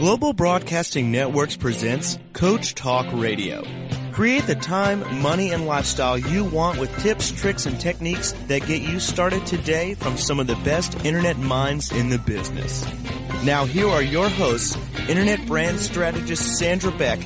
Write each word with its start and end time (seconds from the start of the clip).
Global 0.00 0.32
Broadcasting 0.32 1.12
Networks 1.12 1.56
presents 1.56 2.18
Coach 2.32 2.74
Talk 2.74 3.06
Radio. 3.12 3.62
Create 4.12 4.46
the 4.46 4.54
time, 4.54 5.20
money, 5.20 5.52
and 5.52 5.66
lifestyle 5.66 6.16
you 6.16 6.42
want 6.42 6.80
with 6.80 6.90
tips, 7.00 7.30
tricks, 7.30 7.66
and 7.66 7.78
techniques 7.78 8.32
that 8.46 8.64
get 8.66 8.80
you 8.80 8.98
started 8.98 9.44
today 9.44 9.92
from 9.92 10.16
some 10.16 10.40
of 10.40 10.46
the 10.46 10.56
best 10.64 11.04
internet 11.04 11.36
minds 11.36 11.92
in 11.92 12.08
the 12.08 12.16
business. 12.16 12.82
Now, 13.44 13.66
here 13.66 13.88
are 13.88 14.00
your 14.00 14.30
hosts, 14.30 14.74
Internet 15.06 15.46
brand 15.46 15.78
strategist 15.78 16.56
Sandra 16.56 16.92
Beck 16.92 17.20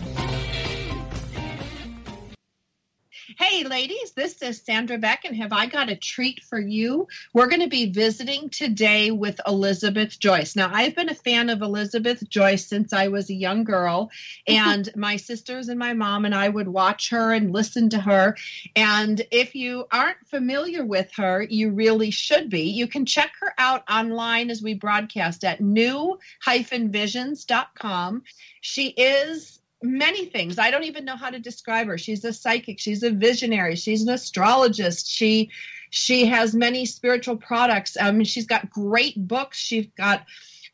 is 4.44 4.60
Sandra 4.60 4.98
Beck, 4.98 5.24
and 5.24 5.34
have 5.36 5.52
I 5.52 5.66
got 5.66 5.88
a 5.88 5.96
treat 5.96 6.44
for 6.44 6.60
you? 6.60 7.08
We're 7.32 7.48
going 7.48 7.62
to 7.62 7.68
be 7.68 7.90
visiting 7.90 8.50
today 8.50 9.10
with 9.10 9.40
Elizabeth 9.46 10.18
Joyce. 10.18 10.54
Now, 10.54 10.70
I've 10.72 10.94
been 10.94 11.08
a 11.08 11.14
fan 11.14 11.48
of 11.48 11.62
Elizabeth 11.62 12.28
Joyce 12.28 12.66
since 12.66 12.92
I 12.92 13.08
was 13.08 13.30
a 13.30 13.34
young 13.34 13.64
girl, 13.64 14.10
and 14.46 14.94
my 14.94 15.16
sisters 15.16 15.68
and 15.68 15.78
my 15.78 15.94
mom 15.94 16.26
and 16.26 16.34
I 16.34 16.50
would 16.50 16.68
watch 16.68 17.08
her 17.10 17.32
and 17.32 17.52
listen 17.52 17.88
to 17.90 18.00
her. 18.00 18.36
And 18.76 19.22
if 19.30 19.54
you 19.54 19.86
aren't 19.90 20.26
familiar 20.26 20.84
with 20.84 21.10
her, 21.16 21.42
you 21.42 21.70
really 21.70 22.10
should 22.10 22.50
be. 22.50 22.64
You 22.64 22.86
can 22.86 23.06
check 23.06 23.32
her 23.40 23.54
out 23.56 23.82
online 23.90 24.50
as 24.50 24.60
we 24.62 24.74
broadcast 24.74 25.42
at 25.44 25.62
new-visions.com. 25.62 28.22
She 28.60 28.88
is 28.88 29.60
many 29.84 30.26
things. 30.26 30.58
I 30.58 30.70
don't 30.70 30.84
even 30.84 31.04
know 31.04 31.16
how 31.16 31.30
to 31.30 31.38
describe 31.38 31.86
her. 31.86 31.98
She's 31.98 32.24
a 32.24 32.32
psychic, 32.32 32.80
she's 32.80 33.02
a 33.02 33.10
visionary, 33.10 33.76
she's 33.76 34.02
an 34.02 34.08
astrologist. 34.10 35.08
She 35.08 35.50
she 35.90 36.26
has 36.26 36.54
many 36.54 36.86
spiritual 36.86 37.36
products. 37.36 37.96
Um 38.00 38.24
she's 38.24 38.46
got 38.46 38.70
great 38.70 39.14
books. 39.28 39.58
She's 39.58 39.86
got 39.96 40.24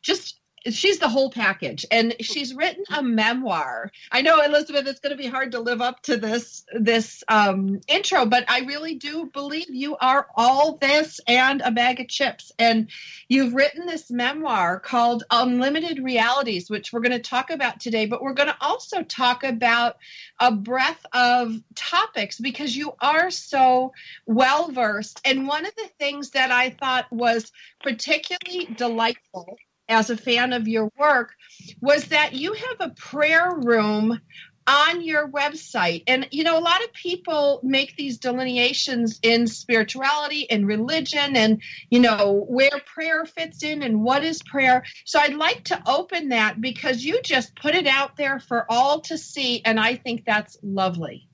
just 0.01 0.40
she's 0.69 0.99
the 0.99 1.09
whole 1.09 1.31
package. 1.31 1.85
And 1.91 2.15
she's 2.21 2.53
written 2.53 2.83
a 2.95 3.01
memoir. 3.01 3.91
I 4.11 4.21
know 4.21 4.41
elizabeth 4.41 4.87
it's 4.87 4.99
going 4.99 5.15
to 5.15 5.21
be 5.21 5.27
hard 5.27 5.53
to 5.53 5.59
live 5.59 5.81
up 5.81 6.01
to 6.03 6.17
this 6.17 6.63
this 6.73 7.23
um, 7.27 7.81
intro 7.87 8.25
but 8.25 8.49
i 8.49 8.59
really 8.61 8.95
do 8.95 9.29
believe 9.33 9.69
you 9.69 9.95
are 9.97 10.27
all 10.35 10.77
this 10.77 11.19
and 11.27 11.61
a 11.61 11.71
bag 11.71 11.99
of 11.99 12.07
chips. 12.07 12.51
And 12.59 12.89
you've 13.27 13.53
written 13.53 13.85
this 13.85 14.11
memoir 14.11 14.79
called 14.79 15.23
unlimited 15.31 16.03
realities 16.03 16.69
which 16.69 16.93
we're 16.93 17.01
going 17.01 17.11
to 17.11 17.19
talk 17.19 17.49
about 17.49 17.79
today 17.79 18.05
but 18.05 18.21
we're 18.21 18.33
going 18.33 18.49
to 18.49 18.57
also 18.61 19.03
talk 19.03 19.43
about 19.43 19.97
a 20.39 20.51
breadth 20.51 21.05
of 21.13 21.55
topics 21.75 22.39
because 22.39 22.75
you 22.75 22.93
are 23.01 23.31
so 23.31 23.93
well 24.25 24.71
versed 24.71 25.21
and 25.25 25.47
one 25.47 25.65
of 25.65 25.75
the 25.75 25.89
things 25.99 26.31
that 26.31 26.51
i 26.51 26.69
thought 26.69 27.05
was 27.11 27.51
particularly 27.83 28.65
delightful 28.75 29.57
as 29.91 30.09
a 30.09 30.17
fan 30.17 30.53
of 30.53 30.67
your 30.67 30.91
work 30.97 31.33
was 31.81 32.05
that 32.05 32.33
you 32.33 32.53
have 32.53 32.77
a 32.79 32.93
prayer 32.95 33.51
room 33.55 34.19
on 34.67 35.01
your 35.01 35.27
website. 35.27 36.03
And, 36.07 36.27
you 36.31 36.43
know, 36.43 36.57
a 36.57 36.61
lot 36.61 36.83
of 36.83 36.93
people 36.93 37.59
make 37.63 37.95
these 37.95 38.17
delineations 38.17 39.19
in 39.23 39.47
spirituality 39.47 40.49
and 40.49 40.67
religion 40.67 41.35
and, 41.35 41.61
you 41.89 41.99
know, 41.99 42.45
where 42.47 42.79
prayer 42.85 43.25
fits 43.25 43.63
in 43.63 43.83
and 43.83 44.03
what 44.03 44.23
is 44.23 44.41
prayer. 44.43 44.83
So 45.05 45.19
I'd 45.19 45.33
like 45.33 45.63
to 45.65 45.81
open 45.87 46.29
that 46.29 46.61
because 46.61 47.03
you 47.03 47.21
just 47.23 47.55
put 47.55 47.75
it 47.75 47.87
out 47.87 48.15
there 48.17 48.39
for 48.39 48.65
all 48.69 49.01
to 49.01 49.17
see. 49.17 49.61
And 49.65 49.79
I 49.79 49.95
think 49.95 50.25
that's 50.25 50.57
lovely. 50.63 51.27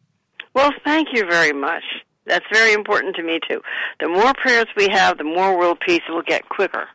Well, 0.54 0.72
thank 0.84 1.10
you 1.14 1.26
very 1.30 1.54
much. 1.54 1.84
That's 2.26 2.46
very 2.52 2.74
important 2.74 3.16
to 3.18 3.24
me, 3.24 3.40
too. 3.48 3.62
The 4.00 4.10
more 4.10 4.34
prayers 4.34 4.66
we 4.76 4.88
have, 4.90 5.18
the 5.18 5.24
more 5.24 5.58
world 5.58 5.80
peace 5.86 6.02
will 6.10 6.24
get 6.24 6.50
quicker. 6.50 6.88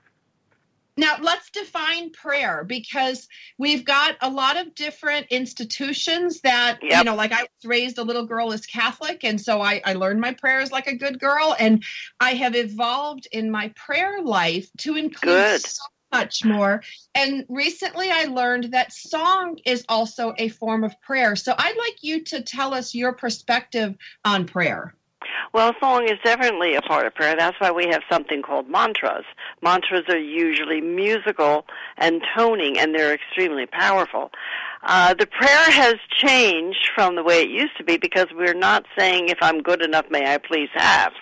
Now, 0.97 1.17
let's 1.21 1.51
define 1.51 2.11
prayer 2.11 2.65
because 2.65 3.27
we've 3.59 3.85
got 3.85 4.17
a 4.21 4.29
lot 4.29 4.59
of 4.59 4.75
different 4.75 5.27
institutions 5.31 6.41
that, 6.43 6.81
yep. 6.83 6.99
you 6.99 7.05
know, 7.05 7.15
like 7.15 7.33
I 7.33 7.43
was 7.43 7.65
raised 7.65 7.97
a 7.99 8.03
little 8.03 8.27
girl 8.27 8.53
as 8.53 8.67
Catholic, 8.67 9.25
and 9.25 9.41
so 9.41 9.63
I, 9.63 9.81
I 9.85 9.95
learned 9.95 10.21
my 10.21 10.35
prayers 10.35 10.71
like 10.71 10.87
a 10.87 10.95
good 10.95 11.19
girl, 11.19 11.57
and 11.59 11.83
I 12.21 12.35
have 12.35 12.55
evolved 12.55 13.27
in 13.33 13.51
my 13.51 13.73
prayer 13.75 14.21
life 14.23 14.69
to 14.79 14.97
include 14.97 15.33
good. 15.33 15.61
so 15.63 15.83
much 16.13 16.45
more. 16.45 16.83
And 17.15 17.47
recently 17.49 18.11
I 18.11 18.25
learned 18.25 18.73
that 18.73 18.93
song 18.93 19.59
is 19.65 19.85
also 19.89 20.35
a 20.37 20.49
form 20.49 20.85
of 20.85 21.01
prayer. 21.01 21.37
So 21.37 21.55
I'd 21.57 21.77
like 21.79 22.03
you 22.03 22.23
to 22.25 22.43
tell 22.43 22.75
us 22.75 22.95
your 22.95 23.15
perspective 23.15 23.97
on 24.25 24.47
prayer. 24.47 24.95
Well, 25.53 25.75
song 25.81 26.05
is 26.05 26.19
definitely 26.25 26.75
a 26.75 26.83
part 26.83 27.07
of 27.07 27.15
prayer. 27.15 27.35
That's 27.37 27.59
why 27.61 27.71
we 27.71 27.87
have 27.91 28.03
something 28.11 28.43
called 28.43 28.69
mantras. 28.69 29.25
Mantras 29.63 30.05
are 30.09 30.19
usually 30.19 30.81
musical 30.81 31.67
and 31.97 32.23
toning, 32.37 32.79
and 32.79 32.95
they're 32.95 33.15
extremely 33.15 33.67
powerful. 33.67 34.31
Uh, 34.83 35.15
the 35.15 35.27
prayer 35.27 35.71
has 35.71 35.95
changed 36.11 36.89
from 36.95 37.15
the 37.15 37.23
way 37.23 37.43
it 37.43 37.51
used 37.51 37.77
to 37.79 37.85
be 37.85 37.97
because 37.97 38.27
we're 38.35 38.55
not 38.55 38.85
saying, 38.99 39.29
if 39.29 39.39
I'm 39.41 39.63
good 39.63 39.83
enough, 39.83 40.07
may 40.11 40.33
I 40.33 40.39
please 40.39 40.71
have. 40.75 41.13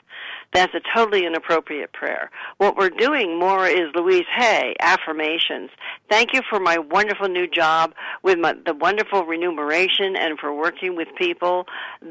That's 0.52 0.74
a 0.74 0.80
totally 0.96 1.26
inappropriate 1.26 1.92
prayer. 1.92 2.30
What 2.58 2.76
we're 2.76 2.90
doing 2.90 3.38
more 3.38 3.68
is 3.68 3.94
Louise 3.94 4.26
Hay 4.36 4.74
affirmations. 4.80 5.70
Thank 6.10 6.32
you 6.32 6.40
for 6.48 6.58
my 6.58 6.78
wonderful 6.78 7.28
new 7.28 7.46
job 7.46 7.92
with 8.24 8.38
my, 8.38 8.54
the 8.66 8.74
wonderful 8.74 9.24
remuneration 9.26 10.16
and 10.16 10.38
for 10.38 10.52
working 10.52 10.96
with 10.96 11.08
people 11.16 11.66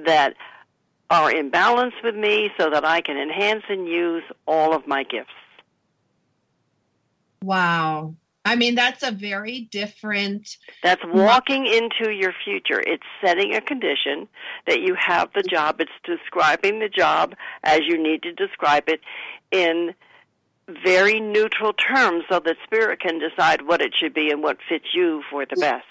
that 0.05 0.35
are 1.09 1.31
in 1.31 1.49
balance 1.49 1.93
with 2.03 2.15
me 2.15 2.51
so 2.57 2.69
that 2.69 2.85
I 2.85 3.01
can 3.01 3.17
enhance 3.17 3.63
and 3.69 3.87
use 3.87 4.23
all 4.47 4.73
of 4.73 4.87
my 4.87 5.03
gifts. 5.03 5.31
Wow. 7.41 8.13
I 8.45 8.55
mean, 8.55 8.75
that's 8.75 9.03
a 9.03 9.11
very 9.11 9.67
different. 9.71 10.57
That's 10.81 11.01
walking 11.05 11.65
into 11.65 12.11
your 12.11 12.33
future. 12.43 12.81
It's 12.85 13.03
setting 13.23 13.53
a 13.53 13.61
condition 13.61 14.27
that 14.65 14.81
you 14.81 14.95
have 14.95 15.29
the 15.35 15.43
job. 15.43 15.81
It's 15.81 15.91
describing 16.03 16.79
the 16.79 16.89
job 16.89 17.35
as 17.63 17.81
you 17.85 18.01
need 18.01 18.23
to 18.23 18.31
describe 18.33 18.87
it 18.87 19.01
in 19.51 19.93
very 20.83 21.19
neutral 21.19 21.73
terms 21.73 22.23
so 22.29 22.39
that 22.39 22.55
spirit 22.63 23.01
can 23.01 23.19
decide 23.19 23.67
what 23.67 23.81
it 23.81 23.93
should 23.95 24.13
be 24.13 24.29
and 24.31 24.41
what 24.41 24.57
fits 24.67 24.85
you 24.93 25.21
for 25.29 25.45
the 25.45 25.55
best. 25.55 25.85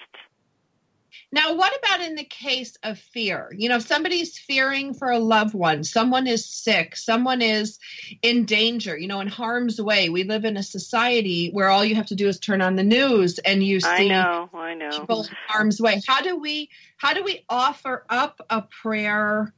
Now, 1.33 1.55
what 1.55 1.73
about 1.79 2.01
in 2.01 2.15
the 2.15 2.25
case 2.25 2.77
of 2.83 2.99
fear? 2.99 3.53
You 3.57 3.69
know, 3.69 3.77
if 3.77 3.87
somebody's 3.87 4.39
fearing 4.39 4.95
for 4.95 5.11
a 5.11 5.19
loved 5.19 5.55
one, 5.55 5.85
someone 5.85 6.27
is 6.27 6.47
sick, 6.47 6.97
someone 6.97 7.43
is 7.43 7.79
in 8.23 8.45
danger, 8.45 8.97
you 8.97 9.09
know, 9.09 9.21
in 9.21 9.29
harm's 9.29 9.81
way. 9.81 10.09
We 10.09 10.25
live 10.25 10.45
in 10.45 10.57
a 10.57 10.63
society 10.63 11.51
where 11.51 11.69
all 11.69 11.85
you 11.85 11.95
have 11.95 12.07
to 12.07 12.15
do 12.15 12.29
is 12.29 12.39
turn 12.39 12.63
on 12.63 12.77
the 12.77 12.83
news 12.83 13.39
and 13.39 13.63
you 13.63 13.81
see 13.81 13.89
I 13.89 14.09
know, 14.09 14.51
I 14.55 14.75
know. 14.75 14.91
people 14.91 15.23
in 15.25 15.37
harm's 15.47 15.81
way. 15.81 16.01
How 16.07 16.23
do 16.23 16.37
we 16.37 16.71
how 16.97 17.15
do 17.15 17.23
we 17.23 17.45
offer 17.49 18.05
up 18.09 18.41
a 18.51 18.63
prayer 18.63 19.53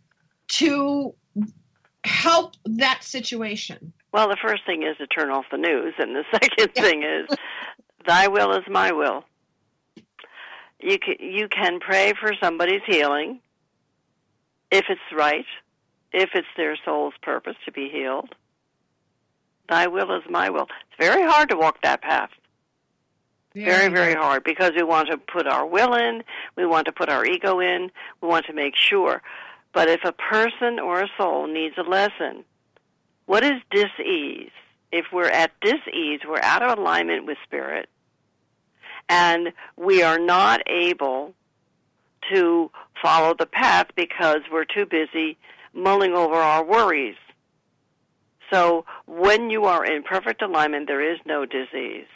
to 0.48 1.14
help 2.04 2.54
that 2.64 3.04
situation? 3.04 3.92
Well, 4.12 4.28
the 4.28 4.38
first 4.42 4.66
thing 4.66 4.82
is 4.82 4.96
to 4.98 5.06
turn 5.06 5.30
off 5.30 5.44
the 5.50 5.58
news, 5.58 5.94
and 5.98 6.16
the 6.16 6.24
second 6.32 6.74
thing 6.74 7.02
is, 7.02 7.36
"Thy 8.06 8.28
will 8.28 8.52
is 8.52 8.64
my 8.68 8.92
will." 8.92 9.24
You 10.82 10.98
can, 10.98 11.16
you 11.20 11.48
can 11.48 11.80
pray 11.80 12.12
for 12.18 12.32
somebody's 12.42 12.82
healing 12.86 13.40
if 14.70 14.84
it's 14.88 15.00
right, 15.14 15.44
if 16.12 16.30
it's 16.34 16.46
their 16.56 16.76
soul's 16.84 17.14
purpose 17.22 17.56
to 17.64 17.72
be 17.72 17.88
healed. 17.88 18.34
Thy 19.68 19.86
will 19.86 20.16
is 20.16 20.22
my 20.28 20.50
will. 20.50 20.68
It's 20.88 20.98
very 20.98 21.22
hard 21.22 21.50
to 21.50 21.56
walk 21.56 21.82
that 21.82 22.02
path. 22.02 22.30
very, 23.64 23.88
very 23.92 24.14
hard 24.14 24.44
because 24.44 24.72
we 24.76 24.82
want 24.82 25.08
to 25.10 25.18
put 25.18 25.46
our 25.46 25.66
will 25.66 25.94
in, 25.94 26.22
we 26.56 26.66
want 26.66 26.86
to 26.86 26.92
put 26.92 27.08
our 27.08 27.24
ego 27.24 27.60
in, 27.60 27.90
we 28.20 28.28
want 28.28 28.46
to 28.46 28.52
make 28.52 28.74
sure. 28.76 29.22
But 29.72 29.88
if 29.88 30.00
a 30.04 30.12
person 30.12 30.78
or 30.78 31.02
a 31.02 31.08
soul 31.18 31.46
needs 31.46 31.76
a 31.78 31.82
lesson, 31.82 32.44
what 33.26 33.44
is 33.44 33.60
dis-ease? 33.70 34.50
If 34.92 35.06
we're 35.12 35.28
at 35.28 35.52
dis-ease, 35.60 36.20
we're 36.26 36.42
out 36.42 36.62
of 36.62 36.78
alignment 36.78 37.26
with 37.26 37.38
spirit 37.44 37.88
and 39.10 39.52
we 39.76 40.02
are 40.02 40.18
not 40.18 40.62
able 40.68 41.34
to 42.32 42.70
follow 43.02 43.34
the 43.34 43.44
path 43.44 43.88
because 43.96 44.38
we're 44.50 44.64
too 44.64 44.86
busy 44.86 45.36
mulling 45.74 46.14
over 46.14 46.36
our 46.36 46.64
worries. 46.64 47.16
So 48.52 48.84
when 49.06 49.50
you 49.50 49.64
are 49.64 49.84
in 49.84 50.04
perfect 50.04 50.42
alignment, 50.42 50.86
there 50.86 51.12
is 51.12 51.18
no 51.26 51.44
disease. 51.44 52.06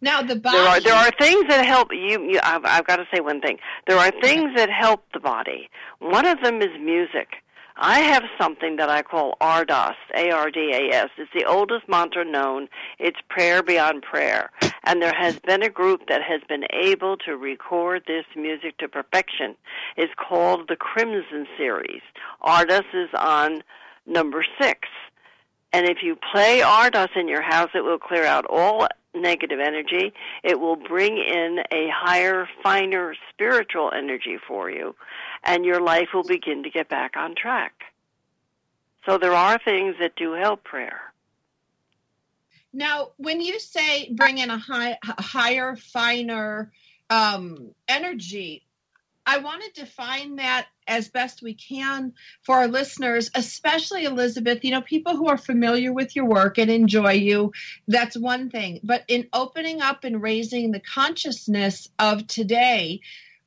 Now 0.00 0.22
the 0.22 0.36
body. 0.36 0.56
There 0.56 0.68
are 0.68 0.80
there 0.80 0.94
are 0.94 1.10
things 1.18 1.44
that 1.48 1.66
help 1.66 1.88
you. 1.92 2.22
you 2.22 2.40
I've, 2.42 2.64
I've 2.64 2.86
got 2.86 2.96
to 2.96 3.06
say 3.12 3.20
one 3.20 3.40
thing. 3.40 3.58
There 3.86 3.98
are 3.98 4.10
things 4.22 4.52
that 4.56 4.70
help 4.70 5.04
the 5.12 5.20
body. 5.20 5.68
One 5.98 6.24
of 6.24 6.40
them 6.40 6.62
is 6.62 6.70
music. 6.80 7.41
I 7.76 8.00
have 8.00 8.24
something 8.38 8.76
that 8.76 8.90
I 8.90 9.02
call 9.02 9.36
ARDAS, 9.40 9.94
A-R-D-A-S. 10.14 11.08
It's 11.16 11.30
the 11.34 11.44
oldest 11.44 11.88
mantra 11.88 12.24
known. 12.24 12.68
It's 12.98 13.18
prayer 13.28 13.62
beyond 13.62 14.02
prayer. 14.02 14.50
And 14.84 15.00
there 15.00 15.14
has 15.14 15.38
been 15.38 15.62
a 15.62 15.70
group 15.70 16.08
that 16.08 16.22
has 16.22 16.40
been 16.48 16.64
able 16.72 17.16
to 17.18 17.36
record 17.36 18.04
this 18.06 18.26
music 18.36 18.76
to 18.78 18.88
perfection. 18.88 19.56
It's 19.96 20.12
called 20.16 20.68
the 20.68 20.76
Crimson 20.76 21.46
Series. 21.56 22.02
ARDAS 22.42 22.84
is 22.92 23.08
on 23.18 23.62
number 24.06 24.44
six. 24.60 24.88
And 25.72 25.86
if 25.88 25.98
you 26.02 26.18
play 26.32 26.60
ARDAS 26.60 27.16
in 27.16 27.28
your 27.28 27.42
house, 27.42 27.70
it 27.74 27.84
will 27.84 27.98
clear 27.98 28.26
out 28.26 28.44
all 28.50 28.86
negative 29.14 29.60
energy. 29.60 30.12
It 30.42 30.60
will 30.60 30.76
bring 30.76 31.16
in 31.16 31.60
a 31.70 31.88
higher, 31.94 32.48
finer 32.62 33.14
spiritual 33.30 33.90
energy 33.94 34.38
for 34.46 34.70
you, 34.70 34.94
and 35.42 35.64
your 35.64 35.80
life 35.80 36.08
will 36.14 36.24
begin 36.24 36.62
to 36.64 36.70
get 36.70 36.88
back 36.88 37.16
on 37.16 37.34
track. 37.34 37.72
So 39.06 39.18
there 39.18 39.34
are 39.34 39.58
things 39.58 39.96
that 40.00 40.16
do 40.16 40.32
help 40.32 40.62
prayer. 40.62 41.00
Now, 42.72 43.10
when 43.16 43.40
you 43.40 43.58
say 43.58 44.10
bring 44.12 44.38
in 44.38 44.50
a 44.50 44.58
high, 44.58 44.98
higher, 45.02 45.76
finer 45.76 46.72
um, 47.10 47.74
energy, 47.88 48.64
I 49.26 49.38
want 49.38 49.62
to 49.62 49.80
define 49.80 50.36
that 50.36 50.66
as 50.86 51.08
best 51.08 51.42
we 51.42 51.54
can 51.54 52.14
for 52.42 52.56
our 52.56 52.68
listeners, 52.68 53.30
especially 53.34 54.04
Elizabeth. 54.04 54.64
You 54.64 54.72
know, 54.72 54.80
people 54.80 55.16
who 55.16 55.28
are 55.28 55.38
familiar 55.38 55.92
with 55.92 56.16
your 56.16 56.24
work 56.24 56.58
and 56.58 56.70
enjoy 56.70 57.12
you, 57.12 57.52
that's 57.86 58.16
one 58.16 58.50
thing. 58.50 58.80
But 58.82 59.04
in 59.06 59.28
opening 59.32 59.80
up 59.80 60.04
and 60.04 60.22
raising 60.22 60.72
the 60.72 60.80
consciousness 60.80 61.88
of 61.98 62.26
today, 62.26 63.00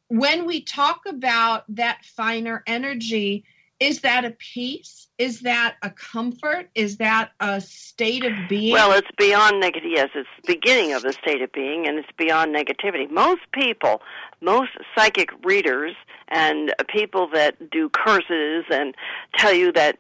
when 0.10 0.46
we 0.46 0.62
talk 0.62 1.02
about 1.08 1.64
that 1.70 2.06
finer 2.06 2.64
energy, 2.68 3.46
is 3.80 4.02
that 4.02 4.24
a 4.24 4.32
peace? 4.32 5.08
Is 5.18 5.42
that 5.42 5.76
a 5.82 5.90
comfort? 5.90 6.70
Is 6.76 6.98
that 6.98 7.32
a 7.40 7.60
state 7.60 8.24
of 8.24 8.34
being? 8.48 8.72
Well, 8.72 8.92
it's 8.92 9.08
beyond 9.18 9.60
negative. 9.60 9.90
Yes, 9.94 10.10
it's 10.16 10.30
the 10.46 10.54
beginning 10.54 10.94
of 10.94 11.02
the 11.02 11.14
state 11.14 11.42
of 11.42 11.52
being, 11.52 11.88
and 11.88 11.98
it's 11.98 12.12
beyond 12.18 12.56
negativity. 12.56 13.10
Most 13.10 13.42
people, 13.52 14.02
most 14.42 14.72
psychic 14.96 15.30
readers, 15.44 15.96
and 16.30 16.74
people 16.88 17.30
that 17.34 17.70
do 17.70 17.90
curses 17.90 18.66
and 18.72 18.96
tell 19.38 19.54
you 19.54 19.72
that 19.74 19.98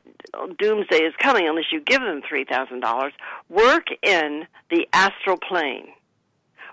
doomsday 0.57 1.04
is 1.04 1.13
coming 1.19 1.48
unless 1.48 1.72
you 1.72 1.81
give 1.81 2.02
them 2.02 2.22
three 2.28 2.46
thousand 2.46 2.80
dollars, 2.80 3.13
work 3.50 3.88
in 4.02 4.46
the 4.69 4.88
astral 4.94 5.38
plane 5.38 5.88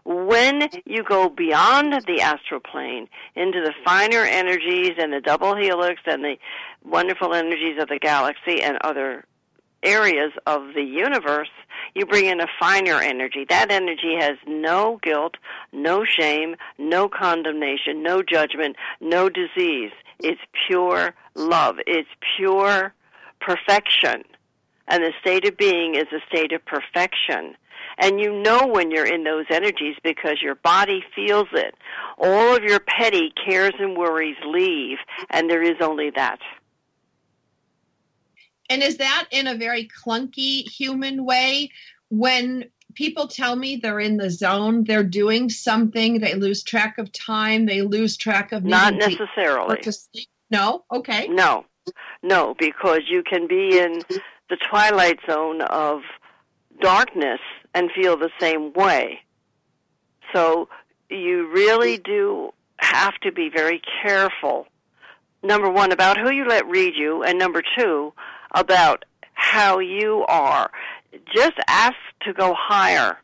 when 0.04 0.69
you 0.84 1.02
go 1.04 1.28
beyond 1.28 1.93
the 2.06 2.20
astral 2.20 2.60
plane 2.60 3.08
into 3.37 3.60
the 3.60 3.72
finer 3.84 4.25
energies 4.25 4.93
and 4.99 5.12
the 5.12 5.20
double 5.20 5.54
helix 5.56 6.00
and 6.06 6.25
the 6.25 6.37
wonderful 6.84 7.34
energies 7.34 7.81
of 7.81 7.88
the 7.88 7.99
galaxy 7.99 8.62
and 8.62 8.78
other 8.82 9.25
areas 9.82 10.32
of 10.46 10.75
the 10.75 10.82
universe, 10.82 11.50
you 11.94 12.06
bring 12.06 12.26
in 12.26 12.40
a 12.40 12.46
finer 12.58 13.00
energy. 13.00 13.44
That 13.49 13.70
energy 13.70 14.16
has 14.19 14.37
no 14.46 14.99
guilt, 15.02 15.37
no 15.72 16.05
shame, 16.05 16.56
no 16.78 17.08
condemnation, 17.08 18.02
no 18.02 18.22
judgment, 18.22 18.76
no 19.00 19.28
disease. 19.28 19.90
It's 20.20 20.40
pure 20.66 21.14
love. 21.34 21.76
It's 21.87 22.08
pure 22.37 22.94
perfection. 23.40 24.22
And 24.88 25.02
the 25.02 25.12
state 25.20 25.46
of 25.48 25.56
being 25.56 25.94
is 25.94 26.06
a 26.12 26.20
state 26.28 26.52
of 26.52 26.64
perfection. 26.64 27.56
And 27.99 28.21
you 28.21 28.33
know 28.33 28.67
when 28.67 28.91
you're 28.91 29.06
in 29.06 29.25
those 29.25 29.47
energies 29.50 29.97
because 30.03 30.41
your 30.43 30.55
body 30.56 31.05
feels 31.15 31.49
it. 31.53 31.75
All 32.19 32.56
of 32.56 32.62
your 32.62 32.81
petty 32.81 33.33
cares 33.44 33.75
and 33.79 33.97
worries 33.97 34.37
leave, 34.47 34.99
and 35.31 35.49
there 35.49 35.62
is 35.62 35.77
only 35.81 36.11
that. 36.11 36.39
And 38.71 38.83
is 38.83 38.97
that 38.99 39.29
in 39.31 39.47
a 39.47 39.55
very 39.55 39.89
clunky 39.89 40.69
human 40.69 41.25
way? 41.25 41.71
When 42.09 42.65
people 42.94 43.27
tell 43.27 43.56
me 43.56 43.77
they're 43.77 44.00
in 44.00 44.17
the 44.17 44.31
zone, 44.31 44.85
they're 44.85 45.03
doing 45.03 45.50
something, 45.50 46.21
they 46.21 46.35
lose 46.35 46.62
track 46.62 46.99
of 46.99 47.12
time, 47.12 47.67
they 47.67 47.83
lose 47.83 48.17
track 48.17 48.53
of 48.53 48.65
not 48.65 48.94
necessarily. 48.94 49.81
No, 50.50 50.85
okay. 50.93 51.29
No, 51.29 51.65
no, 52.23 52.55
because 52.59 53.00
you 53.09 53.23
can 53.23 53.47
be 53.47 53.79
in 53.79 54.03
the 54.49 54.56
twilight 54.71 55.19
zone 55.29 55.62
of 55.62 56.00
darkness 56.81 57.41
and 57.74 57.90
feel 57.92 58.16
the 58.16 58.30
same 58.38 58.72
way. 58.72 59.20
So 60.32 60.69
you 61.08 61.50
really 61.52 61.98
mm-hmm. 61.98 62.12
do 62.12 62.54
have 62.78 63.14
to 63.20 63.32
be 63.32 63.48
very 63.48 63.80
careful. 64.02 64.66
Number 65.42 65.69
one, 65.69 65.92
about 65.92 66.19
who 66.19 66.30
you 66.30 66.46
let 66.46 66.69
read 66.69 66.94
you, 66.96 67.22
and 67.22 67.38
number 67.38 67.62
two, 67.78 68.12
about 68.52 69.04
how 69.34 69.78
you 69.78 70.24
are. 70.28 70.70
Just 71.34 71.54
ask 71.69 71.96
to 72.22 72.32
go 72.32 72.54
higher 72.56 73.19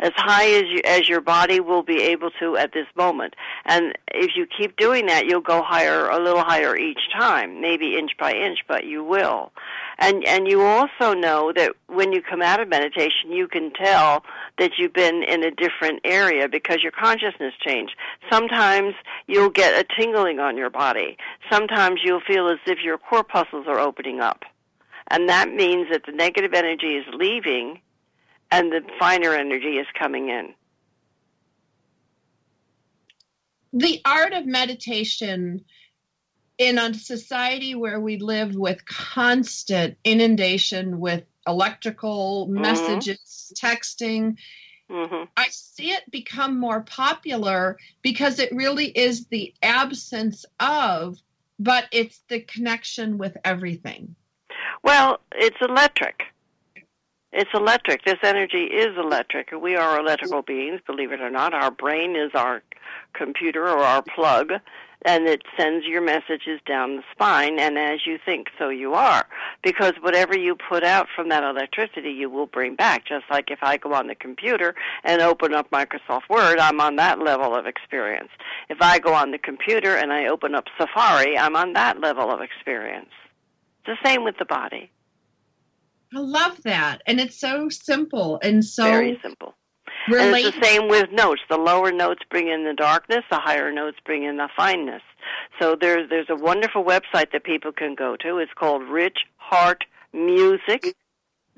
as 0.00 0.12
high 0.14 0.48
as 0.50 0.62
you, 0.68 0.80
as 0.84 1.08
your 1.08 1.20
body 1.20 1.58
will 1.60 1.82
be 1.82 2.02
able 2.02 2.30
to 2.40 2.56
at 2.56 2.72
this 2.72 2.86
moment. 2.96 3.34
And 3.64 3.98
if 4.14 4.32
you 4.36 4.46
keep 4.46 4.76
doing 4.76 5.06
that, 5.06 5.26
you'll 5.26 5.40
go 5.40 5.62
higher, 5.62 6.08
a 6.08 6.22
little 6.22 6.42
higher 6.42 6.76
each 6.76 7.00
time, 7.18 7.60
maybe 7.60 7.96
inch 7.98 8.12
by 8.18 8.32
inch, 8.32 8.60
but 8.68 8.84
you 8.84 9.02
will. 9.02 9.52
And 9.98 10.24
and 10.26 10.46
you 10.46 10.62
also 10.62 11.12
know 11.12 11.52
that 11.56 11.72
when 11.88 12.12
you 12.12 12.22
come 12.22 12.40
out 12.40 12.60
of 12.60 12.68
meditation, 12.68 13.32
you 13.32 13.48
can 13.48 13.72
tell 13.72 14.22
that 14.58 14.72
you've 14.78 14.92
been 14.92 15.24
in 15.24 15.42
a 15.42 15.50
different 15.50 16.00
area 16.04 16.48
because 16.48 16.82
your 16.82 16.92
consciousness 16.92 17.54
changed. 17.60 17.96
Sometimes 18.30 18.94
you'll 19.26 19.50
get 19.50 19.74
a 19.74 19.84
tingling 19.98 20.38
on 20.38 20.56
your 20.56 20.70
body. 20.70 21.16
Sometimes 21.50 22.00
you'll 22.04 22.20
feel 22.20 22.48
as 22.48 22.58
if 22.66 22.78
your 22.82 22.96
corpuscles 22.96 23.66
are 23.66 23.80
opening 23.80 24.20
up. 24.20 24.44
And 25.10 25.28
that 25.28 25.52
means 25.52 25.88
that 25.90 26.06
the 26.06 26.12
negative 26.12 26.54
energy 26.54 26.94
is 26.94 27.04
leaving 27.12 27.80
and 28.50 28.70
the 28.70 28.82
finer 28.98 29.34
energy 29.34 29.78
is 29.78 29.86
coming 29.98 30.28
in. 30.28 30.54
The 33.72 34.00
art 34.04 34.32
of 34.32 34.46
meditation 34.46 35.64
in 36.58 36.78
a 36.78 36.92
society 36.92 37.74
where 37.74 38.00
we 38.00 38.18
live 38.18 38.54
with 38.54 38.84
constant 38.84 39.96
inundation 40.04 40.98
with 40.98 41.24
electrical 41.46 42.46
mm-hmm. 42.46 42.60
messages, 42.60 43.52
texting, 43.56 44.36
mm-hmm. 44.90 45.24
I 45.36 45.48
see 45.50 45.90
it 45.90 46.10
become 46.10 46.58
more 46.58 46.82
popular 46.82 47.78
because 48.02 48.38
it 48.40 48.52
really 48.52 48.86
is 48.86 49.26
the 49.26 49.54
absence 49.62 50.44
of, 50.60 51.16
but 51.58 51.86
it's 51.92 52.20
the 52.28 52.40
connection 52.40 53.18
with 53.18 53.36
everything. 53.44 54.16
Well, 54.82 55.20
it's 55.34 55.56
electric. 55.60 56.22
It's 57.32 57.50
electric. 57.54 58.04
This 58.04 58.18
energy 58.22 58.64
is 58.64 58.96
electric. 58.96 59.50
We 59.52 59.76
are 59.76 60.00
electrical 60.00 60.42
beings, 60.42 60.80
believe 60.86 61.12
it 61.12 61.20
or 61.20 61.30
not. 61.30 61.52
Our 61.52 61.70
brain 61.70 62.16
is 62.16 62.30
our 62.34 62.62
computer 63.12 63.64
or 63.64 63.78
our 63.80 64.02
plug, 64.02 64.52
and 65.08 65.26
it 65.26 65.40
sends 65.56 65.86
your 65.86 66.02
messages 66.02 66.60
down 66.66 66.96
the 66.96 67.02
spine, 67.10 67.58
and 67.58 67.78
as 67.78 68.00
you 68.04 68.18
think, 68.26 68.48
so 68.58 68.68
you 68.68 68.92
are. 68.92 69.24
Because 69.64 69.94
whatever 70.02 70.36
you 70.36 70.54
put 70.54 70.84
out 70.84 71.06
from 71.16 71.30
that 71.30 71.42
electricity, 71.42 72.10
you 72.10 72.28
will 72.28 72.46
bring 72.46 72.76
back. 72.76 73.06
Just 73.06 73.24
like 73.30 73.50
if 73.50 73.60
I 73.62 73.78
go 73.78 73.94
on 73.94 74.08
the 74.08 74.14
computer 74.14 74.74
and 75.04 75.22
open 75.22 75.54
up 75.54 75.70
Microsoft 75.70 76.28
Word, 76.28 76.58
I'm 76.58 76.78
on 76.82 76.96
that 76.96 77.20
level 77.20 77.56
of 77.56 77.64
experience. 77.64 78.28
If 78.68 78.82
I 78.82 78.98
go 78.98 79.14
on 79.14 79.30
the 79.30 79.38
computer 79.38 79.96
and 79.96 80.12
I 80.12 80.26
open 80.26 80.54
up 80.54 80.64
Safari, 80.78 81.38
I'm 81.38 81.56
on 81.56 81.72
that 81.72 82.00
level 82.00 82.30
of 82.30 82.42
experience. 82.42 83.08
It's 83.86 83.98
the 84.02 84.08
same 84.08 84.24
with 84.24 84.36
the 84.38 84.44
body. 84.44 84.90
I 86.14 86.18
love 86.18 86.62
that. 86.64 87.00
And 87.06 87.18
it's 87.18 87.40
so 87.40 87.70
simple 87.70 88.38
and 88.42 88.62
so 88.62 88.84
very 88.84 89.18
simple. 89.22 89.54
And 90.16 90.34
it's 90.36 90.56
the 90.56 90.64
same 90.64 90.88
with 90.88 91.10
notes. 91.12 91.42
The 91.48 91.58
lower 91.58 91.92
notes 91.92 92.22
bring 92.30 92.48
in 92.48 92.64
the 92.64 92.74
darkness, 92.74 93.24
the 93.30 93.38
higher 93.38 93.70
notes 93.72 93.98
bring 94.04 94.24
in 94.24 94.36
the 94.36 94.48
fineness. 94.56 95.02
So 95.60 95.76
there's 95.80 96.08
there's 96.08 96.30
a 96.30 96.36
wonderful 96.36 96.84
website 96.84 97.32
that 97.32 97.44
people 97.44 97.72
can 97.72 97.94
go 97.94 98.16
to. 98.16 98.38
It's 98.38 98.52
called 98.54 98.82
Rich 98.82 99.18
Heart 99.36 99.84
Music 100.12 100.96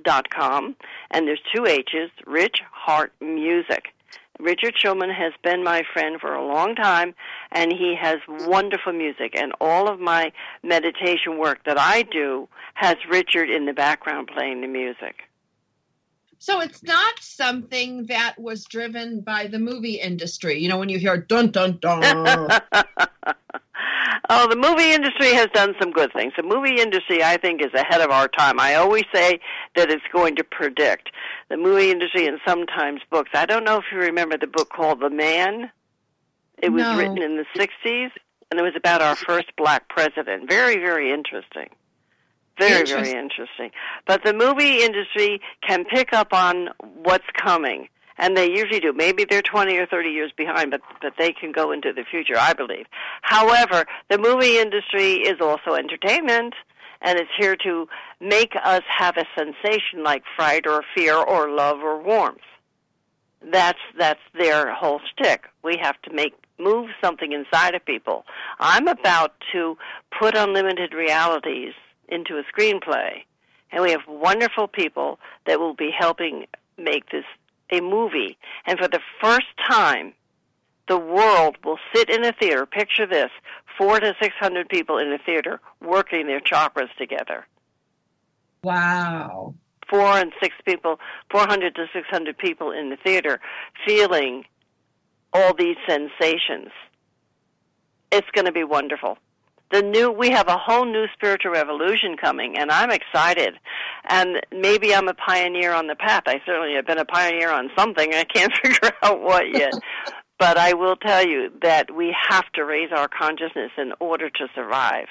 dot 0.02 0.30
com 0.30 0.76
and 1.10 1.26
there's 1.26 1.42
two 1.54 1.66
H's, 1.66 2.10
Rich 2.26 2.62
Heart 2.72 3.12
Music. 3.20 3.88
Richard 4.38 4.74
Shulman 4.74 5.14
has 5.14 5.34
been 5.44 5.62
my 5.62 5.82
friend 5.92 6.18
for 6.18 6.34
a 6.34 6.42
long 6.42 6.74
time, 6.74 7.14
and 7.52 7.70
he 7.70 7.94
has 8.00 8.16
wonderful 8.26 8.94
music. 8.94 9.34
And 9.36 9.52
all 9.60 9.86
of 9.86 10.00
my 10.00 10.32
meditation 10.62 11.38
work 11.38 11.58
that 11.66 11.78
I 11.78 12.02
do 12.02 12.48
has 12.74 12.96
Richard 13.10 13.50
in 13.50 13.66
the 13.66 13.74
background 13.74 14.30
playing 14.34 14.62
the 14.62 14.66
music. 14.66 15.24
So 16.40 16.60
it's 16.60 16.82
not 16.82 17.20
something 17.20 18.06
that 18.06 18.38
was 18.38 18.64
driven 18.64 19.20
by 19.20 19.46
the 19.46 19.58
movie 19.58 20.00
industry. 20.00 20.58
You 20.58 20.70
know, 20.70 20.78
when 20.78 20.88
you 20.88 20.98
hear 20.98 21.18
dun 21.18 21.50
dun 21.50 21.78
dun. 21.80 22.48
Oh, 24.32 24.48
the 24.48 24.54
movie 24.54 24.92
industry 24.92 25.34
has 25.34 25.48
done 25.52 25.74
some 25.80 25.90
good 25.90 26.12
things. 26.12 26.32
The 26.36 26.44
movie 26.44 26.80
industry, 26.80 27.20
I 27.20 27.36
think, 27.36 27.60
is 27.60 27.74
ahead 27.74 28.00
of 28.00 28.12
our 28.12 28.28
time. 28.28 28.60
I 28.60 28.76
always 28.76 29.02
say 29.12 29.40
that 29.74 29.90
it's 29.90 30.04
going 30.12 30.36
to 30.36 30.44
predict. 30.44 31.10
The 31.48 31.56
movie 31.56 31.90
industry 31.90 32.28
and 32.28 32.38
sometimes 32.46 33.00
books. 33.10 33.30
I 33.34 33.44
don't 33.44 33.64
know 33.64 33.78
if 33.78 33.84
you 33.90 33.98
remember 33.98 34.38
the 34.38 34.46
book 34.46 34.70
called 34.70 35.00
The 35.00 35.10
Man. 35.10 35.68
It 36.62 36.70
was 36.70 36.84
no. 36.84 36.96
written 36.96 37.20
in 37.20 37.38
the 37.38 37.46
60s, 37.56 38.10
and 38.52 38.60
it 38.60 38.62
was 38.62 38.74
about 38.76 39.02
our 39.02 39.16
first 39.16 39.48
black 39.56 39.88
president. 39.88 40.48
Very, 40.48 40.76
very 40.76 41.12
interesting. 41.12 41.70
Very, 42.60 42.86
very 42.86 43.18
interesting. 43.18 43.70
But 44.06 44.24
the 44.24 44.32
movie 44.32 44.82
industry 44.82 45.40
can 45.66 45.84
pick 45.84 46.12
up 46.12 46.32
on 46.32 46.68
what's 47.02 47.26
coming 47.36 47.88
and 48.20 48.36
they 48.36 48.50
usually 48.50 48.80
do. 48.80 48.92
Maybe 48.92 49.24
they're 49.24 49.42
20 49.42 49.76
or 49.78 49.86
30 49.86 50.10
years 50.10 50.30
behind, 50.36 50.70
but, 50.70 50.82
but 51.00 51.14
they 51.18 51.32
can 51.32 51.52
go 51.52 51.72
into 51.72 51.92
the 51.92 52.04
future, 52.08 52.36
I 52.38 52.52
believe. 52.52 52.86
However, 53.22 53.86
the 54.10 54.18
movie 54.18 54.58
industry 54.58 55.14
is 55.14 55.40
also 55.40 55.72
entertainment, 55.74 56.54
and 57.00 57.18
it's 57.18 57.30
here 57.38 57.56
to 57.64 57.88
make 58.20 58.54
us 58.62 58.82
have 58.86 59.16
a 59.16 59.24
sensation 59.36 60.04
like 60.04 60.22
fright 60.36 60.66
or 60.66 60.84
fear 60.94 61.16
or 61.16 61.50
love 61.50 61.78
or 61.78 62.00
warmth. 62.00 62.40
That's 63.50 63.78
that's 63.98 64.20
their 64.38 64.74
whole 64.74 65.00
stick. 65.10 65.46
We 65.64 65.78
have 65.80 66.00
to 66.02 66.12
make 66.12 66.34
move 66.58 66.90
something 67.02 67.32
inside 67.32 67.74
of 67.74 67.82
people. 67.86 68.26
I'm 68.58 68.86
about 68.86 69.32
to 69.52 69.78
put 70.18 70.36
unlimited 70.36 70.92
realities 70.92 71.72
into 72.10 72.38
a 72.38 72.44
screenplay, 72.44 73.22
and 73.72 73.82
we 73.82 73.90
have 73.90 74.00
wonderful 74.08 74.68
people 74.68 75.18
that 75.46 75.60
will 75.60 75.74
be 75.74 75.90
helping 75.96 76.46
make 76.76 77.10
this 77.10 77.24
a 77.72 77.80
movie. 77.80 78.36
And 78.66 78.78
for 78.78 78.88
the 78.88 79.00
first 79.22 79.46
time, 79.68 80.12
the 80.88 80.98
world 80.98 81.56
will 81.64 81.78
sit 81.94 82.10
in 82.10 82.24
a 82.24 82.32
theater. 82.32 82.66
Picture 82.66 83.06
this: 83.06 83.30
four 83.78 84.00
to 84.00 84.14
six 84.20 84.34
hundred 84.38 84.68
people 84.68 84.98
in 84.98 85.12
a 85.12 85.18
theater 85.18 85.60
working 85.80 86.26
their 86.26 86.40
chakras 86.40 86.94
together. 86.98 87.46
Wow. 88.62 89.54
Four 89.88 90.18
and 90.18 90.32
six 90.40 90.54
people, 90.64 91.00
400 91.32 91.74
to 91.74 91.86
600 91.92 92.38
people 92.38 92.70
in 92.70 92.90
the 92.90 92.96
theater 92.96 93.40
feeling 93.84 94.44
all 95.32 95.54
these 95.54 95.76
sensations. 95.88 96.70
It's 98.12 98.30
going 98.32 98.46
to 98.46 98.52
be 98.52 98.64
wonderful. 98.64 99.18
The 99.70 99.82
new, 99.82 100.10
we 100.10 100.30
have 100.30 100.48
a 100.48 100.58
whole 100.58 100.84
new 100.84 101.06
spiritual 101.14 101.52
revolution 101.52 102.16
coming, 102.20 102.58
and 102.58 102.72
I'm 102.72 102.90
excited. 102.90 103.54
And 104.08 104.40
maybe 104.52 104.92
I'm 104.92 105.06
a 105.06 105.14
pioneer 105.14 105.72
on 105.72 105.86
the 105.86 105.94
path. 105.94 106.24
I 106.26 106.40
certainly 106.44 106.74
have 106.74 106.86
been 106.86 106.98
a 106.98 107.04
pioneer 107.04 107.50
on 107.50 107.70
something. 107.78 108.12
I 108.12 108.24
can't 108.24 108.52
figure 108.62 108.90
out 109.02 109.20
what 109.20 109.44
yet. 109.52 109.72
but 110.38 110.58
I 110.58 110.72
will 110.72 110.96
tell 110.96 111.24
you 111.24 111.50
that 111.62 111.94
we 111.94 112.14
have 112.30 112.50
to 112.54 112.64
raise 112.64 112.90
our 112.90 113.06
consciousness 113.06 113.70
in 113.78 113.92
order 114.00 114.28
to 114.28 114.48
survive. 114.56 115.06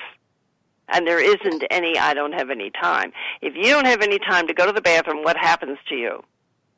And 0.89 1.07
there 1.07 1.23
isn't 1.23 1.63
any, 1.69 1.97
I 1.97 2.13
don't 2.13 2.33
have 2.33 2.49
any 2.49 2.71
time. 2.71 3.13
If 3.41 3.53
you 3.55 3.71
don't 3.71 3.85
have 3.85 4.01
any 4.01 4.19
time 4.19 4.47
to 4.47 4.53
go 4.53 4.65
to 4.65 4.73
the 4.73 4.81
bathroom, 4.81 5.23
what 5.23 5.37
happens 5.37 5.77
to 5.87 5.95
you? 5.95 6.23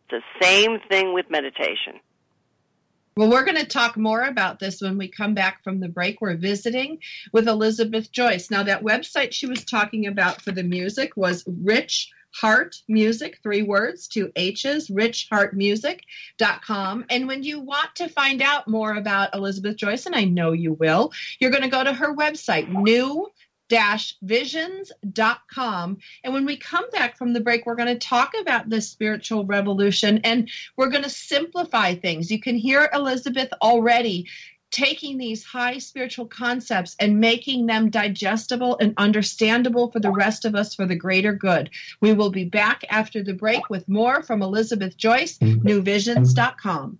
The 0.09 0.21
same 0.41 0.79
thing 0.89 1.13
with 1.13 1.29
meditation. 1.29 1.99
Well, 3.17 3.29
we're 3.29 3.43
going 3.43 3.57
to 3.57 3.65
talk 3.65 3.97
more 3.97 4.23
about 4.23 4.59
this 4.59 4.81
when 4.81 4.97
we 4.97 5.09
come 5.09 5.33
back 5.33 5.65
from 5.65 5.81
the 5.81 5.89
break. 5.89 6.21
We're 6.21 6.37
visiting 6.37 6.99
with 7.33 7.49
Elizabeth 7.49 8.09
Joyce. 8.09 8.49
Now, 8.49 8.63
that 8.63 8.83
website 8.83 9.33
she 9.33 9.47
was 9.47 9.65
talking 9.65 10.07
about 10.07 10.41
for 10.41 10.53
the 10.53 10.63
music 10.63 11.17
was 11.17 11.43
Rich 11.45 12.09
Heart 12.33 12.77
Music, 12.87 13.39
three 13.43 13.63
words, 13.63 14.07
two 14.07 14.31
H's, 14.37 14.87
richheartmusic.com. 14.87 17.05
And 17.09 17.27
when 17.27 17.43
you 17.43 17.59
want 17.59 17.95
to 17.95 18.07
find 18.07 18.41
out 18.41 18.69
more 18.69 18.95
about 18.95 19.35
Elizabeth 19.35 19.75
Joyce, 19.75 20.05
and 20.05 20.15
I 20.15 20.23
know 20.23 20.53
you 20.53 20.71
will, 20.71 21.11
you're 21.39 21.51
going 21.51 21.63
to 21.63 21.69
go 21.69 21.83
to 21.83 21.91
her 21.91 22.15
website, 22.15 22.69
new 22.69 23.29
visions.com. 24.21 25.97
And 26.23 26.33
when 26.33 26.45
we 26.45 26.57
come 26.57 26.89
back 26.91 27.17
from 27.17 27.33
the 27.33 27.39
break, 27.39 27.65
we're 27.65 27.75
going 27.75 27.87
to 27.87 28.07
talk 28.07 28.33
about 28.39 28.69
the 28.69 28.81
spiritual 28.81 29.45
revolution 29.45 30.19
and 30.23 30.49
we're 30.77 30.89
going 30.89 31.03
to 31.03 31.09
simplify 31.09 31.95
things. 31.95 32.29
You 32.31 32.39
can 32.39 32.55
hear 32.55 32.89
Elizabeth 32.93 33.49
already 33.61 34.27
taking 34.71 35.17
these 35.17 35.43
high 35.43 35.77
spiritual 35.77 36.25
concepts 36.25 36.95
and 36.99 37.19
making 37.19 37.65
them 37.65 37.89
digestible 37.89 38.77
and 38.79 38.93
understandable 38.97 39.91
for 39.91 39.99
the 39.99 40.11
rest 40.11 40.45
of 40.45 40.55
us 40.55 40.73
for 40.73 40.85
the 40.85 40.95
greater 40.95 41.33
good. 41.33 41.69
We 41.99 42.13
will 42.13 42.31
be 42.31 42.45
back 42.45 42.85
after 42.89 43.21
the 43.21 43.33
break 43.33 43.69
with 43.69 43.87
more 43.89 44.23
from 44.23 44.41
Elizabeth 44.41 44.95
Joyce, 44.97 45.37
mm-hmm. 45.37 45.67
newvisions.com. 45.67 46.99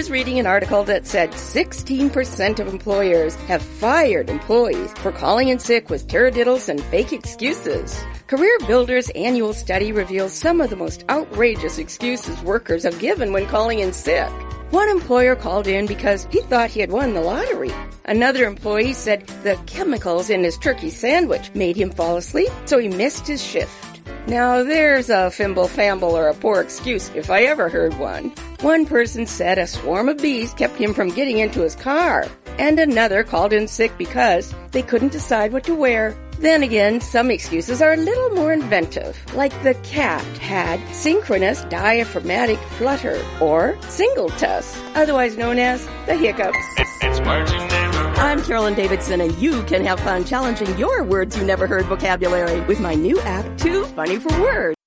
was 0.00 0.10
reading 0.10 0.38
an 0.38 0.46
article 0.46 0.82
that 0.82 1.06
said 1.06 1.30
16% 1.32 2.58
of 2.58 2.66
employers 2.66 3.34
have 3.34 3.60
fired 3.60 4.30
employees 4.30 4.90
for 4.94 5.12
calling 5.12 5.50
in 5.50 5.58
sick 5.58 5.90
with 5.90 6.08
taradiddles 6.08 6.70
and 6.70 6.82
fake 6.84 7.12
excuses. 7.12 8.02
Career 8.26 8.56
Builder's 8.66 9.10
annual 9.10 9.52
study 9.52 9.92
reveals 9.92 10.32
some 10.32 10.62
of 10.62 10.70
the 10.70 10.76
most 10.76 11.04
outrageous 11.10 11.76
excuses 11.76 12.40
workers 12.40 12.84
have 12.84 12.98
given 12.98 13.34
when 13.34 13.46
calling 13.46 13.80
in 13.80 13.92
sick. 13.92 14.30
One 14.70 14.88
employer 14.88 15.36
called 15.36 15.66
in 15.66 15.84
because 15.84 16.26
he 16.30 16.40
thought 16.40 16.70
he 16.70 16.80
had 16.80 16.90
won 16.90 17.12
the 17.12 17.20
lottery. 17.20 17.72
Another 18.06 18.46
employee 18.46 18.94
said 18.94 19.26
the 19.42 19.60
chemicals 19.66 20.30
in 20.30 20.42
his 20.42 20.56
turkey 20.56 20.88
sandwich 20.88 21.50
made 21.54 21.76
him 21.76 21.90
fall 21.90 22.16
asleep, 22.16 22.50
so 22.64 22.78
he 22.78 22.88
missed 22.88 23.26
his 23.26 23.44
shift. 23.44 23.89
Now 24.26 24.62
there's 24.62 25.10
a 25.10 25.30
fimble 25.30 25.68
famble 25.68 26.16
or 26.16 26.28
a 26.28 26.34
poor 26.34 26.60
excuse 26.60 27.10
if 27.14 27.30
I 27.30 27.42
ever 27.42 27.68
heard 27.68 27.98
one. 27.98 28.32
One 28.60 28.86
person 28.86 29.26
said 29.26 29.58
a 29.58 29.66
swarm 29.66 30.08
of 30.08 30.18
bees 30.18 30.54
kept 30.54 30.76
him 30.76 30.94
from 30.94 31.08
getting 31.08 31.38
into 31.38 31.62
his 31.62 31.74
car, 31.74 32.26
and 32.58 32.78
another 32.78 33.24
called 33.24 33.52
in 33.52 33.66
sick 33.66 33.96
because 33.98 34.54
they 34.72 34.82
couldn't 34.82 35.12
decide 35.12 35.52
what 35.52 35.64
to 35.64 35.74
wear. 35.74 36.14
Then 36.40 36.62
again, 36.62 37.02
some 37.02 37.30
excuses 37.30 37.82
are 37.82 37.92
a 37.92 37.98
little 37.98 38.30
more 38.30 38.50
inventive, 38.50 39.14
like 39.34 39.52
the 39.62 39.74
cat 39.82 40.24
had 40.38 40.80
synchronous 40.94 41.64
diaphragmatic 41.64 42.58
flutter, 42.78 43.22
or 43.42 43.74
singultus, 43.82 44.74
otherwise 44.94 45.36
known 45.36 45.58
as 45.58 45.84
the 46.06 46.16
hiccups. 46.16 46.56
It's 46.78 47.20
words 47.20 47.52
you 47.52 47.58
never 47.58 47.98
heard. 47.98 48.18
I'm 48.18 48.42
Carolyn 48.42 48.72
Davidson, 48.72 49.20
and 49.20 49.36
you 49.36 49.62
can 49.64 49.84
have 49.84 50.00
fun 50.00 50.24
challenging 50.24 50.78
your 50.78 51.04
words 51.04 51.36
you 51.36 51.44
never 51.44 51.66
heard 51.66 51.84
vocabulary 51.84 52.62
with 52.62 52.80
my 52.80 52.94
new 52.94 53.20
app, 53.20 53.58
Too 53.58 53.84
Funny 53.84 54.16
for 54.16 54.30
Words. 54.40 54.79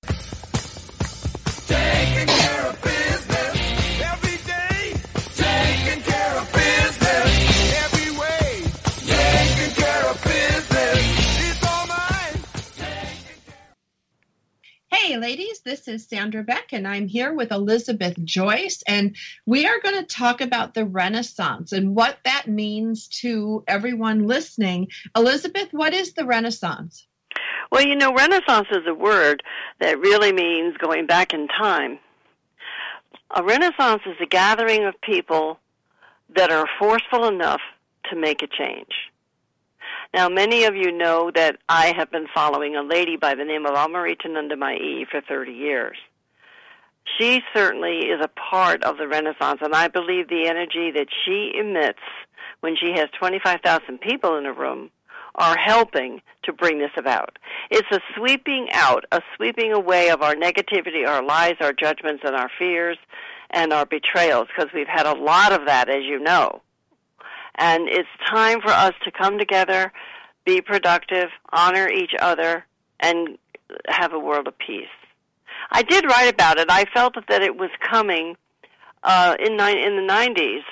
Ladies, 15.20 15.60
this 15.60 15.86
is 15.86 16.08
Sandra 16.08 16.42
Beck, 16.42 16.72
and 16.72 16.88
I'm 16.88 17.06
here 17.06 17.32
with 17.32 17.52
Elizabeth 17.52 18.16
Joyce, 18.24 18.82
and 18.84 19.14
we 19.46 19.64
are 19.64 19.78
going 19.80 19.94
to 19.94 20.04
talk 20.04 20.40
about 20.40 20.74
the 20.74 20.84
Renaissance 20.84 21.70
and 21.70 21.94
what 21.94 22.18
that 22.24 22.48
means 22.48 23.06
to 23.20 23.62
everyone 23.68 24.26
listening. 24.26 24.88
Elizabeth, 25.14 25.68
what 25.70 25.94
is 25.94 26.14
the 26.14 26.24
Renaissance? 26.24 27.06
Well, 27.70 27.86
you 27.86 27.94
know, 27.94 28.12
Renaissance 28.12 28.66
is 28.72 28.86
a 28.88 28.94
word 28.94 29.44
that 29.78 30.00
really 30.00 30.32
means 30.32 30.76
going 30.78 31.06
back 31.06 31.32
in 31.32 31.46
time. 31.46 32.00
A 33.36 33.44
Renaissance 33.44 34.02
is 34.06 34.16
a 34.20 34.26
gathering 34.26 34.84
of 34.84 35.00
people 35.00 35.60
that 36.34 36.50
are 36.50 36.66
forceful 36.76 37.28
enough 37.28 37.60
to 38.10 38.16
make 38.16 38.42
a 38.42 38.48
change. 38.48 39.12
Now, 40.14 40.28
many 40.28 40.62
of 40.62 40.76
you 40.76 40.92
know 40.92 41.32
that 41.34 41.56
I 41.68 41.92
have 41.96 42.08
been 42.12 42.28
following 42.32 42.76
a 42.76 42.84
lady 42.84 43.16
by 43.16 43.34
the 43.34 43.44
name 43.44 43.66
of 43.66 43.74
Amritanandamayi 43.74 45.08
for 45.10 45.20
30 45.20 45.50
years. 45.50 45.96
She 47.18 47.40
certainly 47.52 48.06
is 48.06 48.20
a 48.22 48.28
part 48.28 48.84
of 48.84 48.96
the 48.96 49.08
Renaissance, 49.08 49.58
and 49.60 49.74
I 49.74 49.88
believe 49.88 50.28
the 50.28 50.46
energy 50.46 50.92
that 50.92 51.08
she 51.24 51.52
emits 51.58 51.98
when 52.60 52.76
she 52.76 52.92
has 52.92 53.08
25,000 53.18 53.98
people 54.00 54.38
in 54.38 54.46
a 54.46 54.52
room 54.52 54.90
are 55.34 55.56
helping 55.58 56.22
to 56.44 56.52
bring 56.52 56.78
this 56.78 56.92
about. 56.96 57.36
It's 57.72 57.90
a 57.90 57.98
sweeping 58.16 58.68
out, 58.70 59.04
a 59.10 59.20
sweeping 59.34 59.72
away 59.72 60.10
of 60.10 60.22
our 60.22 60.36
negativity, 60.36 61.04
our 61.04 61.24
lies, 61.24 61.56
our 61.60 61.72
judgments, 61.72 62.22
and 62.24 62.36
our 62.36 62.50
fears 62.56 62.98
and 63.50 63.72
our 63.72 63.84
betrayals, 63.84 64.46
because 64.46 64.72
we've 64.72 64.86
had 64.86 65.06
a 65.06 65.20
lot 65.20 65.52
of 65.52 65.66
that, 65.66 65.88
as 65.88 66.04
you 66.04 66.20
know. 66.20 66.62
And 67.56 67.88
it's 67.88 68.08
time 68.28 68.60
for 68.60 68.70
us 68.70 68.94
to 69.04 69.10
come 69.10 69.38
together, 69.38 69.92
be 70.44 70.60
productive, 70.60 71.28
honor 71.52 71.88
each 71.88 72.12
other, 72.18 72.66
and 73.00 73.38
have 73.86 74.12
a 74.12 74.18
world 74.18 74.46
of 74.46 74.58
peace. 74.58 74.88
I 75.70 75.82
did 75.82 76.04
write 76.04 76.32
about 76.32 76.58
it. 76.58 76.66
I 76.70 76.84
felt 76.92 77.14
that 77.28 77.42
it 77.42 77.56
was 77.56 77.70
coming 77.88 78.36
uh, 79.02 79.36
in 79.38 79.56
ni- 79.56 79.84
in 79.84 79.96
the 79.96 80.12
90s, 80.12 80.62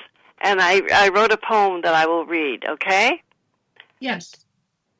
and 0.41 0.61
I, 0.61 0.81
I 0.93 1.09
wrote 1.09 1.31
a 1.31 1.37
poem 1.37 1.81
that 1.83 1.93
I 1.93 2.05
will 2.05 2.25
read, 2.25 2.65
okay? 2.67 3.21
Yes. 3.99 4.35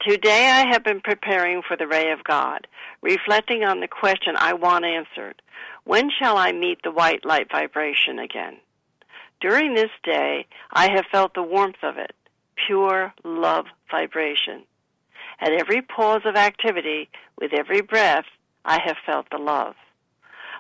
Today 0.08 0.48
I 0.50 0.68
have 0.72 0.84
been 0.84 1.02
preparing 1.02 1.62
for 1.66 1.78
the 1.78 1.88
ray 1.88 2.12
of 2.12 2.24
God, 2.24 2.68
reflecting 3.02 3.64
on 3.64 3.80
the 3.80 3.88
question 3.88 4.36
I 4.38 4.54
want 4.54 4.86
answered. 4.86 5.42
When 5.86 6.10
shall 6.10 6.38
I 6.38 6.52
meet 6.52 6.80
the 6.84 6.92
white 6.92 7.26
light 7.26 7.48
vibration 7.52 8.20
again? 8.20 8.58
During 9.42 9.74
this 9.74 9.92
day, 10.04 10.46
I 10.72 10.92
have 10.92 11.06
felt 11.12 11.34
the 11.34 11.44
warmth 11.44 11.84
of 11.84 11.98
it, 11.98 12.16
pure 12.68 13.14
love 13.24 13.66
vibration. 13.92 14.64
At 15.40 15.52
every 15.52 15.82
pause 15.82 16.22
of 16.26 16.36
activity, 16.36 17.10
with 17.38 17.52
every 17.54 17.82
breath, 17.82 18.26
I 18.64 18.80
have 18.86 18.98
felt 19.06 19.30
the 19.30 19.38
love. 19.38 19.76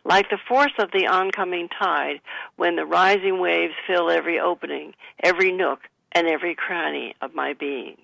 Like 0.03 0.30
the 0.30 0.39
force 0.48 0.74
of 0.80 0.92
the 0.92 1.08
oncoming 1.08 1.70
tide, 1.70 2.20
when 2.58 2.75
the 2.75 2.86
rising 2.86 3.39
waves 3.39 3.74
fill 3.88 4.10
every 4.10 4.39
opening, 4.39 4.94
every 5.24 5.51
nook, 5.51 5.80
and 6.12 6.27
every 6.27 6.56
cranny 6.56 7.15
of 7.22 7.34
my 7.34 7.53
being. 7.53 7.98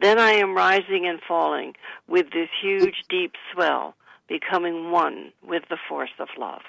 Then 0.00 0.18
I 0.18 0.32
am 0.32 0.56
rising 0.56 1.06
and 1.06 1.20
falling 1.26 1.74
with 2.08 2.30
this 2.32 2.48
huge, 2.60 3.04
deep 3.08 3.34
swell, 3.52 3.94
becoming 4.28 4.90
one 4.90 5.32
with 5.46 5.64
the 5.68 5.78
force 5.88 6.10
of 6.18 6.28
love. 6.38 6.62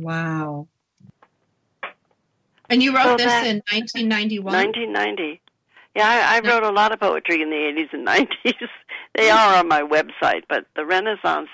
Wow. 0.00 0.66
And 2.70 2.82
you 2.82 2.94
wrote 2.94 3.04
So 3.04 3.16
this 3.16 3.26
that- 3.26 3.46
in 3.46 3.62
1991? 3.72 4.52
1990. 4.52 5.40
Yeah, 5.94 6.06
I, 6.06 6.36
I 6.36 6.40
wrote 6.48 6.62
a 6.62 6.70
lot 6.70 6.92
of 6.92 7.00
poetry 7.00 7.42
in 7.42 7.50
the 7.50 7.56
80s 7.56 7.92
and 7.92 8.06
90s. 8.06 8.68
they 9.16 9.30
are 9.30 9.56
on 9.58 9.66
my 9.68 9.82
website, 9.82 10.42
but 10.48 10.66
the 10.76 10.84
Renaissance, 10.84 11.48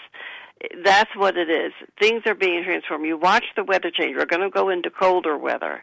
that's 0.84 1.14
what 1.16 1.36
it 1.38 1.48
is. 1.48 1.72
Things 1.98 2.22
are 2.26 2.34
being 2.34 2.62
transformed. 2.64 3.06
You 3.06 3.16
watch 3.16 3.44
the 3.56 3.64
weather 3.64 3.90
change. 3.90 4.16
We're 4.16 4.26
going 4.26 4.42
to 4.42 4.50
go 4.50 4.68
into 4.68 4.90
colder 4.90 5.38
weather. 5.38 5.82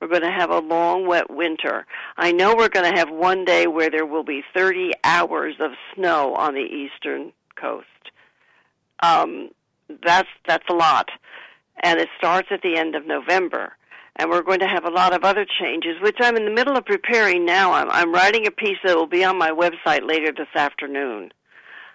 We're 0.00 0.08
going 0.08 0.22
to 0.22 0.30
have 0.30 0.50
a 0.50 0.60
long, 0.60 1.06
wet 1.06 1.28
winter. 1.28 1.86
I 2.16 2.32
know 2.32 2.54
we're 2.56 2.68
going 2.68 2.90
to 2.90 2.98
have 2.98 3.10
one 3.10 3.44
day 3.44 3.66
where 3.66 3.90
there 3.90 4.06
will 4.06 4.24
be 4.24 4.42
30 4.54 4.92
hours 5.04 5.56
of 5.60 5.72
snow 5.94 6.34
on 6.34 6.54
the 6.54 6.60
eastern 6.60 7.32
coast. 7.56 7.86
Um, 9.02 9.50
that's 10.04 10.28
that's 10.46 10.64
a 10.68 10.74
lot, 10.74 11.08
and 11.82 11.98
it 11.98 12.08
starts 12.18 12.48
at 12.50 12.62
the 12.62 12.76
end 12.76 12.94
of 12.94 13.06
November. 13.06 13.72
And 14.16 14.30
we're 14.30 14.42
going 14.42 14.58
to 14.60 14.66
have 14.66 14.84
a 14.84 14.90
lot 14.90 15.14
of 15.14 15.22
other 15.22 15.46
changes, 15.60 16.00
which 16.02 16.16
I'm 16.20 16.36
in 16.36 16.44
the 16.44 16.50
middle 16.50 16.76
of 16.76 16.84
preparing 16.84 17.44
now. 17.44 17.72
I'm, 17.72 17.88
I'm 17.90 18.12
writing 18.12 18.46
a 18.46 18.50
piece 18.50 18.78
that 18.84 18.96
will 18.96 19.06
be 19.06 19.24
on 19.24 19.38
my 19.38 19.50
website 19.50 20.08
later 20.08 20.32
this 20.32 20.48
afternoon, 20.56 21.30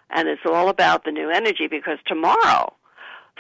and 0.10 0.30
it's 0.30 0.42
all 0.46 0.70
about 0.70 1.04
the 1.04 1.12
new 1.12 1.30
energy 1.30 1.68
because 1.68 1.98
tomorrow 2.08 2.74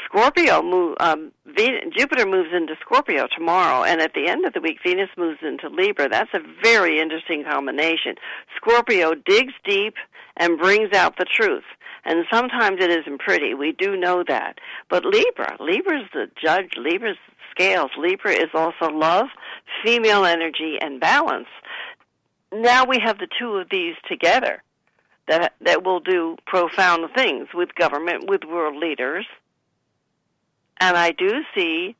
Scorpio 0.05 0.61
move, 0.61 0.95
um, 0.99 1.31
Ven- 1.45 1.91
Jupiter 1.95 2.25
moves 2.25 2.49
into 2.53 2.75
Scorpio 2.81 3.27
tomorrow, 3.35 3.83
and 3.83 4.01
at 4.01 4.13
the 4.13 4.27
end 4.27 4.45
of 4.45 4.53
the 4.53 4.61
week, 4.61 4.77
Venus 4.85 5.09
moves 5.17 5.39
into 5.41 5.69
Libra. 5.69 6.09
That's 6.09 6.33
a 6.33 6.39
very 6.61 6.99
interesting 6.99 7.43
combination. 7.43 8.15
Scorpio 8.55 9.13
digs 9.15 9.53
deep 9.63 9.95
and 10.37 10.59
brings 10.59 10.93
out 10.93 11.17
the 11.17 11.25
truth, 11.25 11.63
and 12.05 12.25
sometimes 12.31 12.77
it 12.81 12.91
isn't 12.91 13.19
pretty. 13.19 13.53
We 13.53 13.71
do 13.71 13.95
know 13.95 14.23
that. 14.27 14.59
But 14.89 15.05
Libra, 15.05 15.57
Libra's 15.59 16.07
the 16.13 16.29
judge. 16.41 16.73
Libra's 16.77 17.17
scales. 17.51 17.91
Libra 17.97 18.31
is 18.31 18.49
also 18.53 18.89
love, 18.89 19.27
female 19.83 20.25
energy, 20.25 20.77
and 20.81 20.99
balance. 20.99 21.47
Now 22.51 22.85
we 22.85 22.99
have 22.99 23.17
the 23.19 23.27
two 23.39 23.57
of 23.57 23.69
these 23.69 23.95
together 24.07 24.61
that 25.27 25.53
that 25.61 25.83
will 25.83 25.99
do 25.99 26.37
profound 26.45 27.09
things 27.15 27.47
with 27.53 27.73
government, 27.75 28.29
with 28.29 28.43
world 28.43 28.75
leaders 28.75 29.25
and 30.79 30.97
I 30.97 31.11
do 31.11 31.43
see, 31.55 31.95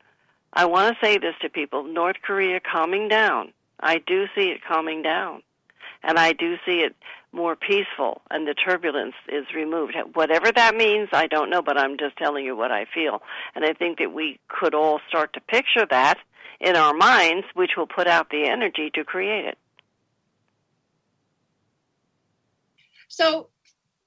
I 0.52 0.66
want 0.66 0.94
to 0.94 1.06
say 1.06 1.18
this 1.18 1.36
to 1.42 1.50
people 1.50 1.84
North 1.84 2.18
Korea 2.22 2.60
calming 2.60 3.08
down. 3.08 3.54
I 3.80 3.98
do 4.00 4.26
see 4.36 4.50
it 4.50 4.64
calming 4.68 5.02
down. 5.02 5.44
And 6.04 6.20
I 6.20 6.34
do 6.34 6.58
see 6.66 6.80
it 6.80 6.96
more 7.32 7.56
peaceful, 7.56 8.22
and 8.30 8.48
the 8.48 8.54
turbulence 8.54 9.16
is 9.28 9.46
removed. 9.56 9.96
Whatever 10.14 10.52
that 10.52 10.76
means, 10.76 11.10
I 11.12 11.28
don't 11.28 11.50
know, 11.50 11.62
but 11.62 11.78
I'm 11.78 11.98
just 11.98 12.16
telling 12.18 12.46
you 12.46 12.56
what 12.56 12.72
I 12.72 12.86
feel. 12.94 13.22
And 13.56 13.66
I 13.66 13.74
think 13.74 13.98
that 13.98 14.14
we 14.14 14.40
could 14.48 14.76
all 14.76 15.00
start 15.08 15.34
to 15.34 15.42
picture 15.42 15.88
that 15.90 16.20
in 16.60 16.76
our 16.76 16.94
minds, 16.94 17.46
which 17.56 17.72
will 17.76 17.88
put 17.88 18.08
out 18.08 18.30
the 18.30 18.48
energy 18.48 18.92
to 18.94 19.04
create 19.04 19.46
it. 19.46 19.58
So 23.08 23.48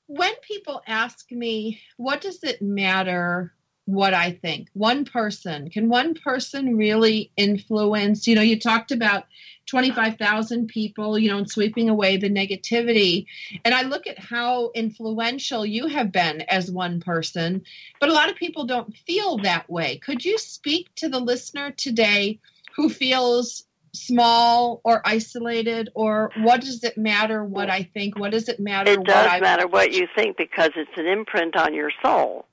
when 0.07 0.33
people 0.43 0.83
ask 0.87 1.31
me, 1.33 1.81
what 1.97 2.21
does 2.21 2.45
it 2.45 2.63
matter 2.63 3.53
what 3.87 4.13
I 4.15 4.33
think? 4.33 4.69
One 4.75 5.05
person, 5.05 5.71
can 5.71 5.89
one 5.89 6.15
person 6.15 6.77
really 6.77 7.31
influence? 7.37 8.27
You 8.27 8.35
know, 8.35 8.43
you 8.43 8.59
talked 8.59 8.91
about 8.91 9.25
25,000 9.67 10.69
people, 10.69 11.19
you 11.19 11.31
know, 11.31 11.39
and 11.39 11.51
sweeping 11.51 11.89
away 11.89 12.17
the 12.17 12.29
negativity. 12.29 13.27
And 13.65 13.75
I 13.75 13.83
look 13.83 14.07
at 14.07 14.19
how 14.19 14.71
influential 14.75 15.65
you 15.65 15.87
have 15.87 16.13
been 16.13 16.43
as 16.43 16.71
one 16.71 17.01
person, 17.01 17.63
but 18.01 18.09
a 18.09 18.13
lot 18.13 18.29
of 18.29 18.37
people 18.37 18.65
don't 18.65 18.95
feel 19.07 19.39
that 19.39 19.69
way. 19.71 19.99
Could 19.99 20.25
you 20.25 20.39
speak 20.39 20.95
to 20.97 21.09
the 21.09 21.21
listener 21.21 21.71
today 21.71 22.41
who 22.77 22.89
feels 22.89 23.65
small 23.93 24.81
or 24.85 25.01
isolated 25.05 25.91
or 25.95 26.31
what 26.43 26.61
does 26.61 26.85
it 26.85 26.99
matter 26.99 27.45
what 27.45 27.71
I 27.71 27.83
think? 27.83 28.19
What 28.19 28.33
does 28.33 28.49
it 28.49 28.61
matter 28.61 28.93
It 28.93 29.05
does 29.05 29.29
I 29.31 29.41
matter 29.41 29.67
what 29.67 29.93
you 29.93 30.07
think 30.15 30.37
because 30.37 30.71
it's 30.77 30.91
an 30.97 31.07
imprint 31.07 31.57
on 31.57 31.73
your 31.73 31.91
soul. 32.03 32.47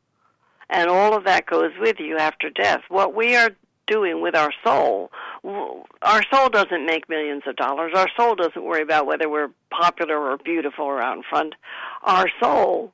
And 0.70 0.90
all 0.90 1.16
of 1.16 1.26
that 1.26 1.46
goes 1.46 1.72
with 1.80 1.98
you 2.00 2.18
after 2.18 2.50
death. 2.50 2.82
What 2.90 3.16
we 3.16 3.36
are 3.36 3.52
doing 3.86 4.22
with 4.22 4.36
our 4.36 4.52
soul, 4.64 5.12
our 5.44 6.24
soul 6.32 6.50
doesn't 6.50 6.86
make 6.86 7.10
millions 7.10 7.44
of 7.46 7.56
dollars. 7.56 7.92
Our 7.96 8.10
soul 8.18 8.36
doesn't 8.36 8.64
worry 8.64 8.82
about 8.82 9.06
whether 9.06 9.30
we're 9.30 9.50
popular 9.70 10.18
or 10.18 10.38
beautiful 10.38 10.86
or 10.86 11.02
out 11.02 11.18
in 11.18 11.24
front. 11.30 11.56
Our 12.04 12.28
soul 12.42 12.94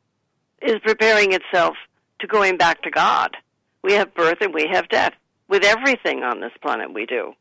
is 0.61 0.79
preparing 0.83 1.33
itself 1.33 1.75
to 2.19 2.27
going 2.27 2.57
back 2.57 2.81
to 2.83 2.89
God. 2.89 3.37
We 3.83 3.93
have 3.93 4.13
birth 4.13 4.41
and 4.41 4.53
we 4.53 4.67
have 4.71 4.89
death. 4.89 5.13
With 5.47 5.63
everything 5.63 6.23
on 6.23 6.41
this 6.41 6.51
planet 6.61 6.93
we 6.93 7.05
do. 7.05 7.33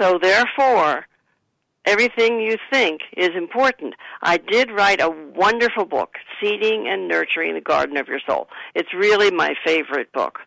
So 0.00 0.18
therefore, 0.20 1.06
everything 1.86 2.40
you 2.40 2.56
think 2.70 3.00
is 3.16 3.30
important. 3.36 3.94
I 4.22 4.36
did 4.36 4.70
write 4.70 5.00
a 5.00 5.10
wonderful 5.34 5.84
book, 5.84 6.16
Seeding 6.40 6.86
and 6.88 7.08
Nurturing 7.08 7.54
the 7.54 7.60
Garden 7.60 7.96
of 7.96 8.08
Your 8.08 8.20
Soul. 8.26 8.48
It's 8.74 8.92
really 8.92 9.30
my 9.30 9.54
favorite 9.64 10.12
book. 10.12 10.40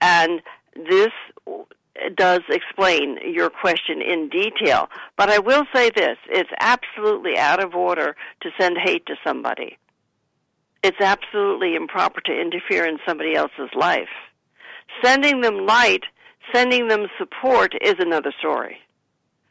And 0.00 0.42
this 0.76 1.10
does 2.14 2.42
explain 2.48 3.18
your 3.24 3.50
question 3.50 4.00
in 4.00 4.28
detail. 4.28 4.88
But 5.16 5.30
I 5.30 5.38
will 5.38 5.64
say 5.74 5.90
this, 5.94 6.16
it's 6.28 6.50
absolutely 6.60 7.36
out 7.36 7.62
of 7.62 7.74
order 7.74 8.14
to 8.42 8.50
send 8.60 8.76
hate 8.82 9.06
to 9.06 9.16
somebody. 9.26 9.76
It's 10.84 11.00
absolutely 11.00 11.74
improper 11.74 12.20
to 12.20 12.40
interfere 12.40 12.86
in 12.86 12.98
somebody 13.06 13.34
else's 13.34 13.70
life. 13.74 14.08
Sending 15.02 15.40
them 15.40 15.66
light, 15.66 16.04
sending 16.54 16.88
them 16.88 17.06
support 17.18 17.74
is 17.82 17.96
another 17.98 18.32
story. 18.38 18.78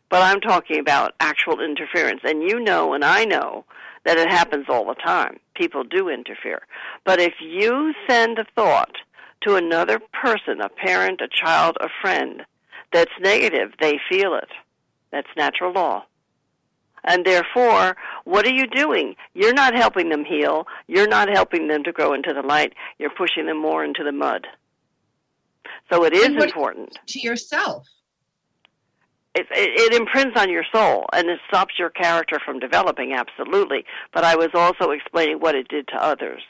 But 0.09 0.21
I'm 0.21 0.41
talking 0.41 0.79
about 0.79 1.15
actual 1.19 1.59
interference. 1.59 2.21
And 2.23 2.43
you 2.43 2.59
know, 2.59 2.93
and 2.93 3.03
I 3.03 3.25
know, 3.25 3.65
that 4.07 4.17
it 4.17 4.29
happens 4.29 4.65
all 4.69 4.85
the 4.85 4.95
time. 4.95 5.37
People 5.53 5.83
do 5.83 6.07
interfere. 6.07 6.65
But 7.03 7.19
if 7.19 7.33
you 7.41 7.93
send 8.09 8.39
a 8.39 8.45
thought 8.55 8.95
to 9.41 9.55
another 9.55 9.99
person, 10.13 10.61
a 10.61 10.69
parent, 10.69 11.19
a 11.19 11.27
child, 11.27 11.77
a 11.81 11.89
friend, 12.01 12.43
that's 12.93 13.11
negative, 13.19 13.73
they 13.81 13.99
feel 14.09 14.33
it. 14.35 14.49
That's 15.11 15.27
natural 15.35 15.73
law. 15.73 16.05
And 17.03 17.25
therefore, 17.25 17.97
what 18.23 18.45
are 18.45 18.53
you 18.53 18.67
doing? 18.67 19.15
You're 19.33 19.53
not 19.53 19.75
helping 19.75 20.07
them 20.07 20.23
heal. 20.23 20.67
You're 20.87 21.07
not 21.07 21.27
helping 21.29 21.67
them 21.67 21.83
to 21.83 21.91
grow 21.91 22.13
into 22.13 22.33
the 22.33 22.47
light. 22.47 22.73
You're 22.99 23.09
pushing 23.09 23.45
them 23.45 23.57
more 23.57 23.83
into 23.83 24.05
the 24.05 24.13
mud. 24.13 24.47
So 25.91 26.05
it 26.05 26.13
is 26.13 26.29
important 26.43 26.97
to 27.07 27.19
yourself. 27.19 27.87
It, 29.39 29.47
it, 29.51 29.93
it 29.93 29.99
imprints 29.99 30.39
on 30.39 30.49
your 30.49 30.63
soul 30.73 31.05
and 31.13 31.29
it 31.29 31.39
stops 31.47 31.75
your 31.79 31.89
character 31.89 32.39
from 32.43 32.59
developing 32.59 33.13
absolutely 33.13 33.85
but 34.13 34.23
i 34.23 34.35
was 34.35 34.49
also 34.53 34.91
explaining 34.91 35.37
what 35.39 35.55
it 35.55 35.67
did 35.67 35.87
to 35.87 35.95
others 35.95 36.41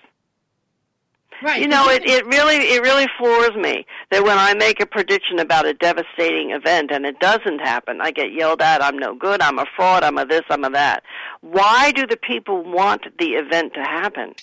Right. 1.44 1.62
You 1.62 1.68
know, 1.68 1.88
it, 1.90 2.04
it 2.04 2.26
really 2.26 2.56
it 2.56 2.82
really 2.82 3.06
floors 3.18 3.56
me 3.56 3.86
that 4.10 4.24
when 4.24 4.40
I 4.40 4.56
make 4.56 4.82
a 4.82 4.88
prediction 4.88 5.38
about 5.38 5.68
a 5.68 5.74
devastating 5.76 6.50
event 6.52 6.90
and 6.92 7.06
it 7.06 7.20
doesn't 7.20 7.60
happen, 7.60 8.02
I 8.02 8.10
get 8.10 8.34
yelled 8.34 8.60
at. 8.62 8.82
I'm 8.82 8.98
no 8.98 9.14
good. 9.14 9.40
I'm 9.40 9.60
a 9.60 9.66
fraud. 9.76 10.04
I'm 10.04 10.18
a 10.18 10.26
this. 10.26 10.42
I'm 10.50 10.64
a 10.64 10.72
that. 10.72 11.04
Why 11.42 11.92
do 11.92 12.08
the 12.08 12.18
people 12.18 12.64
want 12.64 13.04
the 13.20 13.34
event 13.34 13.74
to 13.76 13.82
happen? 13.82 14.34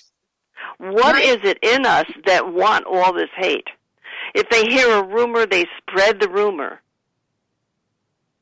What 0.77 1.15
Right. 1.15 1.25
is 1.25 1.39
it 1.43 1.59
in 1.61 1.85
us 1.85 2.05
that 2.27 2.53
want 2.53 2.85
all 2.85 3.11
this 3.11 3.29
hate? 3.35 3.67
If 4.33 4.49
they 4.49 4.63
hear 4.63 4.89
a 4.89 5.03
rumor, 5.03 5.45
they 5.45 5.65
spread 5.77 6.21
the 6.21 6.29
rumor. 6.29 6.79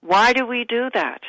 Why 0.03 0.33
do 0.33 0.45
we 0.45 0.65
do 0.67 0.89
that? 0.93 1.21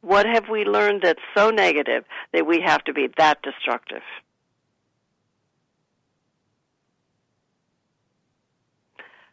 What 0.00 0.26
have 0.26 0.48
we 0.48 0.64
learned 0.64 1.02
that's 1.02 1.22
so 1.36 1.50
negative 1.50 2.04
that 2.32 2.46
we 2.46 2.60
have 2.60 2.82
to 2.84 2.92
be 2.92 3.08
that 3.16 3.42
destructive? 3.42 4.02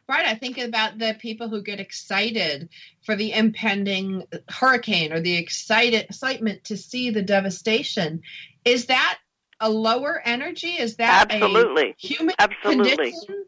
Right. 0.08 0.26
I 0.26 0.36
think 0.36 0.60
about 0.60 1.00
the 1.00 1.16
people 1.20 1.50
who 1.50 1.64
get 1.64 1.80
excited 1.80 2.70
for 3.06 3.16
the 3.16 3.32
impending 3.32 4.24
hurricane 4.50 5.12
or 5.12 5.20
the 5.20 5.36
excited 5.36 6.02
excitement 6.02 6.66
to 6.66 6.78
see 6.78 7.10
the 7.10 7.24
devastation. 7.24 8.22
Is 8.66 8.86
that 8.88 9.18
a 9.60 9.70
lower 9.70 10.22
energy? 10.24 10.74
Is 10.74 10.98
that 10.98 11.32
Absolutely. 11.32 11.92
a 11.92 11.96
human 11.98 12.36
Absolutely. 12.38 13.12
condition? 13.12 13.46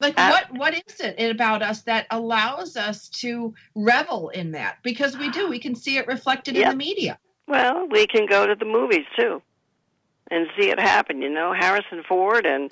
Like 0.00 0.14
Ab- 0.16 0.32
what 0.32 0.58
what 0.58 0.74
is 0.74 1.00
it 1.00 1.30
about 1.30 1.62
us 1.62 1.82
that 1.82 2.06
allows 2.10 2.76
us 2.76 3.08
to 3.20 3.54
revel 3.74 4.28
in 4.30 4.52
that? 4.52 4.78
Because 4.82 5.18
we 5.18 5.30
do, 5.30 5.48
we 5.48 5.58
can 5.58 5.74
see 5.74 5.96
it 5.96 6.06
reflected 6.06 6.56
in 6.56 6.68
the 6.68 6.76
media. 6.76 7.18
Well, 7.46 7.88
we 7.90 8.06
can 8.06 8.26
go 8.26 8.46
to 8.46 8.54
the 8.54 8.64
movies 8.64 9.06
too 9.18 9.42
and 10.30 10.46
see 10.58 10.70
it 10.70 10.78
happen. 10.78 11.22
You 11.22 11.30
know, 11.30 11.52
Harrison 11.52 12.02
Ford 12.06 12.46
and 12.46 12.70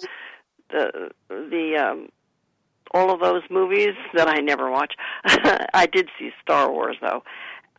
the 0.71 1.11
the 1.29 1.77
um, 1.77 2.09
all 2.93 3.13
of 3.13 3.21
those 3.21 3.43
movies 3.51 3.95
that 4.15 4.29
I 4.29 4.41
never 4.41 4.71
watch. 4.71 4.95
I 5.25 5.87
did 5.93 6.09
see 6.19 6.31
Star 6.43 6.71
Wars 6.71 6.97
though. 7.01 7.23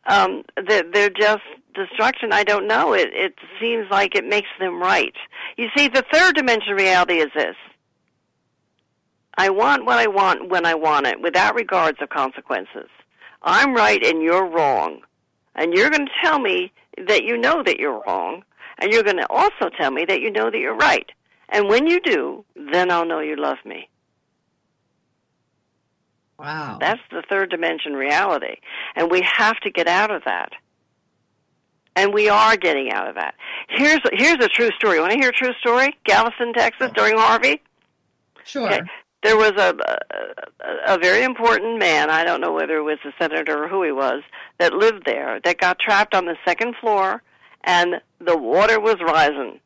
Um, 0.07 0.43
they're, 0.67 0.83
they're 0.93 1.09
just 1.09 1.43
destruction. 1.73 2.31
I 2.31 2.43
don't 2.43 2.67
know. 2.67 2.93
It 2.93 3.09
it 3.13 3.35
seems 3.61 3.87
like 3.91 4.15
it 4.15 4.25
makes 4.25 4.49
them 4.59 4.81
right. 4.81 5.13
You 5.57 5.67
see, 5.75 5.87
the 5.87 6.03
third 6.11 6.35
dimension 6.35 6.73
reality 6.73 7.15
is 7.15 7.29
this. 7.35 7.55
I 9.37 9.49
want 9.49 9.85
what 9.85 9.99
I 9.99 10.07
want 10.07 10.49
when 10.49 10.65
I 10.65 10.73
want 10.73 11.07
it, 11.07 11.21
without 11.21 11.55
regards 11.55 12.01
of 12.01 12.09
consequences. 12.09 12.89
I'm 13.43 13.75
right 13.75 14.03
and 14.03 14.21
you're 14.21 14.47
wrong. 14.47 15.01
And 15.55 15.73
you're 15.73 15.89
going 15.89 16.05
to 16.05 16.11
tell 16.23 16.39
me 16.39 16.71
that 17.07 17.23
you 17.23 17.37
know 17.37 17.63
that 17.63 17.79
you're 17.79 18.01
wrong, 18.05 18.43
and 18.79 18.91
you're 18.91 19.03
going 19.03 19.17
to 19.17 19.29
also 19.29 19.69
tell 19.77 19.91
me 19.91 20.05
that 20.05 20.21
you 20.21 20.31
know 20.31 20.49
that 20.51 20.57
you're 20.57 20.75
right. 20.75 21.09
And 21.49 21.67
when 21.67 21.87
you 21.87 21.99
do, 22.01 22.45
then 22.55 22.91
I'll 22.91 23.05
know 23.05 23.19
you 23.19 23.35
love 23.35 23.57
me. 23.65 23.89
Wow. 26.37 26.77
That's 26.79 27.01
the 27.11 27.23
third 27.27 27.49
dimension 27.49 27.93
reality. 27.93 28.57
And 28.95 29.09
we 29.09 29.21
have 29.21 29.57
to 29.61 29.71
get 29.71 29.87
out 29.87 30.11
of 30.11 30.23
that. 30.25 30.51
And 31.95 32.13
we 32.13 32.29
are 32.29 32.55
getting 32.55 32.91
out 32.91 33.07
of 33.07 33.15
that. 33.15 33.33
Here's 33.69 33.99
here's 34.13 34.37
a 34.45 34.47
true 34.47 34.69
story. 34.77 34.99
Want 34.99 35.13
to 35.13 35.17
hear 35.17 35.29
a 35.29 35.33
true 35.33 35.53
story? 35.59 35.97
Galveston, 36.03 36.53
Texas, 36.53 36.91
during 36.93 37.17
Harvey. 37.17 37.59
sure. 38.43 38.67
Okay. 38.71 38.81
There 39.23 39.35
was 39.35 39.53
a, 39.57 39.75
a 39.75 40.47
a 40.87 40.97
very 40.97 41.23
important 41.23 41.79
man. 41.79 42.09
I 42.09 42.23
don't 42.23 42.41
know 42.41 42.53
whether 42.53 42.77
it 42.77 42.83
was 42.83 42.99
a 43.05 43.11
senator 43.19 43.63
or 43.63 43.67
who 43.67 43.83
he 43.83 43.91
was 43.91 44.21
that 44.59 44.73
lived 44.73 45.03
there 45.05 45.39
that 45.43 45.59
got 45.59 45.79
trapped 45.79 46.15
on 46.15 46.25
the 46.25 46.37
second 46.45 46.75
floor, 46.79 47.21
and 47.63 47.95
the 48.19 48.37
water 48.37 48.79
was 48.79 48.95
rising, 49.01 49.59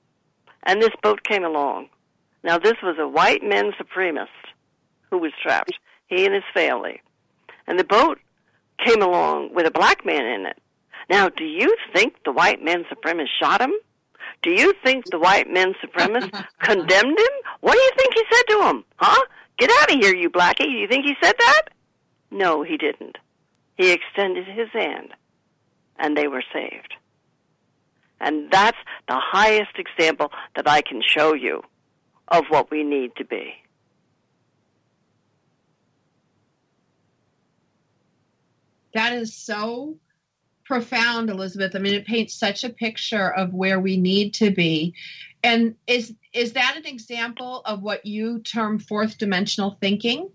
and 0.63 0.81
this 0.81 0.93
boat 1.01 1.23
came 1.23 1.43
along. 1.43 1.89
Now 2.43 2.57
this 2.57 2.77
was 2.81 2.97
a 2.99 3.07
white 3.07 3.43
men 3.43 3.71
supremacist 3.79 4.27
who 5.09 5.19
was 5.19 5.31
trapped. 5.41 5.73
He 6.07 6.25
and 6.25 6.33
his 6.33 6.43
family, 6.53 7.01
and 7.67 7.79
the 7.79 7.83
boat 7.83 8.19
came 8.85 9.01
along 9.01 9.53
with 9.53 9.65
a 9.65 9.71
black 9.71 10.05
man 10.05 10.25
in 10.25 10.45
it. 10.45 10.57
Now, 11.09 11.29
do 11.29 11.43
you 11.43 11.75
think 11.93 12.15
the 12.25 12.31
white 12.31 12.63
men 12.63 12.85
supremacists 12.91 13.27
shot 13.39 13.61
him? 13.61 13.73
Do 14.43 14.49
you 14.49 14.73
think 14.83 15.05
the 15.11 15.19
white 15.19 15.49
men 15.49 15.73
supremacists 15.83 16.45
condemned 16.63 17.19
him? 17.19 17.33
What 17.59 17.73
do 17.73 17.79
you 17.79 17.91
think 17.97 18.13
he 18.13 18.23
said 18.31 18.43
to 18.49 18.67
him? 18.69 18.85
Huh? 18.97 19.25
Get 19.61 19.69
out 19.79 19.93
of 19.93 19.99
here, 20.01 20.15
you 20.15 20.31
blackie. 20.31 20.63
Do 20.63 20.71
you 20.71 20.87
think 20.87 21.05
he 21.05 21.13
said 21.21 21.35
that? 21.37 21.61
No, 22.31 22.63
he 22.63 22.77
didn't. 22.77 23.19
He 23.77 23.91
extended 23.91 24.47
his 24.47 24.69
hand, 24.73 25.09
and 25.99 26.17
they 26.17 26.27
were 26.27 26.43
saved. 26.51 26.95
And 28.19 28.49
that's 28.49 28.77
the 29.07 29.19
highest 29.19 29.73
example 29.77 30.31
that 30.55 30.67
I 30.67 30.81
can 30.81 31.03
show 31.05 31.35
you 31.35 31.61
of 32.27 32.45
what 32.49 32.71
we 32.71 32.83
need 32.83 33.15
to 33.17 33.23
be. 33.23 33.53
That 38.95 39.13
is 39.13 39.35
so 39.35 39.97
profound, 40.65 41.29
Elizabeth. 41.29 41.75
I 41.75 41.79
mean, 41.79 41.93
it 41.93 42.07
paints 42.07 42.33
such 42.33 42.63
a 42.63 42.69
picture 42.69 43.31
of 43.31 43.53
where 43.53 43.79
we 43.79 43.97
need 43.97 44.33
to 44.35 44.49
be. 44.49 44.95
And 45.43 45.75
is 45.87 46.13
is 46.33 46.53
that 46.53 46.75
an 46.77 46.85
example 46.85 47.61
of 47.65 47.81
what 47.81 48.05
you 48.05 48.39
term 48.39 48.79
fourth 48.79 49.17
dimensional 49.17 49.77
thinking? 49.79 50.29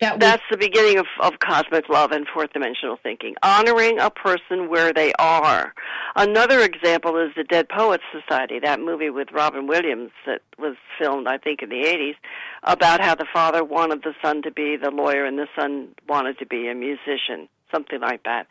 That 0.00 0.14
we, 0.14 0.20
That's 0.20 0.42
the 0.50 0.56
beginning 0.56 0.98
of, 0.98 1.06
of 1.20 1.38
cosmic 1.40 1.88
love 1.90 2.10
and 2.10 2.26
fourth 2.32 2.54
dimensional 2.54 2.96
thinking. 3.02 3.34
Honoring 3.42 3.98
a 3.98 4.08
person 4.08 4.70
where 4.70 4.94
they 4.94 5.12
are. 5.18 5.74
Another 6.16 6.60
example 6.60 7.18
is 7.18 7.32
the 7.36 7.44
Dead 7.44 7.68
Poets 7.68 8.02
Society, 8.10 8.58
that 8.60 8.80
movie 8.80 9.10
with 9.10 9.28
Robin 9.30 9.66
Williams 9.66 10.10
that 10.26 10.40
was 10.58 10.76
filmed, 10.98 11.28
I 11.28 11.36
think, 11.36 11.62
in 11.62 11.68
the 11.68 11.84
80s, 11.84 12.14
about 12.62 13.02
how 13.02 13.14
the 13.14 13.26
father 13.30 13.62
wanted 13.62 14.02
the 14.02 14.14
son 14.22 14.40
to 14.42 14.50
be 14.50 14.76
the 14.82 14.90
lawyer 14.90 15.26
and 15.26 15.38
the 15.38 15.48
son 15.54 15.88
wanted 16.08 16.38
to 16.38 16.46
be 16.46 16.68
a 16.68 16.74
musician, 16.74 17.48
something 17.70 18.00
like 18.00 18.22
that. 18.22 18.46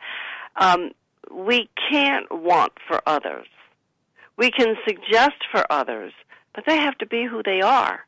Um, 0.56 0.92
we 1.32 1.68
can't 1.90 2.26
want 2.30 2.72
for 2.86 3.02
others. 3.06 3.46
We 4.40 4.50
can 4.50 4.74
suggest 4.88 5.36
for 5.52 5.70
others, 5.70 6.14
but 6.54 6.64
they 6.66 6.78
have 6.78 6.96
to 6.96 7.06
be 7.06 7.26
who 7.26 7.42
they 7.42 7.60
are. 7.60 8.06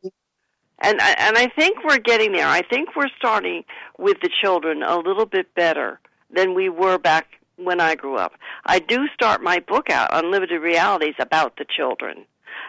And 0.78 0.98
I, 0.98 1.14
and 1.18 1.36
I 1.36 1.48
think 1.48 1.84
we're 1.84 1.98
getting 1.98 2.32
there. 2.32 2.46
I 2.46 2.62
think 2.62 2.96
we're 2.96 3.10
starting 3.18 3.64
with 3.98 4.16
the 4.22 4.30
children 4.40 4.82
a 4.82 4.96
little 4.96 5.26
bit 5.26 5.54
better 5.54 6.00
than 6.34 6.54
we 6.54 6.70
were 6.70 6.96
back 6.96 7.26
when 7.56 7.82
I 7.82 7.96
grew 7.96 8.16
up. 8.16 8.32
I 8.64 8.78
do 8.78 9.08
start 9.12 9.42
my 9.42 9.58
book 9.58 9.90
out, 9.90 10.08
Unlimited 10.10 10.62
Realities, 10.62 11.16
about 11.18 11.58
the 11.58 11.66
children. 11.68 12.24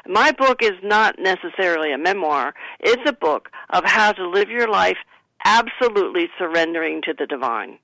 My 0.06 0.34
book 0.34 0.62
is 0.62 0.78
not 0.84 1.18
necessarily 1.18 1.94
a 1.94 1.98
memoir. 1.98 2.54
It's 2.82 3.10
a 3.10 3.14
book 3.14 3.50
of 3.70 3.86
how 3.86 4.12
to 4.12 4.28
live 4.28 4.50
your 4.50 4.68
life 4.68 4.98
absolutely 5.46 6.28
surrendering 6.38 7.02
to 7.04 7.14
the 7.18 7.28
divine. 7.28 7.80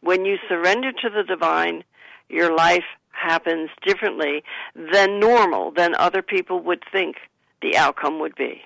When 0.00 0.24
you 0.24 0.36
surrender 0.48 0.92
to 0.92 1.10
the 1.10 1.24
divine, 1.24 1.82
your 2.28 2.54
life 2.54 2.84
happens 3.10 3.70
differently 3.84 4.42
than 4.74 5.20
normal, 5.20 5.72
than 5.72 5.94
other 5.94 6.22
people 6.22 6.60
would 6.60 6.82
think 6.92 7.16
the 7.62 7.76
outcome 7.76 8.18
would 8.20 8.34
be. 8.34 8.62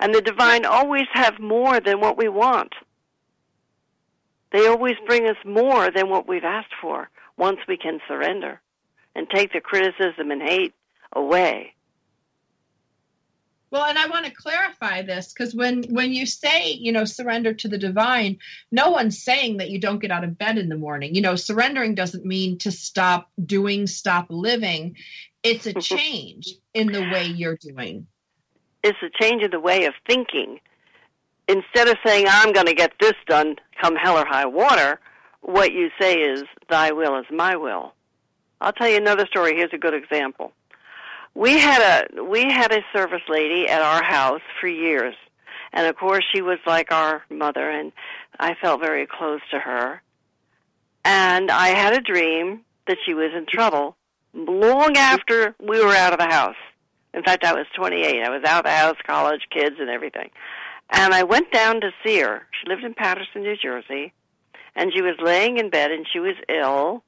And 0.00 0.14
the 0.14 0.22
divine 0.22 0.64
always 0.64 1.06
have 1.12 1.38
more 1.38 1.80
than 1.80 2.00
what 2.00 2.16
we 2.16 2.28
want. 2.28 2.74
They 4.52 4.66
always 4.66 4.94
bring 5.06 5.26
us 5.26 5.36
more 5.44 5.90
than 5.90 6.08
what 6.08 6.28
we've 6.28 6.44
asked 6.44 6.74
for 6.80 7.10
once 7.36 7.58
we 7.66 7.76
can 7.76 8.00
surrender 8.06 8.60
and 9.14 9.28
take 9.28 9.52
the 9.52 9.60
criticism 9.60 10.30
and 10.30 10.42
hate 10.42 10.74
away. 11.12 11.73
Well, 13.74 13.86
and 13.86 13.98
I 13.98 14.06
want 14.06 14.24
to 14.24 14.30
clarify 14.30 15.02
this 15.02 15.32
because 15.32 15.52
when 15.52 15.82
when 15.92 16.12
you 16.12 16.26
say 16.26 16.70
you 16.70 16.92
know 16.92 17.04
surrender 17.04 17.52
to 17.54 17.66
the 17.66 17.76
divine, 17.76 18.38
no 18.70 18.90
one's 18.90 19.20
saying 19.20 19.56
that 19.56 19.70
you 19.70 19.80
don't 19.80 19.98
get 19.98 20.12
out 20.12 20.22
of 20.22 20.38
bed 20.38 20.58
in 20.58 20.68
the 20.68 20.76
morning. 20.76 21.16
You 21.16 21.22
know, 21.22 21.34
surrendering 21.34 21.96
doesn't 21.96 22.24
mean 22.24 22.56
to 22.58 22.70
stop 22.70 23.32
doing, 23.44 23.88
stop 23.88 24.26
living. 24.30 24.94
It's 25.42 25.66
a 25.66 25.70
mm-hmm. 25.70 25.80
change 25.80 26.54
in 26.72 26.92
the 26.92 27.00
way 27.00 27.24
you're 27.24 27.56
doing. 27.56 28.06
It's 28.84 29.02
a 29.02 29.10
change 29.20 29.42
in 29.42 29.50
the 29.50 29.58
way 29.58 29.86
of 29.86 29.94
thinking. 30.06 30.60
Instead 31.48 31.88
of 31.88 31.96
saying, 32.06 32.26
I'm 32.28 32.52
going 32.52 32.66
to 32.66 32.74
get 32.74 32.92
this 33.00 33.14
done 33.26 33.56
come 33.82 33.96
hell 33.96 34.16
or 34.16 34.24
high 34.24 34.46
water, 34.46 35.00
what 35.40 35.72
you 35.72 35.90
say 36.00 36.14
is, 36.14 36.44
Thy 36.70 36.92
will 36.92 37.18
is 37.18 37.26
my 37.28 37.56
will. 37.56 37.92
I'll 38.60 38.72
tell 38.72 38.88
you 38.88 38.98
another 38.98 39.26
story. 39.26 39.56
Here's 39.56 39.72
a 39.72 39.78
good 39.78 39.94
example. 39.94 40.52
We 41.34 41.58
had 41.58 42.06
a 42.16 42.22
we 42.22 42.44
had 42.44 42.72
a 42.72 42.84
service 42.92 43.22
lady 43.28 43.68
at 43.68 43.82
our 43.82 44.02
house 44.02 44.42
for 44.60 44.68
years, 44.68 45.14
and 45.72 45.86
of 45.86 45.96
course 45.96 46.24
she 46.32 46.42
was 46.42 46.58
like 46.66 46.92
our 46.92 47.24
mother, 47.28 47.68
and 47.68 47.92
I 48.38 48.54
felt 48.54 48.80
very 48.80 49.06
close 49.06 49.40
to 49.50 49.58
her. 49.58 50.00
And 51.04 51.50
I 51.50 51.68
had 51.68 51.92
a 51.92 52.00
dream 52.00 52.60
that 52.86 52.98
she 53.04 53.14
was 53.14 53.32
in 53.36 53.46
trouble 53.46 53.96
long 54.32 54.96
after 54.96 55.54
we 55.60 55.84
were 55.84 55.94
out 55.94 56.12
of 56.12 56.18
the 56.18 56.32
house. 56.32 56.56
In 57.12 57.22
fact, 57.22 57.44
I 57.44 57.52
was 57.52 57.66
28. 57.76 58.22
I 58.22 58.30
was 58.30 58.42
out 58.44 58.60
of 58.60 58.64
the 58.64 58.76
house, 58.76 58.96
college, 59.06 59.42
kids, 59.50 59.76
and 59.78 59.88
everything. 59.88 60.30
And 60.90 61.14
I 61.14 61.22
went 61.22 61.52
down 61.52 61.80
to 61.80 61.90
see 62.04 62.18
her. 62.20 62.42
She 62.60 62.68
lived 62.68 62.84
in 62.84 62.94
Paterson, 62.94 63.42
New 63.42 63.56
Jersey, 63.56 64.12
and 64.74 64.92
she 64.92 65.02
was 65.02 65.16
laying 65.22 65.58
in 65.58 65.70
bed 65.70 65.90
and 65.90 66.06
she 66.12 66.18
was 66.18 66.34
ill. 66.48 67.02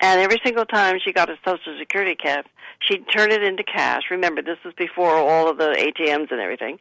And 0.00 0.20
every 0.20 0.40
single 0.44 0.64
time 0.64 0.98
she 1.04 1.12
got 1.12 1.30
a 1.30 1.36
Social 1.44 1.76
Security 1.78 2.16
check, 2.20 2.46
she'd 2.80 3.04
turn 3.14 3.32
it 3.32 3.42
into 3.42 3.64
cash. 3.64 4.04
Remember, 4.10 4.42
this 4.42 4.58
was 4.64 4.74
before 4.74 5.16
all 5.16 5.48
of 5.48 5.58
the 5.58 5.70
ATMs 5.70 6.30
and 6.30 6.40
everything. 6.40 6.78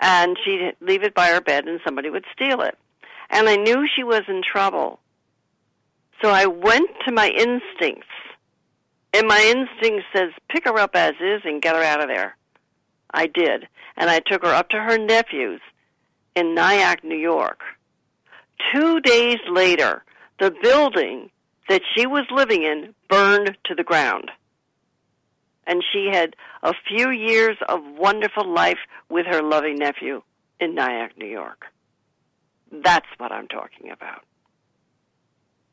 And 0.00 0.36
she'd 0.44 0.74
leave 0.80 1.02
it 1.02 1.14
by 1.14 1.28
her 1.28 1.40
bed 1.40 1.66
and 1.66 1.80
somebody 1.84 2.10
would 2.10 2.24
steal 2.32 2.60
it. 2.62 2.76
And 3.30 3.48
I 3.48 3.56
knew 3.56 3.86
she 3.94 4.04
was 4.04 4.22
in 4.28 4.42
trouble. 4.42 4.98
So 6.22 6.30
I 6.30 6.46
went 6.46 6.90
to 7.06 7.12
my 7.12 7.28
instincts. 7.28 8.08
And 9.12 9.28
my 9.28 9.40
instinct 9.40 10.04
says, 10.14 10.30
pick 10.50 10.64
her 10.64 10.78
up 10.78 10.94
as 10.94 11.14
is 11.20 11.42
and 11.44 11.62
get 11.62 11.74
her 11.74 11.82
out 11.82 12.02
of 12.02 12.08
there. 12.08 12.36
I 13.14 13.26
did. 13.26 13.66
And 13.96 14.10
I 14.10 14.20
took 14.20 14.42
her 14.42 14.52
up 14.52 14.68
to 14.70 14.76
her 14.76 14.98
nephew's 14.98 15.60
in 16.34 16.54
Nyack, 16.54 17.02
New 17.02 17.16
York. 17.16 17.60
Two 18.74 19.00
days 19.00 19.38
later, 19.48 20.04
the 20.38 20.52
building 20.62 21.30
that 21.68 21.82
she 21.94 22.06
was 22.06 22.24
living 22.30 22.62
in 22.62 22.94
burned 23.08 23.56
to 23.64 23.74
the 23.74 23.84
ground. 23.84 24.30
And 25.66 25.82
she 25.92 26.08
had 26.12 26.36
a 26.62 26.72
few 26.86 27.10
years 27.10 27.56
of 27.68 27.80
wonderful 27.98 28.48
life 28.48 28.78
with 29.08 29.26
her 29.26 29.42
loving 29.42 29.76
nephew 29.76 30.22
in 30.60 30.74
Nyack, 30.74 31.18
New 31.18 31.26
York. 31.26 31.66
That's 32.70 33.06
what 33.18 33.32
I'm 33.32 33.48
talking 33.48 33.90
about. 33.90 34.24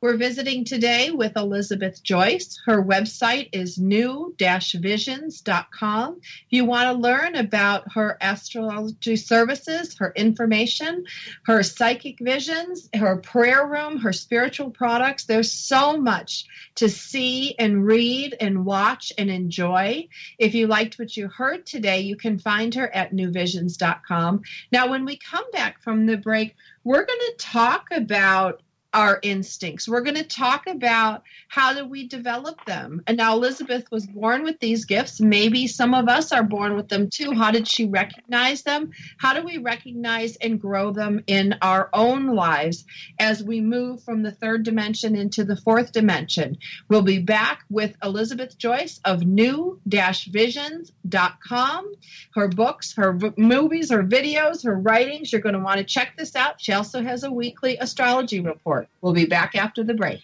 We're 0.03 0.17
visiting 0.17 0.65
today 0.65 1.11
with 1.11 1.37
Elizabeth 1.37 2.03
Joyce. 2.03 2.59
Her 2.65 2.83
website 2.83 3.47
is 3.53 3.77
new-visions.com. 3.77 6.19
If 6.21 6.45
you 6.49 6.65
want 6.65 6.89
to 6.89 7.01
learn 7.01 7.35
about 7.35 7.93
her 7.93 8.17
astrology 8.19 9.15
services, 9.15 9.97
her 9.99 10.11
information, 10.13 11.05
her 11.45 11.63
psychic 11.63 12.17
visions, 12.19 12.89
her 12.93 13.15
prayer 13.15 13.65
room, 13.65 13.99
her 13.99 14.11
spiritual 14.11 14.71
products, 14.71 15.23
there's 15.23 15.53
so 15.53 15.95
much 15.95 16.47
to 16.75 16.89
see 16.89 17.55
and 17.57 17.85
read 17.85 18.35
and 18.41 18.65
watch 18.65 19.13
and 19.17 19.29
enjoy. 19.29 20.09
If 20.37 20.53
you 20.53 20.67
liked 20.67 20.99
what 20.99 21.15
you 21.15 21.29
heard 21.29 21.65
today, 21.65 22.01
you 22.01 22.17
can 22.17 22.39
find 22.39 22.75
her 22.75 22.93
at 22.93 23.13
newvisions.com. 23.13 24.41
Now, 24.69 24.89
when 24.89 25.05
we 25.05 25.15
come 25.15 25.49
back 25.53 25.81
from 25.81 26.07
the 26.07 26.17
break, 26.17 26.57
we're 26.83 27.05
going 27.05 27.19
to 27.19 27.35
talk 27.37 27.85
about 27.93 28.61
our 28.93 29.19
instincts. 29.23 29.88
We're 29.88 30.01
going 30.01 30.15
to 30.15 30.23
talk 30.23 30.67
about 30.67 31.23
how 31.47 31.73
do 31.73 31.86
we 31.86 32.08
develop 32.08 32.63
them. 32.65 33.01
And 33.08 33.17
now 33.17 33.36
Elizabeth 33.36 33.89
was 33.91 34.06
born 34.06 34.43
with 34.43 34.60
these 34.60 34.86
gifts. 34.86 35.19
Maybe 35.19 35.65
some 35.67 35.93
of 35.93 36.08
us 36.08 36.32
are 36.32 36.43
born 36.43 36.75
with 36.75 36.88
them 36.89 37.10
too. 37.10 37.32
How 37.32 37.49
did 37.51 37.67
she 37.67 37.86
recognize 37.86 38.62
them? 38.63 38.91
How 39.17 39.34
do 39.34 39.43
we 39.43 39.58
recognize 39.58 40.36
and 40.38 40.62
grow 40.62 40.91
them 40.91 41.23
in 41.27 41.56
our 41.62 41.89
own 41.93 42.36
lives 42.36 42.86
as 43.19 43.43
we 43.43 43.62
move 43.62 44.03
from 44.03 44.23
the 44.23 44.32
third 44.32 44.63
dimension 44.63 45.15
into 45.15 45.43
the 45.43 45.58
fourth 45.58 45.91
dimension? 45.91 46.58
We'll 46.88 47.01
be 47.01 47.19
back 47.19 47.63
with 47.69 47.95
Elizabeth 48.03 48.58
Joyce 48.58 48.99
of 49.06 49.25
new-visions.com. 49.25 51.93
Her 52.36 52.47
books, 52.47 52.93
her 52.95 53.13
v- 53.13 53.32
movies, 53.38 53.91
her 53.91 54.03
videos, 54.03 54.63
her 54.63 54.75
writings. 54.75 55.32
You're 55.32 55.41
going 55.41 55.53
to 55.53 55.60
want 55.60 55.79
to 55.79 55.84
check 55.84 56.15
this 56.17 56.36
out. 56.36 56.62
She 56.62 56.73
also 56.73 57.01
has 57.01 57.23
a 57.23 57.32
weekly 57.32 57.77
astrology 57.77 58.39
report. 58.39 58.83
We'll 59.02 59.13
be 59.13 59.26
back 59.26 59.56
after 59.56 59.84
the 59.84 59.93
break. 59.93 60.22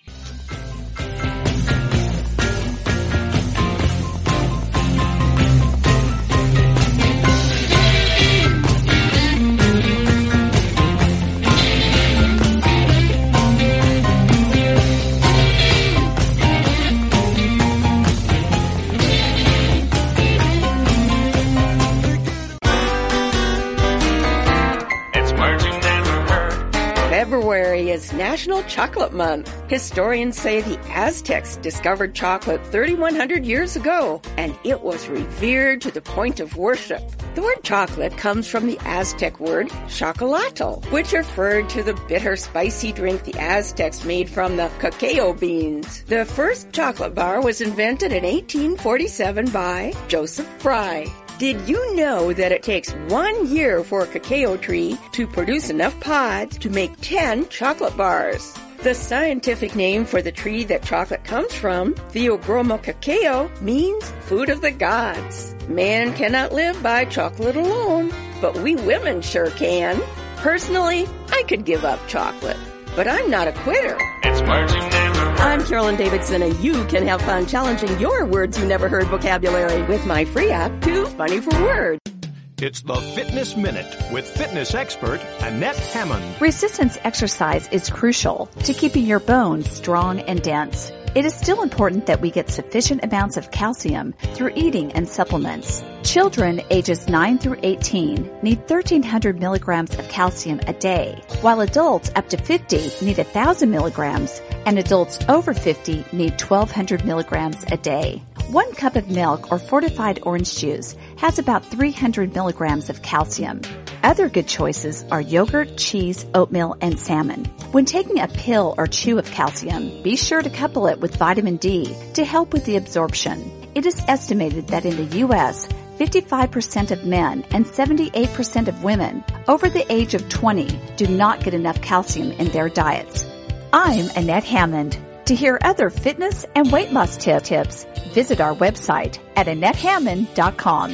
Is 27.49 28.13
National 28.13 28.62
Chocolate 28.63 29.12
Month. 29.12 29.51
Historians 29.71 30.39
say 30.39 30.62
the 30.62 30.79
Aztecs 30.91 31.57
discovered 31.57 32.13
chocolate 32.13 32.63
3,100 32.67 33.43
years 33.43 33.75
ago, 33.75 34.21
and 34.38 34.55
it 34.63 34.81
was 34.81 35.07
revered 35.07 35.81
to 35.81 35.89
the 35.89 35.99
point 35.99 36.39
of 36.39 36.55
worship. 36.55 37.01
The 37.33 37.41
word 37.41 37.63
chocolate 37.63 38.15
comes 38.17 38.47
from 38.47 38.67
the 38.67 38.77
Aztec 38.85 39.39
word 39.39 39.69
chocolatl, 39.88 40.85
which 40.91 41.12
referred 41.12 41.69
to 41.69 41.81
the 41.81 41.99
bitter, 42.07 42.35
spicy 42.35 42.91
drink 42.91 43.23
the 43.23 43.39
Aztecs 43.39 44.05
made 44.05 44.29
from 44.29 44.55
the 44.55 44.69
cacao 44.77 45.33
beans. 45.33 46.03
The 46.03 46.25
first 46.25 46.71
chocolate 46.71 47.15
bar 47.15 47.41
was 47.41 47.62
invented 47.62 48.12
in 48.12 48.25
1847 48.25 49.49
by 49.49 49.93
Joseph 50.07 50.47
Fry. 50.59 51.07
Did 51.39 51.69
you 51.69 51.95
know 51.95 52.34
that 52.34 52.52
it 52.52 52.63
takes 52.63 52.91
one 53.08 53.47
year 53.47 53.82
for 53.82 54.02
a 54.02 54.08
cacao 54.08 54.58
tree 54.58 54.97
to 55.13 55.25
produce 55.25 55.69
enough 55.69 55.97
pods 56.02 56.58
to 56.58 56.69
make 56.69 56.91
10 56.99 57.47
chocolate 57.47 57.95
bars? 57.95 58.54
The 58.84 58.93
scientific 58.93 59.73
name 59.73 60.04
for 60.04 60.21
the 60.21 60.34
tree 60.34 60.65
that 60.65 60.84
chocolate 60.84 61.23
comes 61.23 61.54
from, 61.54 61.93
Theobroma 62.12 62.84
cacao, 62.84 63.49
means 63.62 64.12
food 64.23 64.49
of 64.49 64.60
the 64.60 64.71
gods. 64.71 65.56
Man 65.69 66.13
cannot 66.13 66.52
live 66.52 66.84
by 66.84 67.06
chocolate 67.06 67.56
alone, 67.56 68.12
but 68.41 68.58
we 68.58 68.75
women 68.75 69.21
sure 69.21 69.52
can. 69.52 70.02
Personally, 70.39 71.08
I 71.30 71.43
could 71.43 71.63
give 71.63 71.86
up 71.86 72.06
chocolate, 72.10 72.60
but 72.97 73.08
I'm 73.08 73.30
not 73.30 73.47
a 73.47 73.54
quitter. 73.54 73.95
It's 74.23 74.41
never 74.41 74.67
heard. 74.67 75.09
I'm 75.39 75.65
Carolyn 75.65 75.95
Davidson, 75.95 76.41
and 76.41 76.54
you 76.60 76.84
can 76.86 77.08
have 77.08 77.21
fun 77.21 77.45
challenging 77.45 77.97
your 77.97 78.25
words 78.25 78.60
you 78.60 78.65
never 78.65 78.89
heard 78.89 79.08
vocabulary 79.08 79.82
with 79.84 80.06
my 80.06 80.25
free 80.25 80.52
app, 80.52 80.82
Too 80.82 81.06
Funny 81.06 81.39
for 81.39 81.52
Words. 81.63 82.18
It's 82.62 82.82
the 82.82 82.95
Fitness 83.15 83.56
Minute 83.56 83.88
with 84.12 84.28
fitness 84.28 84.76
expert 84.76 85.22
Annette 85.39 85.78
Hammond. 85.78 86.41
Resistance 86.41 86.98
exercise 87.06 87.69
is 87.69 87.89
crucial 87.89 88.48
to 88.65 88.74
keeping 88.74 89.06
your 89.06 89.22
bones 89.22 89.69
strong 89.69 90.19
and 90.19 90.41
dense. 90.41 90.91
It 91.15 91.24
is 91.24 91.34
still 91.34 91.62
important 91.62 92.08
that 92.08 92.19
we 92.19 92.32
get 92.32 92.50
sufficient 92.50 93.06
amounts 93.06 93.38
of 93.38 93.52
calcium 93.52 94.13
through 94.36 94.52
eating 94.56 94.91
and 94.91 95.08
supplements. 95.08 95.82
Children 96.04 96.62
ages 96.69 97.08
9 97.08 97.38
through 97.38 97.60
18 97.63 98.30
need 98.43 98.60
1300 98.60 99.39
milligrams 99.39 99.98
of 99.98 100.10
calcium 100.10 100.60
a 100.67 100.74
day, 100.74 101.17
while 101.39 101.62
adults 101.62 102.12
up 102.17 102.28
to 102.28 102.38
50 102.38 103.06
need 103.06 103.17
1000 103.19 103.72
milligrams 103.72 104.41
and 104.65 104.78
adults 104.78 105.17
over 105.30 105.54
50 105.54 106.04
need 106.12 106.41
1200 106.41 107.06
milligrams 107.06 107.63
a 107.72 107.78
day. 107.78 108.22
One 108.49 108.73
cup 108.73 108.95
of 108.95 109.07
milk 109.12 109.51
or 109.51 109.59
fortified 109.59 110.21
orange 110.23 110.55
juice 110.57 110.95
has 111.17 111.38
about 111.38 111.63
300 111.63 112.33
milligrams 112.33 112.89
of 112.89 113.03
calcium. 113.03 113.62
Other 114.01 114.27
good 114.27 114.47
choices 114.47 115.05
are 115.12 115.21
yogurt, 115.21 115.77
cheese, 115.77 116.25
oatmeal, 116.33 116.75
and 116.81 116.99
salmon. 116.99 117.45
When 117.73 117.85
taking 117.85 118.19
a 118.19 118.27
pill 118.27 118.73
or 118.75 118.88
chew 118.88 119.19
of 119.19 119.29
calcium, 119.29 120.01
be 120.01 120.15
sure 120.15 120.41
to 120.41 120.49
couple 120.49 120.88
it 120.88 120.99
with 120.99 121.15
vitamin 121.15 121.57
D 121.57 121.95
to 122.15 122.25
help 122.25 122.51
with 122.51 122.65
the 122.65 122.77
absorption. 122.77 123.51
It 123.75 123.85
is 123.85 124.01
estimated 124.07 124.69
that 124.69 124.83
in 124.83 124.95
the 124.95 125.17
U.S., 125.17 125.67
55% 125.99 126.89
of 126.89 127.05
men 127.05 127.45
and 127.51 127.67
78% 127.67 128.67
of 128.67 128.83
women 128.83 129.23
over 129.47 129.69
the 129.69 129.85
age 129.93 130.15
of 130.15 130.27
20 130.27 130.95
do 130.95 131.05
not 131.05 131.43
get 131.43 131.53
enough 131.53 131.79
calcium 131.83 132.31
in 132.31 132.47
their 132.47 132.67
diets. 132.67 133.27
I'm 133.71 134.09
Annette 134.15 134.45
Hammond. 134.45 134.97
To 135.29 135.35
hear 135.35 135.59
other 135.61 135.91
fitness 135.91 136.43
and 136.55 136.71
weight 136.71 136.91
loss 136.91 137.15
tip- 137.15 137.43
tips, 137.43 137.85
visit 138.15 138.41
our 138.41 138.55
website 138.55 139.19
at 139.35 139.45
AnnetteHammond.com. 139.45 140.89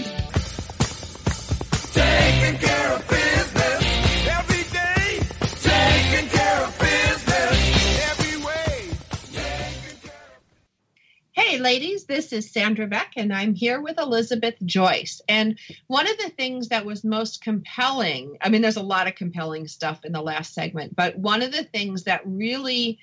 Taking 1.93 2.59
care 2.59 2.91
of 2.91 3.07
business 3.07 4.27
every 4.27 4.63
day. 4.73 5.21
Taking 5.39 6.27
care 6.27 6.65
of 6.65 6.77
business 6.77 8.09
every 8.11 8.43
way. 8.43 8.89
Hey, 11.31 11.57
ladies, 11.59 12.03
this 12.03 12.33
is 12.33 12.51
Sandra 12.51 12.87
Beck, 12.87 13.13
and 13.15 13.31
I'm 13.31 13.53
here 13.53 13.79
with 13.79 13.97
Elizabeth 13.97 14.55
Joyce. 14.65 15.21
And 15.29 15.57
one 15.87 16.09
of 16.09 16.17
the 16.17 16.29
things 16.31 16.67
that 16.67 16.85
was 16.85 17.05
most 17.05 17.41
compelling 17.41 18.37
I 18.41 18.49
mean, 18.49 18.61
there's 18.61 18.75
a 18.75 18.83
lot 18.83 19.07
of 19.07 19.15
compelling 19.15 19.69
stuff 19.69 20.03
in 20.03 20.11
the 20.11 20.21
last 20.21 20.53
segment, 20.53 20.93
but 20.93 21.17
one 21.17 21.41
of 21.41 21.53
the 21.53 21.63
things 21.63 22.03
that 22.03 22.19
really 22.25 22.99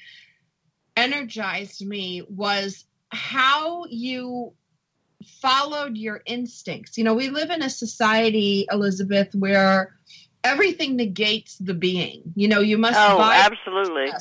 energized 0.97 1.85
me 1.87 2.23
was 2.29 2.85
how 3.11 3.85
you 3.89 4.53
followed 5.41 5.97
your 5.97 6.23
instincts. 6.27 6.99
You 6.99 7.05
know, 7.05 7.15
we 7.15 7.29
live 7.31 7.51
in 7.51 7.63
a 7.63 7.71
society, 7.71 8.67
Elizabeth, 8.71 9.35
where 9.35 9.97
everything 10.45 10.97
negates 10.97 11.57
the 11.59 11.75
being. 11.75 12.23
You 12.35 12.49
know, 12.49 12.61
you 12.61 12.79
must 12.79 12.99
Oh, 12.99 13.21
absolutely. 13.21 14.13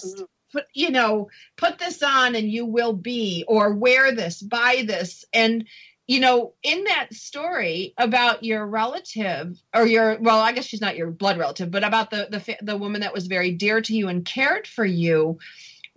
Put 0.54 0.66
you 0.74 0.90
know 0.90 1.30
put 1.56 1.80
this 1.80 2.04
on 2.04 2.36
and 2.36 2.52
you 2.52 2.66
will 2.66 2.92
be 2.92 3.46
or 3.48 3.74
wear 3.74 4.14
this 4.14 4.42
buy 4.42 4.84
this 4.86 5.24
and 5.32 5.66
you 6.08 6.20
know 6.20 6.54
in 6.62 6.84
that 6.84 7.14
story 7.14 7.94
about 7.98 8.44
your 8.44 8.68
relative 8.68 9.58
or 9.74 9.88
your 9.88 10.18
well 10.20 10.42
i 10.42 10.52
guess 10.52 10.66
she's 10.66 10.82
not 10.82 10.98
your 10.98 11.10
blood 11.10 11.38
relative 11.38 11.72
but 11.72 11.86
about 11.86 12.12
the 12.12 12.28
the 12.30 12.58
the 12.62 12.76
woman 12.76 13.00
that 13.00 13.14
was 13.14 13.28
very 13.28 13.52
dear 13.52 13.80
to 13.80 13.96
you 13.96 14.10
and 14.10 14.26
cared 14.26 14.68
for 14.68 14.84
you 14.84 15.40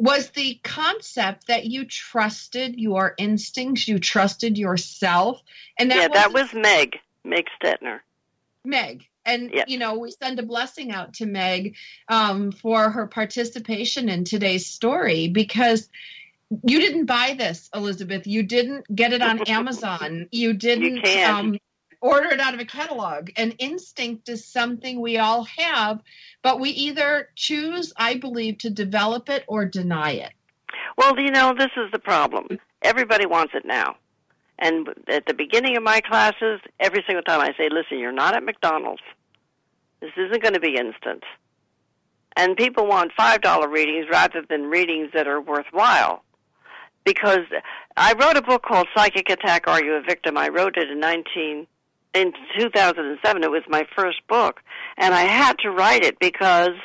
was 0.05 0.29
the 0.31 0.61
concept 0.63 1.47
that 1.47 1.65
you 1.65 1.87
trusted 1.87 2.79
your 2.79 3.15
instincts, 3.17 3.89
you 3.89 3.99
trusted 3.99 4.59
yourself, 4.59 5.43
and 5.79 5.91
that 5.91 5.97
yeah, 5.97 6.09
that 6.09 6.33
was 6.35 6.53
Meg, 6.53 6.99
Meg 7.25 7.47
Stetner. 7.59 8.01
Meg. 8.67 9.07
And 9.25 9.51
Yeah. 9.55 9.65
you 9.67 9.79
know, 9.79 9.99
we 9.99 10.11
send 10.11 10.39
a 10.39 10.43
blessing 10.43 10.93
out 10.93 11.15
to 11.15 11.27
Meg 11.27 11.77
um, 12.09 12.53
for 12.53 12.91
her 12.91 13.07
participation 13.07 14.11
in 14.11 14.25
today's 14.25 14.67
story 14.67 15.29
because 15.29 15.89
you 16.67 16.81
didn't 16.81 17.07
buy 17.07 17.35
this, 17.39 17.71
Elizabeth. 17.75 18.27
You 18.27 18.43
didn't 18.43 18.85
get 18.95 19.15
it 19.15 19.23
on 19.23 19.39
Amazon. 19.47 20.29
You 20.31 20.53
didn't 20.53 21.03
can't. 21.03 21.39
um, 21.39 21.59
order 22.05 22.29
it 22.29 22.39
out 22.39 22.53
of 22.53 22.61
a 22.61 22.67
catalog. 22.67 23.31
And 23.37 23.57
instinct 23.59 24.29
is 24.29 24.45
something 24.45 25.01
we 25.01 25.17
all 25.17 25.45
have, 25.45 26.01
but 26.43 26.61
we 26.61 26.69
either 26.71 27.31
choose, 27.35 27.95
I 27.97 28.17
believe, 28.19 28.59
to 28.59 28.71
develop 28.71 29.31
it 29.31 29.43
or 29.49 29.65
deny 29.65 30.11
it. 30.11 30.33
Well, 30.99 31.19
you 31.19 31.31
know, 31.31 31.55
this 31.57 31.71
is 31.79 31.91
the 31.93 31.99
problem. 31.99 32.59
Everybody 32.83 33.25
wants 33.25 33.55
it 33.55 33.65
now. 33.65 33.97
And 34.59 34.89
at 35.09 35.25
the 35.27 35.33
beginning 35.33 35.79
of 35.79 35.83
my 35.83 36.03
classes, 36.03 36.61
every 36.79 37.03
single 37.07 37.23
time 37.23 37.41
I 37.41 37.55
say, 37.57 37.71
listen, 37.71 37.99
you're 37.99 38.13
not 38.13 38.37
at 38.37 38.45
McDonald's. 38.45 39.03
This 40.01 40.13
isn't 40.19 40.43
going 40.43 40.55
to 40.55 40.61
be 40.61 40.77
instant. 40.77 41.25
And 42.37 42.55
people 42.55 42.87
want 42.87 43.13
$5 43.19 43.73
readings 43.73 44.07
rather 44.11 44.43
than 44.47 44.65
readings 44.65 45.09
that 45.15 45.27
are 45.27 45.41
worthwhile. 45.41 46.23
Because 47.05 47.47
I 47.97 48.13
wrote 48.13 48.37
a 48.37 48.43
book 48.43 48.63
called 48.63 48.89
Psychic 48.95 49.31
Attack 49.31 49.69
Are 49.69 49.83
You 49.83 49.95
a 49.95 50.03
Victim? 50.03 50.37
I 50.37 50.49
wrote 50.49 50.77
it 50.77 50.91
in 50.91 51.01
19 51.01 51.67
in 52.15 52.33
2007. 52.59 53.43
It 53.43 53.51
was 53.51 53.63
my 53.69 53.85
first 53.97 54.27
book, 54.29 54.61
and 54.97 55.15
I 55.15 55.23
had 55.23 55.59
to 55.59 55.71
write 55.71 56.05
it 56.05 56.19
because 56.19 56.77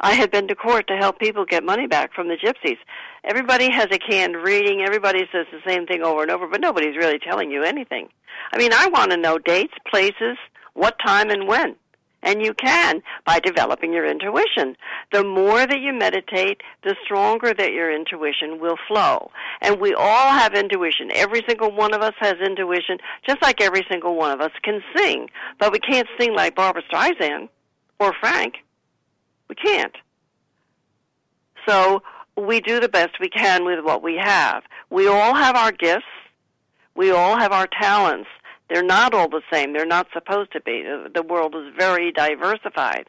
I 0.00 0.14
had 0.14 0.30
been 0.30 0.48
to 0.48 0.54
court 0.54 0.86
to 0.88 0.96
help 0.96 1.18
people 1.18 1.44
get 1.44 1.64
money 1.64 1.86
back 1.86 2.12
from 2.12 2.28
the 2.28 2.36
gypsies. 2.36 2.78
Everybody 3.24 3.70
has 3.70 3.88
a 3.90 3.98
canned 3.98 4.36
reading. 4.36 4.80
Everybody 4.80 5.20
says 5.32 5.46
the 5.50 5.60
same 5.66 5.86
thing 5.86 6.02
over 6.02 6.22
and 6.22 6.30
over, 6.30 6.46
but 6.46 6.60
nobody's 6.60 6.96
really 6.96 7.18
telling 7.18 7.50
you 7.50 7.62
anything. 7.62 8.08
I 8.52 8.58
mean, 8.58 8.72
I 8.72 8.88
want 8.88 9.10
to 9.10 9.16
know 9.16 9.38
dates, 9.38 9.74
places, 9.90 10.36
what 10.74 10.96
time, 11.04 11.30
and 11.30 11.48
when. 11.48 11.76
And 12.22 12.44
you 12.44 12.52
can 12.52 13.02
by 13.24 13.38
developing 13.38 13.92
your 13.92 14.04
intuition. 14.04 14.76
The 15.12 15.22
more 15.22 15.66
that 15.66 15.80
you 15.80 15.92
meditate, 15.92 16.60
the 16.82 16.96
stronger 17.04 17.54
that 17.54 17.72
your 17.72 17.94
intuition 17.94 18.60
will 18.60 18.76
flow. 18.88 19.30
And 19.60 19.80
we 19.80 19.94
all 19.94 20.30
have 20.30 20.54
intuition. 20.54 21.10
Every 21.14 21.42
single 21.48 21.70
one 21.70 21.94
of 21.94 22.02
us 22.02 22.14
has 22.18 22.34
intuition, 22.44 22.98
just 23.26 23.40
like 23.40 23.60
every 23.60 23.86
single 23.88 24.16
one 24.16 24.32
of 24.32 24.40
us 24.40 24.50
can 24.62 24.82
sing. 24.96 25.30
But 25.60 25.72
we 25.72 25.78
can't 25.78 26.08
sing 26.18 26.34
like 26.34 26.56
Barbra 26.56 26.82
Streisand 26.92 27.48
or 28.00 28.12
Frank. 28.20 28.54
We 29.48 29.54
can't. 29.54 29.94
So 31.68 32.02
we 32.36 32.60
do 32.60 32.80
the 32.80 32.88
best 32.88 33.20
we 33.20 33.28
can 33.28 33.64
with 33.64 33.84
what 33.84 34.02
we 34.02 34.16
have. 34.20 34.62
We 34.90 35.06
all 35.06 35.34
have 35.34 35.56
our 35.56 35.72
gifts. 35.72 36.04
We 36.94 37.10
all 37.10 37.38
have 37.38 37.52
our 37.52 37.68
talents. 37.68 38.28
They're 38.68 38.82
not 38.82 39.14
all 39.14 39.28
the 39.28 39.42
same. 39.52 39.72
They're 39.72 39.86
not 39.86 40.08
supposed 40.12 40.52
to 40.52 40.60
be. 40.60 40.82
The- 40.82 41.22
world 41.22 41.54
is 41.54 41.74
very 41.78 42.10
diversified. 42.10 43.08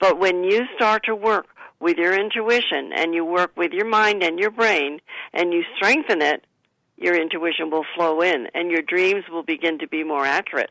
But 0.00 0.18
when 0.18 0.44
you 0.44 0.66
start 0.74 1.04
to 1.04 1.14
work 1.14 1.46
with 1.80 1.96
your 1.96 2.14
intuition 2.14 2.92
and 2.92 3.14
you 3.14 3.24
work 3.24 3.52
with 3.56 3.72
your 3.72 3.86
mind 3.86 4.22
and 4.22 4.38
your 4.38 4.50
brain 4.50 5.00
and 5.32 5.52
you 5.52 5.62
strengthen 5.76 6.22
it, 6.22 6.44
your 6.96 7.14
intuition 7.14 7.70
will 7.70 7.84
flow 7.94 8.20
in 8.20 8.48
and 8.54 8.70
your 8.70 8.82
dreams 8.82 9.24
will 9.30 9.42
begin 9.42 9.78
to 9.78 9.88
be 9.88 10.02
more 10.02 10.24
accurate. 10.24 10.70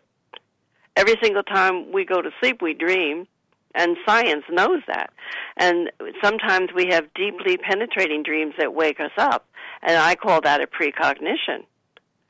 Every 0.95 1.15
single 1.21 1.43
time 1.43 1.91
we 1.91 2.05
go 2.05 2.21
to 2.21 2.31
sleep, 2.39 2.61
we 2.61 2.73
dream, 2.73 3.27
and 3.73 3.97
science 4.05 4.45
knows 4.49 4.81
that. 4.87 5.11
And 5.57 5.91
sometimes 6.23 6.69
we 6.73 6.87
have 6.91 7.13
deeply 7.13 7.57
penetrating 7.57 8.23
dreams 8.23 8.53
that 8.57 8.73
wake 8.73 8.99
us 8.99 9.11
up, 9.17 9.45
and 9.83 9.97
I 9.97 10.15
call 10.15 10.41
that 10.41 10.61
a 10.61 10.67
precognition. 10.67 11.65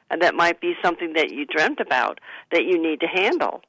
And 0.09 0.21
that 0.21 0.35
might 0.35 0.61
be 0.61 0.75
something 0.83 1.13
that 1.13 1.31
you 1.31 1.45
dreamt 1.45 1.79
about 1.79 2.19
that 2.51 2.63
you 2.63 2.81
need 2.81 2.99
to 3.01 3.07
handle. 3.07 3.61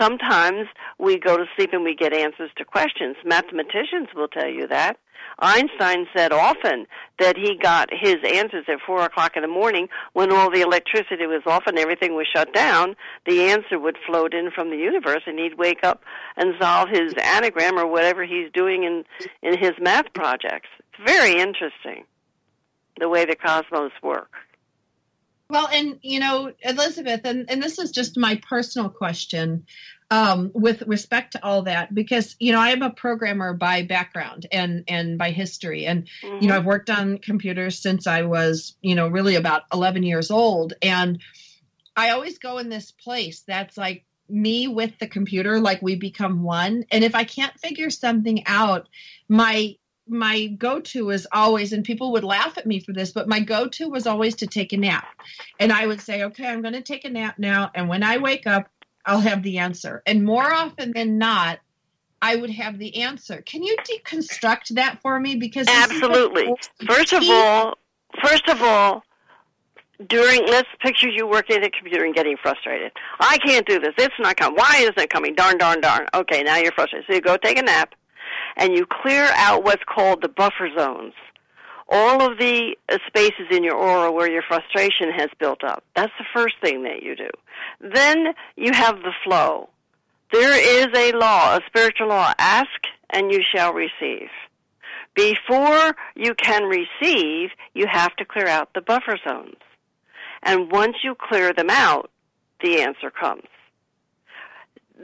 Sometimes 0.00 0.68
we 0.98 1.18
go 1.18 1.36
to 1.36 1.44
sleep 1.56 1.70
and 1.72 1.84
we 1.84 1.94
get 1.94 2.12
answers 2.12 2.50
to 2.56 2.64
questions. 2.64 3.16
Mathematicians 3.24 4.08
will 4.14 4.28
tell 4.28 4.48
you 4.48 4.66
that. 4.68 4.96
Einstein 5.38 6.06
said 6.14 6.32
often 6.32 6.86
that 7.18 7.36
he 7.36 7.56
got 7.56 7.88
his 7.92 8.16
answers 8.24 8.64
at 8.68 8.80
four 8.86 9.02
o'clock 9.02 9.32
in 9.36 9.42
the 9.42 9.48
morning 9.48 9.88
when 10.12 10.32
all 10.32 10.50
the 10.50 10.60
electricity 10.60 11.26
was 11.26 11.42
off 11.46 11.64
and 11.66 11.78
everything 11.78 12.14
was 12.14 12.26
shut 12.34 12.52
down. 12.52 12.96
The 13.26 13.42
answer 13.42 13.78
would 13.78 13.96
float 14.06 14.34
in 14.34 14.50
from 14.50 14.70
the 14.70 14.76
universe 14.76 15.22
and 15.26 15.38
he'd 15.38 15.58
wake 15.58 15.80
up 15.82 16.02
and 16.36 16.54
solve 16.60 16.88
his 16.88 17.14
anagram 17.22 17.78
or 17.78 17.86
whatever 17.86 18.24
he's 18.24 18.50
doing 18.52 18.84
in, 18.84 19.04
in 19.42 19.58
his 19.58 19.72
math 19.80 20.12
projects. 20.14 20.68
It's 20.78 21.10
very 21.10 21.40
interesting 21.40 22.04
the 22.98 23.08
way 23.08 23.24
the 23.24 23.36
cosmos 23.36 23.92
work. 24.02 24.30
Well, 25.52 25.68
and 25.70 25.98
you 26.00 26.18
know, 26.18 26.50
Elizabeth, 26.62 27.20
and, 27.24 27.44
and 27.50 27.62
this 27.62 27.78
is 27.78 27.90
just 27.90 28.16
my 28.16 28.36
personal 28.36 28.88
question 28.88 29.66
um, 30.10 30.50
with 30.54 30.80
respect 30.86 31.32
to 31.32 31.44
all 31.44 31.60
that, 31.64 31.94
because 31.94 32.36
you 32.38 32.52
know, 32.52 32.58
I 32.58 32.70
am 32.70 32.80
a 32.80 32.88
programmer 32.88 33.52
by 33.52 33.82
background 33.82 34.46
and 34.50 34.82
and 34.88 35.18
by 35.18 35.30
history, 35.30 35.84
and 35.84 36.08
you 36.22 36.48
know, 36.48 36.56
I've 36.56 36.64
worked 36.64 36.88
on 36.88 37.18
computers 37.18 37.78
since 37.78 38.06
I 38.06 38.22
was, 38.22 38.76
you 38.80 38.94
know, 38.94 39.08
really 39.08 39.34
about 39.34 39.64
eleven 39.74 40.02
years 40.02 40.30
old, 40.30 40.72
and 40.80 41.20
I 41.98 42.12
always 42.12 42.38
go 42.38 42.56
in 42.56 42.70
this 42.70 42.90
place 42.90 43.40
that's 43.40 43.76
like 43.76 44.06
me 44.30 44.68
with 44.68 44.98
the 45.00 45.06
computer, 45.06 45.60
like 45.60 45.82
we 45.82 45.96
become 45.96 46.42
one, 46.42 46.86
and 46.90 47.04
if 47.04 47.14
I 47.14 47.24
can't 47.24 47.60
figure 47.60 47.90
something 47.90 48.42
out, 48.46 48.88
my 49.28 49.76
my 50.08 50.46
go-to 50.46 51.10
is 51.10 51.26
always 51.32 51.72
and 51.72 51.84
people 51.84 52.12
would 52.12 52.24
laugh 52.24 52.58
at 52.58 52.66
me 52.66 52.80
for 52.80 52.92
this 52.92 53.12
but 53.12 53.28
my 53.28 53.40
go-to 53.40 53.88
was 53.88 54.06
always 54.06 54.34
to 54.34 54.46
take 54.46 54.72
a 54.72 54.76
nap 54.76 55.06
and 55.60 55.72
i 55.72 55.86
would 55.86 56.00
say 56.00 56.24
okay 56.24 56.46
i'm 56.46 56.60
going 56.60 56.74
to 56.74 56.82
take 56.82 57.04
a 57.04 57.10
nap 57.10 57.38
now 57.38 57.70
and 57.74 57.88
when 57.88 58.02
i 58.02 58.18
wake 58.18 58.46
up 58.46 58.68
i'll 59.06 59.20
have 59.20 59.42
the 59.42 59.58
answer 59.58 60.02
and 60.06 60.24
more 60.24 60.52
often 60.52 60.92
than 60.92 61.18
not 61.18 61.60
i 62.20 62.34
would 62.34 62.50
have 62.50 62.78
the 62.78 63.02
answer 63.02 63.42
can 63.42 63.62
you 63.62 63.76
deconstruct 63.88 64.74
that 64.74 65.00
for 65.02 65.18
me 65.20 65.36
because 65.36 65.66
this 65.66 65.90
is 65.90 66.00
the 66.00 66.06
Absolutely. 66.06 66.54
First 66.86 67.12
of 67.12 67.22
all, 67.28 67.74
first 68.22 68.48
of 68.48 68.62
all, 68.62 69.02
during 70.08 70.46
let's 70.46 70.68
picture 70.80 71.08
you 71.08 71.26
working 71.26 71.56
at 71.56 71.64
a 71.64 71.70
computer 71.70 72.04
and 72.04 72.14
getting 72.14 72.36
frustrated. 72.42 72.92
I 73.20 73.38
can't 73.38 73.66
do 73.66 73.78
this. 73.78 73.92
It's 73.98 74.14
not 74.18 74.36
coming. 74.36 74.58
Why 74.58 74.78
isn't 74.80 74.98
it 74.98 75.10
coming? 75.10 75.34
Darn, 75.34 75.58
darn, 75.58 75.80
darn. 75.80 76.06
Okay, 76.14 76.42
now 76.42 76.56
you're 76.56 76.72
frustrated. 76.72 77.06
So 77.08 77.14
you 77.14 77.20
go 77.20 77.36
take 77.36 77.58
a 77.58 77.62
nap, 77.62 77.94
and 78.56 78.76
you 78.76 78.86
clear 78.86 79.28
out 79.34 79.64
what's 79.64 79.82
called 79.84 80.22
the 80.22 80.28
buffer 80.28 80.68
zones. 80.76 81.14
All 81.88 82.22
of 82.22 82.38
the 82.38 82.76
uh, 82.88 82.98
spaces 83.06 83.48
in 83.50 83.64
your 83.64 83.74
aura 83.74 84.10
where 84.10 84.30
your 84.30 84.42
frustration 84.42 85.10
has 85.10 85.28
built 85.38 85.62
up. 85.62 85.84
That's 85.94 86.12
the 86.18 86.24
first 86.32 86.54
thing 86.62 86.84
that 86.84 87.02
you 87.02 87.16
do. 87.16 87.28
Then 87.80 88.28
you 88.56 88.72
have 88.72 88.96
the 88.96 89.12
flow. 89.24 89.68
There 90.32 90.54
is 90.54 90.88
a 90.96 91.12
law, 91.16 91.56
a 91.56 91.60
spiritual 91.66 92.08
law. 92.08 92.32
Ask 92.38 92.70
and 93.10 93.30
you 93.30 93.40
shall 93.42 93.74
receive. 93.74 94.30
Before 95.14 95.94
you 96.16 96.34
can 96.34 96.64
receive, 96.64 97.50
you 97.74 97.86
have 97.90 98.16
to 98.16 98.24
clear 98.24 98.46
out 98.46 98.70
the 98.74 98.80
buffer 98.80 99.18
zones. 99.28 99.56
And 100.42 100.72
once 100.72 100.96
you 101.04 101.14
clear 101.14 101.52
them 101.52 101.68
out, 101.68 102.10
the 102.62 102.80
answer 102.80 103.10
comes. 103.10 103.42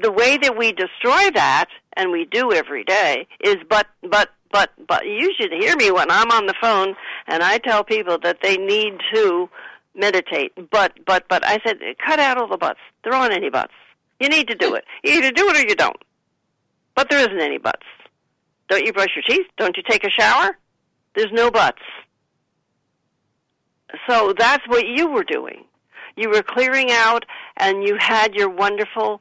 The 0.00 0.12
way 0.12 0.38
that 0.38 0.56
we 0.56 0.72
destroy 0.72 1.30
that, 1.34 1.66
and 1.98 2.12
we 2.12 2.24
do 2.24 2.52
every 2.52 2.84
day, 2.84 3.26
is 3.44 3.56
but, 3.68 3.88
but, 4.08 4.30
but, 4.52 4.70
but. 4.86 5.04
You 5.04 5.34
should 5.38 5.52
hear 5.52 5.76
me 5.76 5.90
when 5.90 6.10
I'm 6.10 6.30
on 6.30 6.46
the 6.46 6.54
phone 6.60 6.94
and 7.26 7.42
I 7.42 7.58
tell 7.58 7.84
people 7.84 8.18
that 8.22 8.38
they 8.42 8.56
need 8.56 8.94
to 9.12 9.50
meditate. 9.94 10.52
But, 10.70 10.92
but, 11.04 11.28
but. 11.28 11.44
I 11.44 11.58
said, 11.66 11.78
cut 12.06 12.20
out 12.20 12.38
all 12.38 12.48
the 12.48 12.56
buts. 12.56 12.78
There 13.04 13.12
aren't 13.12 13.34
any 13.34 13.50
buts. 13.50 13.74
You 14.20 14.28
need 14.28 14.48
to 14.48 14.54
do 14.54 14.74
it. 14.74 14.84
You 15.02 15.18
either 15.18 15.32
do 15.32 15.48
it 15.50 15.56
or 15.56 15.68
you 15.68 15.74
don't. 15.74 16.02
But 16.94 17.10
there 17.10 17.20
isn't 17.20 17.40
any 17.40 17.58
buts. 17.58 17.86
Don't 18.68 18.86
you 18.86 18.92
brush 18.92 19.10
your 19.16 19.24
teeth? 19.28 19.46
Don't 19.56 19.76
you 19.76 19.82
take 19.88 20.04
a 20.04 20.10
shower? 20.10 20.56
There's 21.14 21.32
no 21.32 21.50
buts. 21.50 21.82
So 24.08 24.34
that's 24.38 24.66
what 24.68 24.86
you 24.86 25.08
were 25.08 25.24
doing. 25.24 25.64
You 26.16 26.30
were 26.30 26.42
clearing 26.42 26.90
out 26.90 27.24
and 27.56 27.82
you 27.84 27.96
had 27.98 28.34
your 28.34 28.50
wonderful 28.50 29.20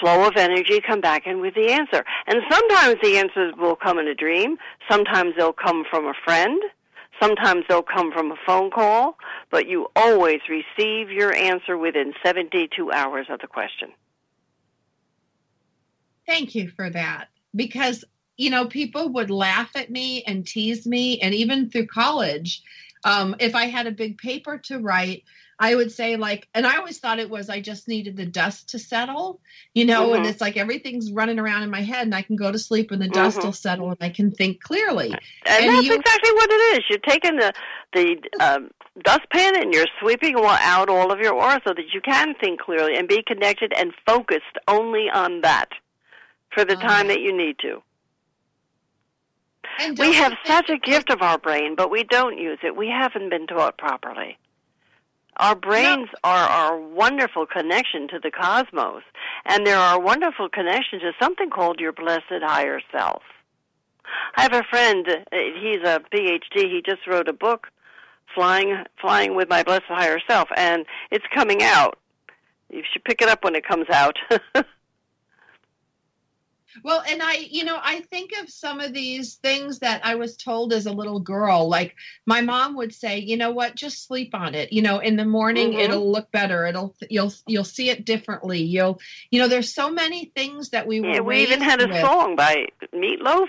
flow 0.00 0.26
of 0.26 0.36
energy 0.36 0.80
come 0.80 1.00
back 1.00 1.26
in 1.26 1.40
with 1.40 1.54
the 1.54 1.70
answer. 1.70 2.04
And 2.26 2.42
sometimes 2.50 2.96
the 3.02 3.16
answers 3.18 3.54
will 3.56 3.76
come 3.76 3.98
in 3.98 4.08
a 4.08 4.14
dream. 4.14 4.56
Sometimes 4.90 5.34
they'll 5.36 5.52
come 5.52 5.84
from 5.90 6.06
a 6.06 6.14
friend. 6.24 6.62
Sometimes 7.20 7.64
they'll 7.68 7.82
come 7.82 8.12
from 8.12 8.32
a 8.32 8.36
phone 8.46 8.70
call. 8.70 9.16
But 9.50 9.68
you 9.68 9.88
always 9.94 10.40
receive 10.48 11.10
your 11.10 11.34
answer 11.34 11.76
within 11.76 12.12
72 12.24 12.90
hours 12.92 13.26
of 13.30 13.40
the 13.40 13.46
question. 13.46 13.92
Thank 16.26 16.54
you 16.54 16.70
for 16.70 16.90
that. 16.90 17.28
Because, 17.54 18.04
you 18.36 18.50
know, 18.50 18.66
people 18.66 19.10
would 19.10 19.30
laugh 19.30 19.70
at 19.76 19.90
me 19.90 20.22
and 20.24 20.46
tease 20.46 20.86
me, 20.86 21.20
and 21.20 21.34
even 21.34 21.68
through 21.68 21.86
college, 21.86 22.62
um, 23.04 23.34
if 23.40 23.54
I 23.54 23.66
had 23.66 23.86
a 23.86 23.92
big 23.92 24.18
paper 24.18 24.58
to 24.66 24.78
write, 24.78 25.24
I 25.62 25.76
would 25.76 25.92
say 25.92 26.16
like, 26.16 26.48
and 26.54 26.66
I 26.66 26.76
always 26.76 26.98
thought 26.98 27.20
it 27.20 27.30
was 27.30 27.48
I 27.48 27.60
just 27.60 27.86
needed 27.86 28.16
the 28.16 28.26
dust 28.26 28.70
to 28.70 28.80
settle, 28.80 29.40
you 29.74 29.84
know, 29.84 30.14
and 30.14 30.24
Mhm. 30.26 30.30
it's 30.30 30.40
like 30.40 30.56
everything's 30.56 31.12
running 31.12 31.38
around 31.38 31.62
in 31.62 31.70
my 31.70 31.82
head, 31.82 32.02
and 32.02 32.14
I 32.14 32.22
can 32.22 32.34
go 32.34 32.50
to 32.50 32.58
sleep 32.58 32.90
and 32.90 33.00
the 33.00 33.06
dust 33.06 33.38
Mhm. 33.38 33.44
will 33.44 33.52
settle, 33.52 33.88
and 33.90 33.98
I 34.00 34.08
can 34.08 34.32
think 34.32 34.60
clearly. 34.60 35.12
And, 35.46 35.64
And 35.64 35.68
that's 35.72 35.86
you- 35.86 35.94
exactly 35.94 36.32
what 36.32 36.50
it 36.50 36.62
is. 36.78 36.80
You're 36.90 36.98
taking 36.98 37.36
the 37.36 37.52
the 37.94 38.16
um, 38.40 38.70
dustpan 39.04 39.54
and 39.54 39.72
you're 39.72 39.86
sweeping 40.00 40.34
out 40.36 40.88
all 40.88 41.12
of 41.12 41.20
your 41.20 41.34
aura 41.34 41.60
so 41.66 41.72
that 41.74 41.92
you 41.94 42.00
can 42.00 42.34
think 42.42 42.58
clearly 42.60 42.96
and 42.96 43.06
be 43.06 43.22
connected 43.22 43.72
and 43.76 43.94
focused 44.06 44.56
only 44.66 45.08
on 45.10 45.42
that 45.42 45.68
for 46.50 46.64
the 46.64 46.76
Oh. 46.76 46.80
time 46.80 47.06
that 47.08 47.20
you 47.20 47.32
need 47.32 47.58
to. 47.60 47.82
And 49.78 49.96
We 49.98 50.12
have 50.14 50.34
such 50.44 50.68
a 50.70 50.78
gift 50.78 51.10
of 51.10 51.22
our 51.22 51.38
brain, 51.38 51.74
but 51.76 51.90
we 51.90 52.02
don't 52.04 52.36
use 52.38 52.58
it. 52.62 52.74
We 52.76 52.88
haven't 52.88 53.28
been 53.30 53.46
taught 53.46 53.78
properly. 53.78 54.38
Our 55.38 55.54
brains 55.54 56.08
are 56.24 56.48
our 56.48 56.78
wonderful 56.78 57.46
connection 57.46 58.06
to 58.08 58.18
the 58.22 58.30
cosmos, 58.30 59.02
and 59.46 59.66
they're 59.66 59.78
our 59.78 59.98
wonderful 59.98 60.48
connection 60.48 61.00
to 61.00 61.12
something 61.20 61.48
called 61.48 61.80
your 61.80 61.92
blessed 61.92 62.42
higher 62.42 62.80
self. 62.92 63.22
I 64.36 64.42
have 64.42 64.52
a 64.52 64.62
friend, 64.64 65.06
uh, 65.08 65.36
he's 65.60 65.80
a 65.84 66.00
PhD, 66.12 66.70
he 66.70 66.82
just 66.84 67.06
wrote 67.06 67.28
a 67.28 67.32
book, 67.32 67.68
Flying 68.34 68.84
Flying 69.00 69.34
with 69.34 69.48
My 69.48 69.62
Blessed 69.62 69.84
Higher 69.88 70.20
Self, 70.28 70.48
and 70.56 70.84
it's 71.10 71.24
coming 71.34 71.62
out. 71.62 71.98
You 72.70 72.82
should 72.92 73.04
pick 73.04 73.22
it 73.22 73.28
up 73.28 73.42
when 73.42 73.54
it 73.54 73.66
comes 73.66 73.86
out. 73.90 74.16
Well, 76.84 77.02
and 77.08 77.22
I, 77.22 77.34
you 77.34 77.64
know, 77.64 77.78
I 77.82 78.00
think 78.10 78.32
of 78.40 78.50
some 78.50 78.80
of 78.80 78.92
these 78.92 79.34
things 79.36 79.80
that 79.80 80.04
I 80.04 80.14
was 80.14 80.36
told 80.36 80.72
as 80.72 80.86
a 80.86 80.92
little 80.92 81.20
girl. 81.20 81.68
Like 81.68 81.94
my 82.26 82.40
mom 82.40 82.76
would 82.76 82.94
say, 82.94 83.18
you 83.18 83.36
know 83.36 83.50
what, 83.50 83.74
just 83.74 84.06
sleep 84.06 84.34
on 84.34 84.54
it. 84.54 84.72
You 84.72 84.82
know, 84.82 84.98
in 84.98 85.16
the 85.16 85.24
morning 85.24 85.72
Mhm. 85.72 85.80
it'll 85.80 86.10
look 86.10 86.30
better. 86.32 86.66
It'll 86.66 86.94
you'll 87.10 87.32
you'll 87.46 87.64
see 87.64 87.90
it 87.90 88.04
differently. 88.04 88.62
You'll 88.62 89.00
you 89.30 89.40
know, 89.40 89.48
there's 89.48 89.74
so 89.74 89.90
many 89.90 90.26
things 90.36 90.70
that 90.70 90.86
we 90.86 91.00
yeah, 91.00 91.20
we 91.20 91.42
even 91.42 91.60
had 91.60 91.80
a 91.80 91.88
with. 91.88 92.00
song 92.00 92.36
by 92.36 92.66
Meatloaf. 92.94 93.48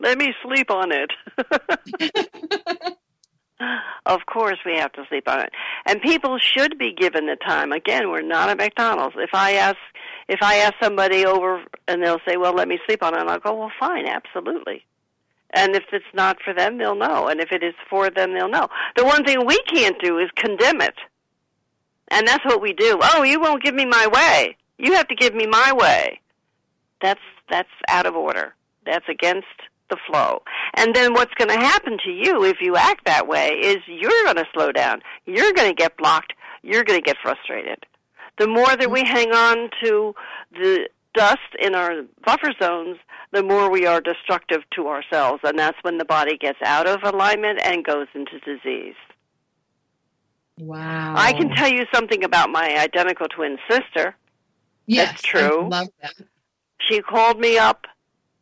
Let 0.00 0.18
me 0.18 0.34
sleep 0.42 0.70
on 0.70 0.92
it. 0.92 1.10
of 4.06 4.26
course, 4.26 4.58
we 4.64 4.76
have 4.76 4.92
to 4.92 5.04
sleep 5.08 5.28
on 5.28 5.40
it, 5.40 5.52
and 5.86 6.00
people 6.02 6.38
should 6.38 6.78
be 6.78 6.92
given 6.92 7.26
the 7.26 7.36
time. 7.36 7.72
Again, 7.72 8.10
we're 8.10 8.22
not 8.22 8.50
at 8.50 8.58
McDonald's. 8.58 9.16
If 9.18 9.30
I 9.32 9.52
ask, 9.52 9.76
if 10.28 10.40
I 10.42 10.56
ask 10.56 10.74
somebody 10.82 11.24
over, 11.24 11.62
and 11.88 12.02
they'll 12.02 12.20
say, 12.26 12.36
"Well, 12.36 12.54
let 12.54 12.68
me 12.68 12.78
sleep 12.86 13.02
on 13.02 13.14
it," 13.14 13.20
and 13.20 13.30
I'll 13.30 13.38
go, 13.38 13.54
"Well, 13.54 13.72
fine, 13.78 14.06
absolutely." 14.06 14.84
And 15.54 15.76
if 15.76 15.84
it's 15.92 16.04
not 16.12 16.42
for 16.42 16.52
them, 16.52 16.78
they'll 16.78 16.96
know. 16.96 17.28
And 17.28 17.40
if 17.40 17.52
it 17.52 17.62
is 17.62 17.74
for 17.88 18.10
them, 18.10 18.34
they'll 18.34 18.48
know. 18.48 18.68
The 18.96 19.04
one 19.04 19.24
thing 19.24 19.46
we 19.46 19.60
can't 19.72 19.96
do 20.02 20.18
is 20.18 20.28
condemn 20.34 20.80
it. 20.80 20.96
And 22.08 22.26
that's 22.26 22.44
what 22.44 22.60
we 22.60 22.72
do. 22.72 22.98
Oh, 23.00 23.22
you 23.22 23.40
won't 23.40 23.62
give 23.62 23.74
me 23.74 23.84
my 23.84 24.06
way. 24.08 24.56
You 24.78 24.94
have 24.94 25.06
to 25.08 25.14
give 25.14 25.34
me 25.34 25.46
my 25.46 25.72
way. 25.72 26.20
That's 27.00 27.20
that's 27.50 27.68
out 27.88 28.06
of 28.06 28.16
order. 28.16 28.54
That's 28.84 29.08
against 29.08 29.46
the 29.90 29.96
flow. 30.06 30.42
And 30.74 30.94
then 30.94 31.14
what's 31.14 31.34
going 31.34 31.50
to 31.50 31.64
happen 31.64 31.98
to 32.04 32.10
you 32.10 32.44
if 32.44 32.58
you 32.60 32.76
act 32.76 33.04
that 33.06 33.26
way 33.26 33.50
is 33.50 33.78
you're 33.86 34.24
going 34.24 34.36
to 34.36 34.46
slow 34.52 34.72
down. 34.72 35.00
You're 35.26 35.52
going 35.52 35.68
to 35.68 35.74
get 35.74 35.96
blocked. 35.96 36.32
You're 36.62 36.84
going 36.84 37.00
to 37.00 37.04
get 37.04 37.16
frustrated. 37.22 37.84
The 38.38 38.46
more 38.46 38.76
that 38.76 38.90
we 38.90 39.02
mm-hmm. 39.02 39.14
hang 39.14 39.32
on 39.32 39.70
to 39.84 40.14
the 40.52 40.88
dust 41.14 41.38
in 41.60 41.74
our 41.74 42.02
buffer 42.24 42.52
zones, 42.60 42.96
the 43.32 43.42
more 43.42 43.70
we 43.70 43.86
are 43.86 44.00
destructive 44.00 44.62
to 44.76 44.88
ourselves. 44.88 45.40
And 45.44 45.58
that's 45.58 45.78
when 45.82 45.98
the 45.98 46.04
body 46.04 46.36
gets 46.36 46.58
out 46.64 46.86
of 46.86 47.02
alignment 47.02 47.60
and 47.62 47.84
goes 47.84 48.08
into 48.14 48.38
disease. 48.40 48.96
Wow. 50.58 51.14
I 51.16 51.32
can 51.32 51.50
tell 51.50 51.68
you 51.68 51.84
something 51.92 52.24
about 52.24 52.50
my 52.50 52.78
identical 52.78 53.26
twin 53.28 53.58
sister. 53.68 54.16
yes, 54.86 55.08
that's 55.08 55.22
true. 55.22 55.64
I 55.64 55.68
love 55.68 55.88
that. 56.02 56.14
She 56.78 57.00
called 57.00 57.40
me 57.40 57.58
up 57.58 57.86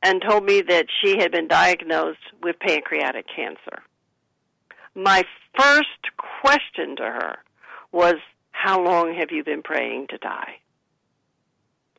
and 0.03 0.23
told 0.23 0.45
me 0.45 0.63
that 0.63 0.87
she 1.01 1.19
had 1.19 1.31
been 1.31 1.49
diagnosed 1.49 2.19
with 2.43 2.59
pancreatic 2.59 3.27
cancer. 3.35 3.83
My 4.95 5.25
first 5.59 5.89
question 6.43 6.97
to 6.97 7.05
her 7.05 7.39
was, 7.93 8.17
How 8.51 8.83
long 8.83 9.15
have 9.15 9.31
you 9.31 9.45
been 9.45 9.63
praying 9.63 10.09
to 10.11 10.19
die? 10.19 10.57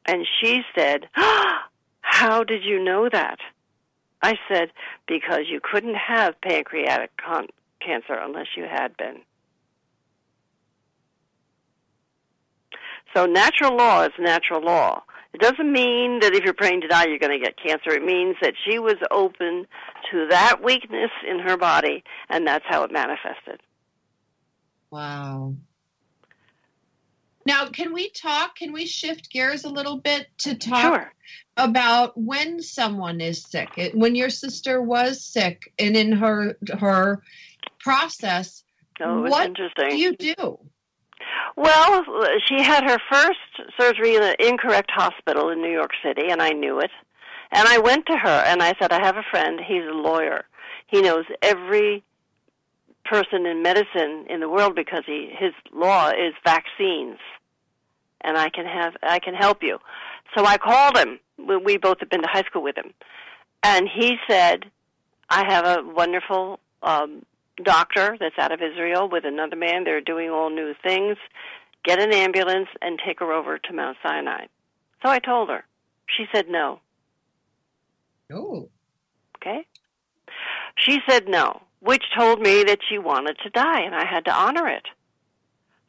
And 0.06 0.26
she 0.42 0.62
said, 0.78 1.08
How 2.02 2.44
did 2.44 2.64
you 2.64 2.84
know 2.84 3.08
that? 3.12 3.40
I 4.22 4.36
said, 4.52 4.72
Because 5.08 5.44
you 5.50 5.60
couldn't 5.62 5.96
have 5.96 6.40
pancreatic 6.42 7.12
con- 7.18 7.48
cancer 7.80 8.14
unless 8.14 8.48
you 8.56 8.66
had 8.70 8.96
been. 8.98 9.22
So 13.16 13.26
natural 13.26 13.76
law 13.76 14.04
is 14.04 14.12
natural 14.20 14.62
law. 14.62 15.04
It 15.34 15.42
doesn't 15.42 15.72
mean 15.72 16.20
that 16.20 16.34
if 16.36 16.44
you're 16.44 16.54
praying 16.54 16.82
to 16.82 16.88
die, 16.88 17.08
you're 17.08 17.18
going 17.20 17.38
to 17.38 17.44
get 17.44 17.58
cancer. 17.58 17.90
It 17.90 18.04
means 18.06 18.36
that 18.42 18.54
she 18.66 18.78
was 18.78 18.98
open 19.10 19.66
to 20.12 20.28
that 20.30 20.64
weakness 20.64 21.10
in 21.28 21.40
her 21.40 21.58
body, 21.58 22.04
and 22.30 22.46
that's 22.46 22.66
how 22.68 22.84
it 22.84 22.92
manifested. 22.92 23.60
Wow. 24.92 25.56
Now, 27.46 27.68
can 27.68 27.94
we 27.94 28.10
talk? 28.10 28.56
Can 28.56 28.72
we 28.72 28.86
shift 28.86 29.32
gears 29.32 29.64
a 29.66 29.70
little 29.70 29.98
bit 29.98 30.28
to 30.40 30.56
talk 30.56 30.94
Sure. 30.94 31.14
about 31.58 32.16
when 32.16 32.62
someone 32.62 33.20
is 33.20 33.42
sick? 33.44 33.70
It, 33.76 33.96
when 33.96 34.16
your 34.16 34.30
sister 34.30 34.82
was 34.82 35.26
sick, 35.26 35.74
and 35.80 35.98
in 35.98 36.14
her 36.14 36.58
her 36.80 37.24
process, 37.80 38.64
oh, 39.02 39.22
was 39.22 39.32
what 39.32 39.54
do 39.56 39.96
you 39.96 40.16
do? 40.16 40.60
Well, 41.56 42.04
she 42.48 42.64
had 42.64 42.84
her 42.90 42.98
first 43.12 43.72
surgery 43.80 44.16
in 44.16 44.24
an 44.24 44.36
incorrect 44.40 44.92
hospital 44.92 45.50
in 45.50 45.62
New 45.62 45.72
York 45.72 45.92
City, 46.04 46.30
and 46.30 46.42
I 46.42 46.50
knew 46.50 46.80
it. 46.80 46.92
And 47.52 47.68
I 47.68 47.78
went 47.78 48.08
to 48.08 48.18
her 48.18 48.44
and 48.48 48.64
I 48.64 48.74
said, 48.82 48.92
I 48.92 49.06
have 49.06 49.18
a 49.18 49.24
friend. 49.30 49.60
He's 49.66 49.84
a 49.84 49.96
lawyer. 49.96 50.46
He 50.88 51.02
knows 51.02 51.26
every 51.42 52.04
person 53.06 53.46
in 53.46 53.62
medicine 53.62 54.26
in 54.30 54.40
the 54.40 54.50
world 54.50 54.76
because 54.76 55.04
he 55.06 55.30
his 55.38 55.54
law 55.72 56.10
is 56.10 56.34
vaccines, 56.44 57.18
and 58.22 58.38
I 58.38 58.50
can 58.50 58.66
have 58.66 58.96
I 59.04 59.20
can 59.20 59.34
help 59.34 59.62
you. 59.62 59.80
So 60.36 60.46
I 60.46 60.58
called 60.58 60.98
him. 60.98 61.20
We, 61.38 61.78
both 61.78 62.00
had 62.00 62.10
been 62.10 62.22
to 62.22 62.28
high 62.28 62.44
school 62.44 62.64
with 62.64 62.78
him, 62.78 62.94
and 63.64 63.90
he 63.94 64.16
said, 64.30 64.66
I 65.30 65.44
have 65.52 65.66
a 65.66 65.84
wonderful 65.84 66.60
um, 66.84 67.24
doctor 67.62 68.18
that's 68.20 68.38
out 68.40 68.52
of 68.52 68.62
Israel 68.62 69.10
with 69.10 69.26
another 69.26 69.56
man. 69.56 69.84
They're 69.84 70.02
doing 70.02 70.30
all 70.30 70.50
new 70.50 70.74
things. 70.84 71.18
Get 71.84 72.00
an 72.00 72.14
ambulance 72.14 72.70
and 72.82 73.00
take 73.06 73.20
her 73.20 73.32
over 73.32 73.58
to 73.58 73.74
Mount 73.74 73.98
Sinai. 74.02 74.46
So 75.04 75.10
I 75.10 75.20
told 75.20 75.50
her. 75.50 75.66
She 76.08 76.26
said 76.34 76.46
no. 76.50 76.80
No. 78.30 78.70
Okay? 79.38 79.66
She 80.78 81.00
said 81.08 81.28
no, 81.28 81.62
which 81.82 82.04
told 82.18 82.40
me 82.40 82.64
that 82.64 82.80
she 82.90 82.98
wanted 82.98 83.38
to 83.44 83.50
die, 83.50 83.82
and 83.82 83.94
I 83.94 84.06
had 84.06 84.26
to 84.26 84.34
honor 84.34 84.68
it. 84.68 84.86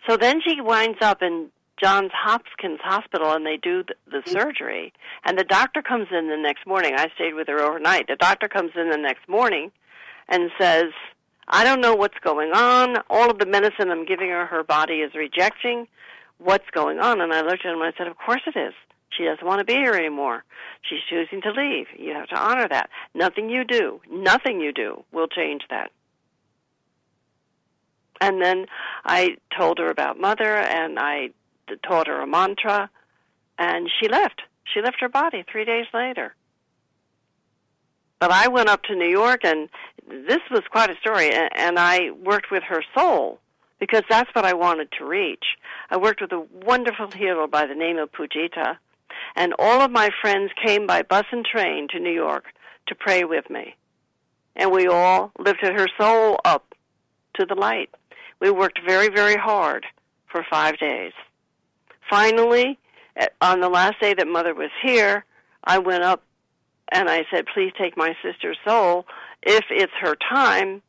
So 0.08 0.16
then 0.16 0.40
she 0.46 0.60
winds 0.60 0.98
up 1.00 1.22
in 1.22 1.50
Johns 1.82 2.10
Hopkins 2.12 2.80
Hospital, 2.82 3.32
and 3.32 3.46
they 3.46 3.56
do 3.56 3.84
the, 3.84 3.94
the 4.10 4.30
surgery. 4.30 4.92
And 5.24 5.38
the 5.38 5.44
doctor 5.44 5.82
comes 5.82 6.08
in 6.10 6.28
the 6.28 6.36
next 6.36 6.66
morning. 6.66 6.94
I 6.96 7.08
stayed 7.14 7.34
with 7.34 7.48
her 7.48 7.60
overnight. 7.60 8.08
The 8.08 8.16
doctor 8.16 8.48
comes 8.48 8.72
in 8.76 8.90
the 8.90 8.98
next 8.98 9.28
morning 9.28 9.72
and 10.28 10.50
says, 10.60 10.92
I 11.48 11.64
don't 11.64 11.80
know 11.80 11.94
what's 11.94 12.18
going 12.22 12.52
on. 12.52 12.96
All 13.10 13.30
of 13.30 13.38
the 13.38 13.46
medicine 13.46 13.90
I'm 13.90 14.06
giving 14.06 14.30
her, 14.30 14.46
her 14.46 14.62
body 14.64 14.94
is 14.94 15.14
rejecting. 15.14 15.86
What's 16.38 16.68
going 16.72 16.98
on? 16.98 17.20
And 17.20 17.32
I 17.32 17.42
looked 17.42 17.64
at 17.64 17.72
him 17.72 17.80
and 17.80 17.94
I 17.94 17.96
said, 17.96 18.06
Of 18.06 18.16
course 18.16 18.42
it 18.46 18.58
is. 18.58 18.74
She 19.16 19.24
doesn't 19.24 19.46
want 19.46 19.60
to 19.60 19.64
be 19.64 19.74
here 19.74 19.94
anymore. 19.94 20.44
She's 20.82 21.00
choosing 21.08 21.40
to 21.42 21.52
leave. 21.52 21.86
You 21.96 22.14
have 22.14 22.28
to 22.28 22.38
honor 22.38 22.68
that. 22.68 22.90
Nothing 23.14 23.48
you 23.48 23.64
do, 23.64 24.00
nothing 24.10 24.60
you 24.60 24.72
do 24.72 25.04
will 25.12 25.28
change 25.28 25.62
that. 25.70 25.90
And 28.20 28.42
then 28.42 28.66
I 29.04 29.36
told 29.56 29.78
her 29.78 29.90
about 29.90 30.18
mother 30.18 30.56
and 30.56 30.98
I 30.98 31.30
taught 31.86 32.06
her 32.06 32.20
a 32.20 32.26
mantra 32.26 32.90
and 33.58 33.90
she 34.00 34.08
left. 34.08 34.42
She 34.72 34.80
left 34.80 35.00
her 35.00 35.08
body 35.08 35.44
three 35.50 35.64
days 35.64 35.86
later. 35.92 36.34
But 38.20 38.30
I 38.30 38.48
went 38.48 38.68
up 38.68 38.82
to 38.84 38.94
New 38.94 39.08
York 39.08 39.44
and 39.44 39.68
this 40.08 40.40
was 40.50 40.62
quite 40.70 40.90
a 40.90 40.96
story 40.96 41.30
and 41.32 41.78
I 41.78 42.10
worked 42.10 42.50
with 42.50 42.62
her 42.64 42.82
soul 42.96 43.40
because 43.78 44.02
that's 44.08 44.34
what 44.34 44.44
I 44.44 44.54
wanted 44.54 44.88
to 44.98 45.04
reach. 45.04 45.44
I 45.90 45.96
worked 45.96 46.20
with 46.20 46.32
a 46.32 46.46
wonderful 46.64 47.10
healer 47.10 47.46
by 47.46 47.66
the 47.66 47.74
name 47.74 47.98
of 47.98 48.12
Pujita 48.12 48.78
and 49.36 49.54
all 49.58 49.80
of 49.80 49.90
my 49.90 50.10
friends 50.20 50.52
came 50.64 50.86
by 50.86 51.02
bus 51.02 51.24
and 51.32 51.44
train 51.44 51.88
to 51.88 51.98
New 51.98 52.12
York 52.12 52.46
to 52.86 52.94
pray 52.94 53.24
with 53.24 53.48
me. 53.50 53.74
And 54.56 54.70
we 54.70 54.86
all 54.86 55.32
lifted 55.38 55.78
her 55.78 55.88
soul 55.98 56.38
up 56.44 56.74
to 57.34 57.46
the 57.46 57.54
light. 57.54 57.90
We 58.40 58.50
worked 58.50 58.80
very, 58.86 59.08
very 59.08 59.36
hard 59.36 59.86
for 60.30 60.44
five 60.48 60.78
days. 60.78 61.12
Finally, 62.08 62.78
on 63.40 63.60
the 63.60 63.68
last 63.68 64.00
day 64.00 64.14
that 64.14 64.26
Mother 64.26 64.54
was 64.54 64.70
here, 64.82 65.24
I 65.64 65.78
went 65.78 66.04
up 66.04 66.22
and 66.94 67.10
I 67.10 67.26
said, 67.30 67.44
Please 67.52 67.72
take 67.76 67.96
my 67.96 68.14
sister's 68.22 68.56
soul. 68.66 69.04
If 69.42 69.64
it's 69.70 69.92
her 70.00 70.16
time, 70.32 70.80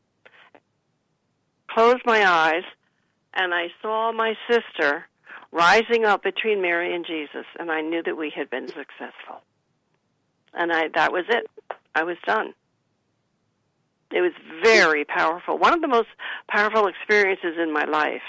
closed 1.68 2.02
my 2.06 2.24
eyes 2.24 2.62
and 3.34 3.52
I 3.52 3.66
saw 3.82 4.12
my 4.12 4.34
sister 4.50 5.06
rising 5.52 6.04
up 6.04 6.22
between 6.22 6.62
Mary 6.62 6.94
and 6.94 7.04
Jesus, 7.04 7.44
and 7.58 7.70
I 7.70 7.80
knew 7.82 8.02
that 8.02 8.16
we 8.16 8.32
had 8.34 8.48
been 8.48 8.68
successful. 8.68 9.42
And 10.54 10.72
I 10.72 10.88
that 10.94 11.12
was 11.12 11.24
it. 11.28 11.50
I 11.94 12.04
was 12.04 12.16
done. 12.24 12.54
It 14.12 14.20
was 14.20 14.32
very 14.62 15.04
powerful. 15.04 15.58
One 15.58 15.74
of 15.74 15.80
the 15.80 15.88
most 15.88 16.08
powerful 16.48 16.86
experiences 16.86 17.56
in 17.60 17.72
my 17.72 17.84
life. 17.84 18.22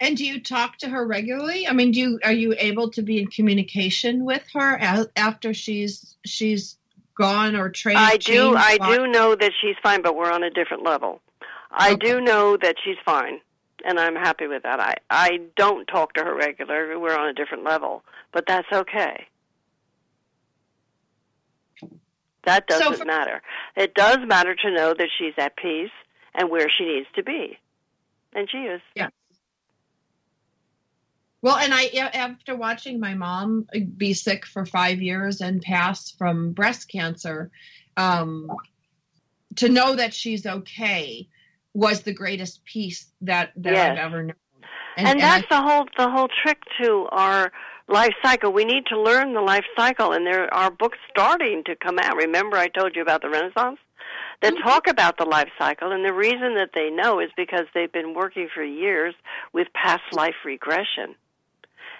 And 0.00 0.16
do 0.16 0.24
you 0.24 0.40
talk 0.40 0.78
to 0.78 0.88
her 0.88 1.06
regularly? 1.06 1.68
I 1.68 1.72
mean, 1.74 1.92
do 1.92 2.00
you 2.00 2.20
are 2.24 2.32
you 2.32 2.54
able 2.58 2.90
to 2.92 3.02
be 3.02 3.18
in 3.20 3.26
communication 3.26 4.24
with 4.24 4.42
her 4.54 4.78
after 5.16 5.52
she's 5.52 6.16
she's 6.24 6.78
gone 7.14 7.54
or 7.54 7.68
trained? 7.68 7.98
I 7.98 8.16
do 8.16 8.54
I 8.56 8.78
do 8.78 9.06
know 9.06 9.34
that 9.34 9.52
she's 9.60 9.76
fine, 9.82 10.00
but 10.02 10.16
we're 10.16 10.32
on 10.32 10.42
a 10.42 10.50
different 10.50 10.84
level. 10.84 11.20
I 11.70 11.92
Okay. 11.92 12.12
do 12.12 12.20
know 12.22 12.56
that 12.56 12.76
she's 12.82 12.96
fine, 13.04 13.40
and 13.84 14.00
I'm 14.00 14.16
happy 14.16 14.46
with 14.46 14.62
that. 14.62 14.80
I 14.80 14.94
I 15.10 15.40
don't 15.56 15.86
talk 15.86 16.14
to 16.14 16.24
her 16.24 16.34
regularly. 16.34 16.96
We're 16.96 17.16
on 17.16 17.28
a 17.28 17.34
different 17.34 17.64
level, 17.64 18.02
but 18.32 18.44
that's 18.46 18.72
okay. 18.72 19.26
That 22.44 22.66
doesn't 22.66 22.96
for- 22.96 23.04
matter. 23.04 23.42
It 23.76 23.94
does 23.94 24.18
matter 24.26 24.54
to 24.54 24.70
know 24.70 24.94
that 24.94 25.08
she's 25.18 25.34
at 25.36 25.56
peace 25.56 25.90
and 26.34 26.48
where 26.50 26.70
she 26.70 26.86
needs 26.86 27.06
to 27.16 27.22
be, 27.22 27.58
and 28.32 28.48
she 28.50 28.58
is. 28.58 28.80
Well, 31.42 31.56
and 31.56 31.72
I 31.74 31.84
after 32.12 32.54
watching 32.54 33.00
my 33.00 33.14
mom 33.14 33.66
be 33.96 34.12
sick 34.12 34.44
for 34.46 34.66
five 34.66 35.00
years 35.00 35.40
and 35.40 35.62
pass 35.62 36.10
from 36.12 36.52
breast 36.52 36.88
cancer, 36.90 37.50
um, 37.96 38.48
to 39.56 39.68
know 39.68 39.94
that 39.96 40.12
she's 40.14 40.46
okay 40.46 41.28
was 41.72 42.02
the 42.02 42.12
greatest 42.12 42.64
peace 42.64 43.10
that 43.22 43.52
that 43.56 43.72
Yes. 43.72 43.90
I've 43.92 43.98
ever 43.98 44.22
known. 44.24 44.34
And, 44.96 45.20
I- 45.22 45.38
that's 45.38 45.48
the 45.48 45.62
whole 45.62 45.86
the 45.96 46.10
whole 46.10 46.28
trick 46.42 46.58
to 46.82 47.08
our 47.10 47.52
life 47.88 48.14
cycle. 48.22 48.52
We 48.52 48.64
need 48.64 48.84
to 48.86 49.00
learn 49.00 49.32
the 49.34 49.40
life 49.40 49.64
cycle, 49.76 50.12
and 50.12 50.26
there 50.26 50.52
are 50.54 50.70
books 50.70 50.98
starting 51.10 51.62
to 51.64 51.74
come 51.76 51.98
out. 51.98 52.16
Remember, 52.16 52.56
I 52.58 52.68
told 52.68 52.94
you 52.94 53.02
about 53.02 53.22
the 53.22 53.30
Renaissance 53.30 53.78
that 54.42 54.54
Mm-hmm. 54.54 54.62
talk 54.62 54.86
about 54.88 55.16
the 55.18 55.24
life 55.24 55.48
cycle, 55.58 55.90
and 55.92 56.04
the 56.04 56.12
reason 56.12 56.54
that 56.56 56.70
they 56.74 56.90
know 56.90 57.18
is 57.20 57.30
because 57.36 57.66
they've 57.74 57.92
been 57.92 58.14
working 58.14 58.48
for 58.54 58.62
years 58.62 59.14
with 59.52 59.68
past 59.72 60.02
life 60.12 60.34
regression. 60.44 61.14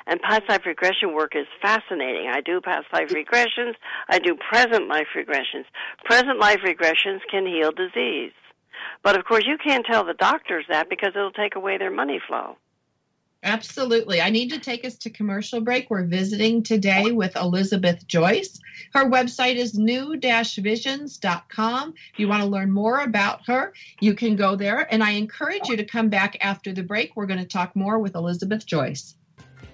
And 0.07 0.21
past 0.21 0.43
life 0.49 0.67
regression 0.67 1.15
work 1.15 1.37
is 1.37 1.47
fascinating. 1.61 2.31
I 2.33 2.41
do 2.41 2.61
past 2.61 2.87
life 2.93 3.11
regressions. 3.11 3.75
I 4.09 4.19
do 4.19 4.37
present 4.51 4.89
life 4.89 5.09
regressions. 5.17 5.65
Present 6.05 6.39
life 6.39 6.61
regressions 6.65 7.21
can 7.31 7.47
heal 7.47 7.73
disease. 7.73 8.33
But 9.03 9.19
of 9.19 9.25
course, 9.25 9.45
you 9.47 9.57
can't 9.59 9.87
tell 9.87 10.05
the 10.05 10.15
doctors 10.15 10.65
that 10.69 10.89
because 10.89 11.13
it'll 11.15 11.33
take 11.33 11.55
away 11.55 11.79
their 11.79 11.91
money 11.91 12.21
flow. 12.27 12.57
Absolutely. 13.43 14.21
I 14.21 14.29
need 14.29 14.51
to 14.51 14.59
take 14.59 14.85
us 14.85 14.97
to 14.97 15.09
commercial 15.09 15.63
break. 15.63 15.89
We're 15.89 16.05
visiting 16.05 16.63
today 16.63 17.11
with 17.11 17.37
Elizabeth 17.37 18.07
Joyce. 18.07 18.61
Her 18.93 19.09
website 19.09 19.57
is 19.57 19.79
new-visions.com. 19.79 21.95
If 22.13 22.19
you 22.19 22.29
want 22.29 22.43
to 22.43 22.49
learn 22.49 22.71
more 22.71 23.01
about 23.01 23.47
her, 23.47 23.73
you 23.99 24.13
can 24.13 24.37
go 24.37 24.57
there. 24.57 24.87
And 24.93 25.03
I 25.03 25.13
encourage 25.13 25.71
you 25.71 25.79
to 25.79 25.85
come 25.85 26.11
back 26.11 26.37
after 26.43 26.75
the 26.75 26.83
break. 26.83 27.17
We're 27.17 27.25
going 27.25 27.41
to 27.41 27.47
talk 27.47 27.75
more 27.75 27.99
with 27.99 28.15
Elizabeth 28.15 28.67
Joyce. 28.67 29.15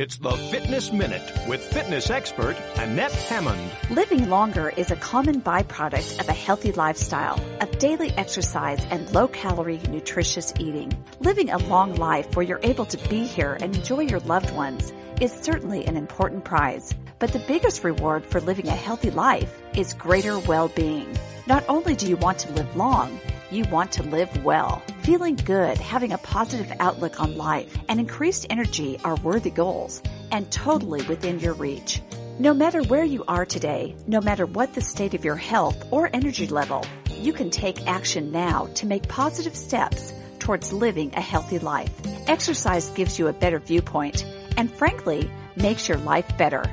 It's 0.00 0.16
the 0.16 0.30
Fitness 0.30 0.94
Minute 0.94 1.30
with 1.46 1.62
fitness 1.62 2.08
expert 2.08 2.56
Annette 2.76 3.12
Hammond. 3.12 3.70
Living 3.90 4.30
longer 4.30 4.70
is 4.74 4.90
a 4.90 4.96
common 4.96 5.42
byproduct 5.42 6.18
of 6.18 6.26
a 6.26 6.32
healthy 6.32 6.72
lifestyle, 6.72 7.38
of 7.60 7.78
daily 7.78 8.10
exercise 8.12 8.82
and 8.86 9.12
low 9.12 9.28
calorie, 9.28 9.78
nutritious 9.90 10.54
eating. 10.58 10.90
Living 11.20 11.50
a 11.50 11.58
long 11.58 11.96
life 11.96 12.34
where 12.34 12.46
you're 12.46 12.60
able 12.62 12.86
to 12.86 13.08
be 13.10 13.26
here 13.26 13.58
and 13.60 13.76
enjoy 13.76 14.00
your 14.00 14.20
loved 14.20 14.50
ones 14.54 14.90
is 15.20 15.32
certainly 15.32 15.84
an 15.84 15.98
important 15.98 16.46
prize. 16.46 16.94
But 17.18 17.34
the 17.34 17.38
biggest 17.46 17.84
reward 17.84 18.24
for 18.24 18.40
living 18.40 18.68
a 18.68 18.70
healthy 18.70 19.10
life 19.10 19.60
is 19.74 19.92
greater 19.92 20.38
well-being. 20.38 21.14
Not 21.46 21.62
only 21.68 21.94
do 21.94 22.08
you 22.08 22.16
want 22.16 22.38
to 22.38 22.52
live 22.52 22.74
long, 22.74 23.20
you 23.50 23.64
want 23.64 23.92
to 23.92 24.02
live 24.02 24.44
well. 24.44 24.82
Feeling 25.02 25.36
good, 25.36 25.78
having 25.78 26.12
a 26.12 26.18
positive 26.18 26.72
outlook 26.80 27.20
on 27.20 27.36
life, 27.36 27.76
and 27.88 27.98
increased 27.98 28.46
energy 28.50 28.98
are 29.04 29.16
worthy 29.16 29.50
goals 29.50 30.02
and 30.30 30.50
totally 30.50 31.02
within 31.02 31.40
your 31.40 31.54
reach. 31.54 32.00
No 32.38 32.54
matter 32.54 32.82
where 32.84 33.04
you 33.04 33.24
are 33.28 33.44
today, 33.44 33.94
no 34.06 34.20
matter 34.20 34.46
what 34.46 34.72
the 34.74 34.80
state 34.80 35.14
of 35.14 35.24
your 35.24 35.36
health 35.36 35.84
or 35.90 36.08
energy 36.12 36.46
level, 36.46 36.84
you 37.10 37.32
can 37.32 37.50
take 37.50 37.86
action 37.86 38.32
now 38.32 38.66
to 38.76 38.86
make 38.86 39.08
positive 39.08 39.54
steps 39.54 40.14
towards 40.38 40.72
living 40.72 41.12
a 41.14 41.20
healthy 41.20 41.58
life. 41.58 41.92
Exercise 42.26 42.88
gives 42.90 43.18
you 43.18 43.28
a 43.28 43.32
better 43.32 43.58
viewpoint 43.58 44.24
and 44.56 44.72
frankly 44.72 45.30
makes 45.56 45.88
your 45.88 45.98
life 45.98 46.38
better. 46.38 46.64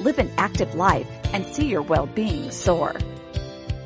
Live 0.00 0.18
an 0.18 0.30
active 0.36 0.74
life 0.74 1.08
and 1.32 1.46
see 1.46 1.66
your 1.66 1.82
well-being 1.82 2.50
soar. 2.50 2.94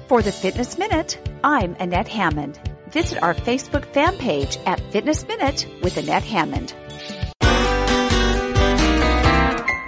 For 0.09 0.23
the 0.23 0.33
Fitness 0.33 0.79
Minute, 0.79 1.21
I'm 1.45 1.77
Annette 1.81 2.09
Hammond. 2.09 2.59
Visit 2.93 3.23
our 3.23 3.35
Facebook 3.35 3.85
fan 3.93 4.17
page 4.17 4.57
at 4.65 4.81
Fitness 4.91 5.29
Minute 5.29 5.67
with 5.83 5.99
Annette 5.99 6.23
Hammond. 6.23 6.73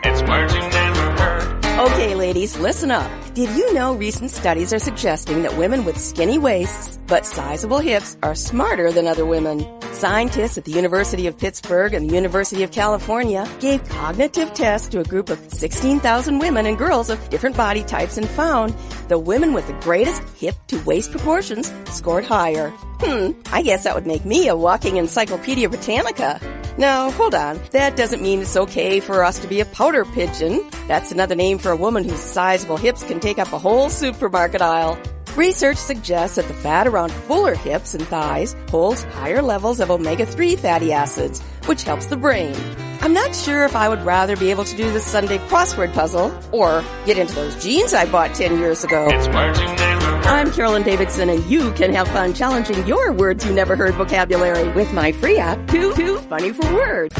It's 0.05 0.23
words 0.29 0.55
you 0.55 0.61
never 0.61 1.11
heard. 1.13 1.65
Okay, 1.91 2.15
ladies, 2.15 2.59
listen 2.59 2.91
up. 2.91 3.11
Did 3.33 3.49
you 3.57 3.73
know 3.73 3.95
recent 3.95 4.31
studies 4.31 4.75
are 4.75 4.79
suggesting 4.79 5.43
that 5.45 5.57
women 5.57 5.87
with 5.87 5.99
skinny 5.99 6.37
waists 6.37 6.99
but 7.07 7.25
sizable 7.25 7.79
hips 7.79 8.19
are 8.23 8.35
smarter 8.35 8.93
than 8.93 9.07
other 9.07 9.25
women? 9.25 9.80
Scientists 10.01 10.57
at 10.57 10.65
the 10.65 10.73
University 10.73 11.27
of 11.27 11.37
Pittsburgh 11.37 11.93
and 11.93 12.09
the 12.09 12.15
University 12.15 12.63
of 12.63 12.73
California 12.73 13.47
gave 13.61 13.87
cognitive 13.87 14.55
tests 14.55 14.89
to 14.89 15.01
a 15.01 15.05
group 15.05 15.29
of 15.29 15.39
16,000 15.53 16.39
women 16.39 16.65
and 16.65 16.79
girls 16.79 17.11
of 17.11 17.29
different 17.29 17.55
body 17.55 17.85
types 17.85 18.17
and 18.17 18.27
found 18.27 18.75
the 19.09 19.19
women 19.19 19.53
with 19.53 19.67
the 19.67 19.75
greatest 19.75 20.23
hip 20.39 20.55
to 20.69 20.83
waist 20.85 21.11
proportions 21.11 21.71
scored 21.91 22.25
higher. 22.25 22.71
Hmm, 23.01 23.33
I 23.53 23.61
guess 23.61 23.85
that 23.85 23.95
would 23.95 24.07
make 24.07 24.25
me 24.25 24.49
a 24.49 24.57
walking 24.57 24.97
Encyclopedia 24.97 25.69
Britannica. 25.69 26.41
Now, 26.79 27.11
hold 27.11 27.35
on. 27.35 27.61
That 27.73 27.97
doesn't 27.97 28.23
mean 28.23 28.41
it's 28.41 28.57
okay 28.57 29.01
for 29.01 29.23
us 29.23 29.39
to 29.41 29.49
be 29.49 29.61
a 29.61 29.67
powder 29.67 30.07
pigeon. 30.07 30.67
That's 30.89 31.13
another 31.13 31.35
name 31.35 31.59
for 31.59 31.73
a 31.73 31.77
woman 31.77 32.05
whose 32.05 32.21
sizable 32.21 32.79
hips 32.79 33.03
can 33.03 33.21
take 33.21 33.39
up 33.39 33.53
a 33.53 33.59
whole 33.59 33.91
supermarket 33.91 34.63
aisle. 34.63 34.99
Research 35.37 35.77
suggests 35.77 36.37
that 36.37 36.49
the 36.49 36.55
fat 36.55 36.89
around 36.89 37.13
fuller 37.13 37.55
hips 37.55 37.95
and 37.95 38.05
thighs 38.07 38.57
holds 38.69 39.05
higher 39.05 39.41
levels 39.41 39.79
of 39.79 39.89
omega-3 39.91 40.59
fatty 40.59 40.93
acids, 40.93 41.41
which 41.67 41.85
helps 41.85 42.07
the 42.07 42.17
brain. 42.17 42.55
I'm 43.01 43.13
not 43.13 43.35
sure 43.35 43.65
if 43.65 43.77
I 43.77 43.89
would 43.89 44.03
rather 44.03 44.37
be 44.37 44.51
able 44.51 44.65
to 44.65 44.77
do 44.77 44.93
the 44.93 44.99
Sunday 44.99 45.39
crossword 45.39 45.93
puzzle 45.93 46.37
or 46.51 46.85
get 47.07 47.17
into 47.17 47.35
those 47.35 47.63
jeans 47.63 47.95
I 47.95 48.11
bought 48.11 48.35
10 48.35 48.59
years 48.59 48.83
ago. 48.83 49.07
It's 49.09 49.29
words 49.29 49.61
you 49.61 49.67
never 49.67 50.05
heard. 50.05 50.27
I'm 50.27 50.51
Carolyn 50.53 50.83
Davidson, 50.83 51.31
and 51.31 51.45
you 51.47 51.71
can 51.73 51.95
have 51.95 52.09
fun 52.09 52.35
challenging 52.35 52.85
your 52.87 53.13
words 53.13 53.47
you 53.47 53.53
never 53.53 53.77
heard 53.77 53.95
vocabulary 53.95 54.69
with 54.71 54.93
my 54.93 55.13
free 55.13 55.39
app, 55.39 55.65
Too 55.69 55.95
Too 55.95 56.19
Funny 56.23 56.53
for 56.53 56.75
Words. 56.75 57.15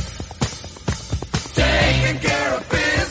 Taking 1.55 2.19
care 2.19 2.55
of 2.55 2.69
business 2.69 3.10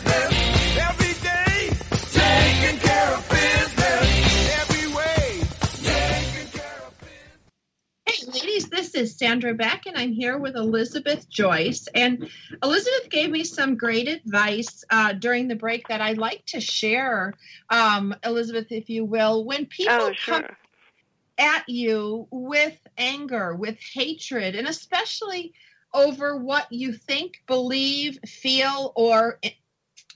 this 8.91 9.11
is 9.11 9.17
Sandra 9.17 9.53
Beck, 9.53 9.85
and 9.85 9.97
I'm 9.97 10.11
here 10.11 10.37
with 10.37 10.55
Elizabeth 10.55 11.29
Joyce. 11.29 11.87
And 11.93 12.29
Elizabeth 12.63 13.09
gave 13.09 13.29
me 13.29 13.43
some 13.43 13.75
great 13.75 14.07
advice 14.07 14.83
uh, 14.89 15.13
during 15.13 15.47
the 15.47 15.55
break 15.55 15.87
that 15.89 16.01
I'd 16.01 16.17
like 16.17 16.45
to 16.47 16.61
share, 16.61 17.33
um, 17.69 18.15
Elizabeth, 18.23 18.67
if 18.71 18.89
you 18.89 19.05
will. 19.05 19.45
When 19.45 19.65
people 19.65 19.93
Oh, 19.93 20.13
come 20.25 20.45
at 21.37 21.67
you 21.67 22.27
with 22.31 22.77
anger, 22.97 23.55
with 23.55 23.77
hatred, 23.79 24.55
and 24.55 24.67
especially 24.67 25.53
over 25.93 26.37
what 26.37 26.71
you 26.71 26.93
think, 26.93 27.41
believe, 27.47 28.19
feel, 28.25 28.91
or 28.95 29.39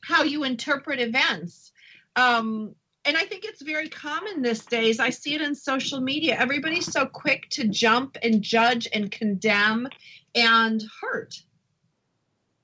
how 0.04 0.24
you 0.24 0.44
interpret 0.44 1.00
events. 1.00 1.72
Um, 2.16 2.76
and 3.06 3.18
I 3.18 3.26
think 3.26 3.44
it's 3.46 3.62
very 3.62 3.90
common 3.90 4.42
these 4.42 4.66
days. 4.66 5.00
I 5.00 5.10
see 5.10 5.36
it 5.36 5.42
in 5.42 5.56
social 5.56 6.00
media. 6.02 6.38
Everybody's 6.40 6.92
so 6.92 7.06
quick 7.06 7.50
to 7.52 7.68
jump 7.68 8.18
and 8.24 8.42
judge 8.42 8.88
and 8.94 9.12
condemn 9.12 9.88
and 10.36 10.84
hurt. 11.02 11.36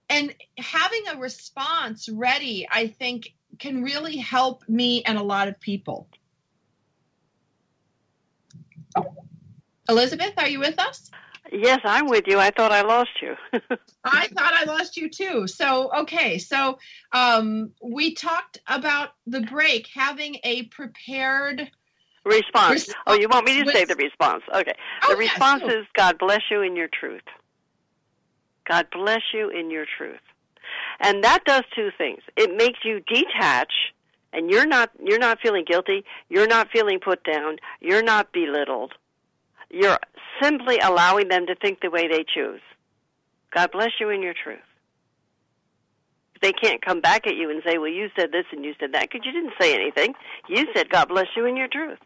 and 0.09 0.33
having 0.57 1.03
a 1.13 1.17
response 1.19 2.09
ready, 2.09 2.67
I 2.71 2.87
think, 2.87 3.33
can 3.59 3.83
really 3.83 4.17
help 4.17 4.67
me 4.67 5.03
and 5.03 5.17
a 5.17 5.23
lot 5.23 5.47
of 5.47 5.59
people. 5.59 6.09
Elizabeth, 9.87 10.33
are 10.37 10.47
you 10.47 10.59
with 10.59 10.79
us? 10.79 11.11
Yes, 11.51 11.79
I'm 11.83 12.07
with 12.07 12.25
you. 12.27 12.37
I 12.37 12.51
thought 12.51 12.71
I 12.71 12.81
lost 12.81 13.09
you. 13.21 13.35
I 14.03 14.27
thought 14.27 14.53
I 14.53 14.65
lost 14.65 14.97
you 14.97 15.09
too. 15.09 15.47
So, 15.47 15.91
okay. 15.99 16.37
So, 16.37 16.77
um, 17.11 17.71
we 17.81 18.13
talked 18.13 18.59
about 18.67 19.09
the 19.25 19.41
break 19.41 19.87
having 19.93 20.37
a 20.43 20.63
prepared 20.63 21.69
response. 22.25 22.87
Response 22.87 22.95
Oh, 23.07 23.13
you 23.15 23.27
want 23.29 23.45
me 23.45 23.63
to 23.63 23.71
say 23.71 23.85
the 23.85 23.95
response? 23.95 24.43
Okay. 24.53 24.73
Oh, 25.03 25.09
the 25.09 25.17
response 25.17 25.63
do. 25.63 25.69
is 25.69 25.85
God 25.95 26.17
bless 26.19 26.41
you 26.51 26.61
in 26.61 26.75
your 26.75 26.87
truth. 26.87 27.23
God 28.67 28.87
bless 28.91 29.21
you 29.33 29.49
in 29.49 29.71
your 29.71 29.85
truth. 29.97 30.19
And 30.99 31.23
that 31.23 31.43
does 31.45 31.63
two 31.75 31.89
things. 31.97 32.21
It 32.37 32.55
makes 32.55 32.79
you 32.83 33.01
detach 33.01 33.71
and 34.31 34.51
you're 34.51 34.67
not 34.67 34.91
you're 35.03 35.19
not 35.19 35.39
feeling 35.41 35.65
guilty, 35.65 36.03
you're 36.29 36.47
not 36.47 36.69
feeling 36.71 36.99
put 36.99 37.23
down, 37.23 37.57
you're 37.81 38.03
not 38.03 38.31
belittled. 38.31 38.93
You're 39.69 39.99
simply 40.41 40.79
allowing 40.79 41.27
them 41.27 41.45
to 41.47 41.55
think 41.55 41.81
the 41.81 41.89
way 41.89 42.07
they 42.07 42.23
choose. 42.23 42.61
God 43.53 43.71
bless 43.71 43.91
you 43.99 44.09
in 44.09 44.21
your 44.21 44.33
truth. 44.33 44.59
They 46.41 46.53
can't 46.53 46.83
come 46.83 47.01
back 47.01 47.27
at 47.27 47.35
you 47.35 47.49
and 47.49 47.61
say, 47.65 47.77
"Well, 47.77 47.89
you 47.89 48.09
said 48.17 48.31
this 48.31 48.45
and 48.51 48.63
you 48.63 48.73
said 48.79 48.93
that," 48.93 49.09
because 49.09 49.25
you 49.25 49.31
didn't 49.31 49.53
say 49.59 49.73
anything. 49.73 50.15
You 50.47 50.67
said, 50.73 50.89
"God 50.89 51.09
bless 51.09 51.27
you 51.35 51.45
in 51.45 51.57
your 51.57 51.67
truth." 51.67 51.99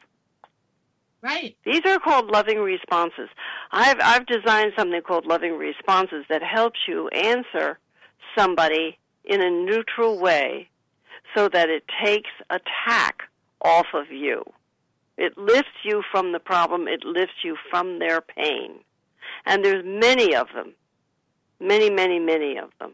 right. 1.24 1.56
These 1.66 1.82
are 1.86 1.98
called 2.00 2.30
loving 2.30 2.60
responses. 2.60 3.30
I've 3.72 3.98
I've 4.00 4.26
designed 4.28 4.74
something 4.78 5.02
called 5.02 5.26
loving 5.26 5.58
responses 5.58 6.26
that 6.30 6.44
helps 6.44 6.80
you 6.88 7.08
answer 7.10 7.80
somebody 8.38 9.00
in 9.26 9.42
a 9.42 9.50
neutral 9.50 10.20
way 10.20 10.70
so 11.36 11.50
that 11.50 11.70
it 11.70 11.84
takes 12.04 12.30
attack 12.50 13.24
off 13.64 13.88
of 13.94 14.12
you. 14.12 14.44
It 15.18 15.38
lifts 15.38 15.84
you 15.84 16.04
from 16.12 16.32
the 16.32 16.40
problem, 16.40 16.88
it 16.88 17.04
lifts 17.04 17.44
you 17.44 17.58
from 17.70 18.00
their 18.00 18.22
pain. 18.22 18.80
And 19.46 19.64
there's 19.64 19.84
many 19.86 20.36
of 20.36 20.48
them. 20.54 20.74
Many, 21.60 21.90
many, 21.90 22.20
many 22.20 22.58
of 22.58 22.72
them. 22.80 22.94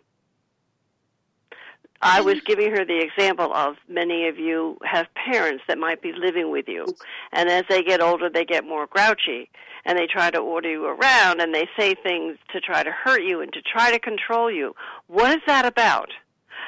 I 2.02 2.22
was 2.22 2.40
giving 2.46 2.72
her 2.72 2.86
the 2.86 3.02
example 3.02 3.54
of 3.54 3.76
many 3.90 4.28
of 4.30 4.38
you 4.40 4.78
have 4.84 5.08
parents 5.14 5.64
that 5.68 5.78
might 5.78 6.02
be 6.02 6.14
living 6.14 6.50
with 6.50 6.68
you. 6.68 6.86
And 7.34 7.50
as 7.50 7.66
they 7.70 7.84
get 7.84 8.02
older, 8.02 8.30
they 8.30 8.46
get 8.46 8.66
more 8.66 8.88
grouchy 8.88 9.50
and 9.84 9.98
they 9.98 10.08
try 10.08 10.32
to 10.32 10.38
order 10.38 10.70
you 10.70 10.86
around 10.86 11.42
and 11.42 11.54
they 11.54 11.68
say 11.78 11.96
things 11.96 12.38
to 12.54 12.62
try 12.62 12.84
to 12.84 12.92
hurt 12.92 13.24
you 13.24 13.42
and 13.42 13.52
to 13.52 13.62
try 13.62 13.92
to 13.92 14.00
control 14.00 14.50
you. 14.50 14.76
What 15.08 15.32
is 15.32 15.44
that 15.46 15.66
about? 15.66 16.10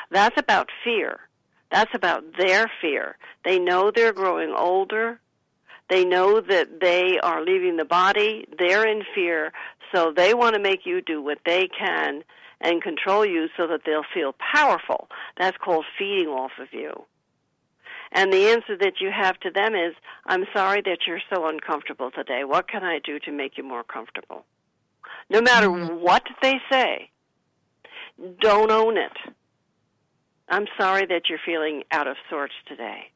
That's 0.09 0.37
about 0.37 0.69
fear. 0.83 1.21
That's 1.71 1.93
about 1.95 2.23
their 2.37 2.69
fear. 2.81 3.17
They 3.45 3.57
know 3.57 3.89
they're 3.89 4.11
growing 4.11 4.53
older. 4.55 5.21
They 5.91 6.05
know 6.05 6.39
that 6.39 6.79
they 6.79 7.19
are 7.21 7.43
leaving 7.43 7.75
the 7.75 7.83
body. 7.83 8.45
They're 8.57 8.87
in 8.87 9.03
fear. 9.13 9.51
So 9.93 10.13
they 10.15 10.33
want 10.33 10.55
to 10.55 10.61
make 10.61 10.85
you 10.85 11.01
do 11.01 11.21
what 11.21 11.39
they 11.45 11.67
can 11.67 12.23
and 12.61 12.81
control 12.81 13.25
you 13.25 13.49
so 13.57 13.67
that 13.67 13.81
they'll 13.85 14.05
feel 14.13 14.33
powerful. 14.53 15.09
That's 15.37 15.57
called 15.57 15.83
feeding 15.99 16.29
off 16.29 16.51
of 16.61 16.69
you. 16.71 16.93
And 18.13 18.31
the 18.31 18.47
answer 18.47 18.77
that 18.77 19.01
you 19.01 19.11
have 19.11 19.37
to 19.41 19.51
them 19.51 19.75
is, 19.75 19.93
I'm 20.25 20.45
sorry 20.55 20.81
that 20.85 20.99
you're 21.05 21.21
so 21.33 21.45
uncomfortable 21.47 22.09
today. 22.09 22.45
What 22.45 22.69
can 22.69 22.85
I 22.85 22.99
do 23.03 23.19
to 23.19 23.31
make 23.33 23.57
you 23.57 23.63
more 23.63 23.83
comfortable? 23.83 24.45
No 25.29 25.41
matter 25.41 25.67
Mhm. 25.67 25.99
what 25.99 26.25
they 26.41 26.61
say, 26.71 27.09
don't 28.39 28.71
own 28.71 28.95
it. 28.95 29.17
I'm 30.47 30.67
sorry 30.79 31.05
that 31.07 31.29
you're 31.29 31.45
feeling 31.45 31.83
out 31.91 32.07
of 32.07 32.15
sorts 32.29 32.55
today. 32.65 33.11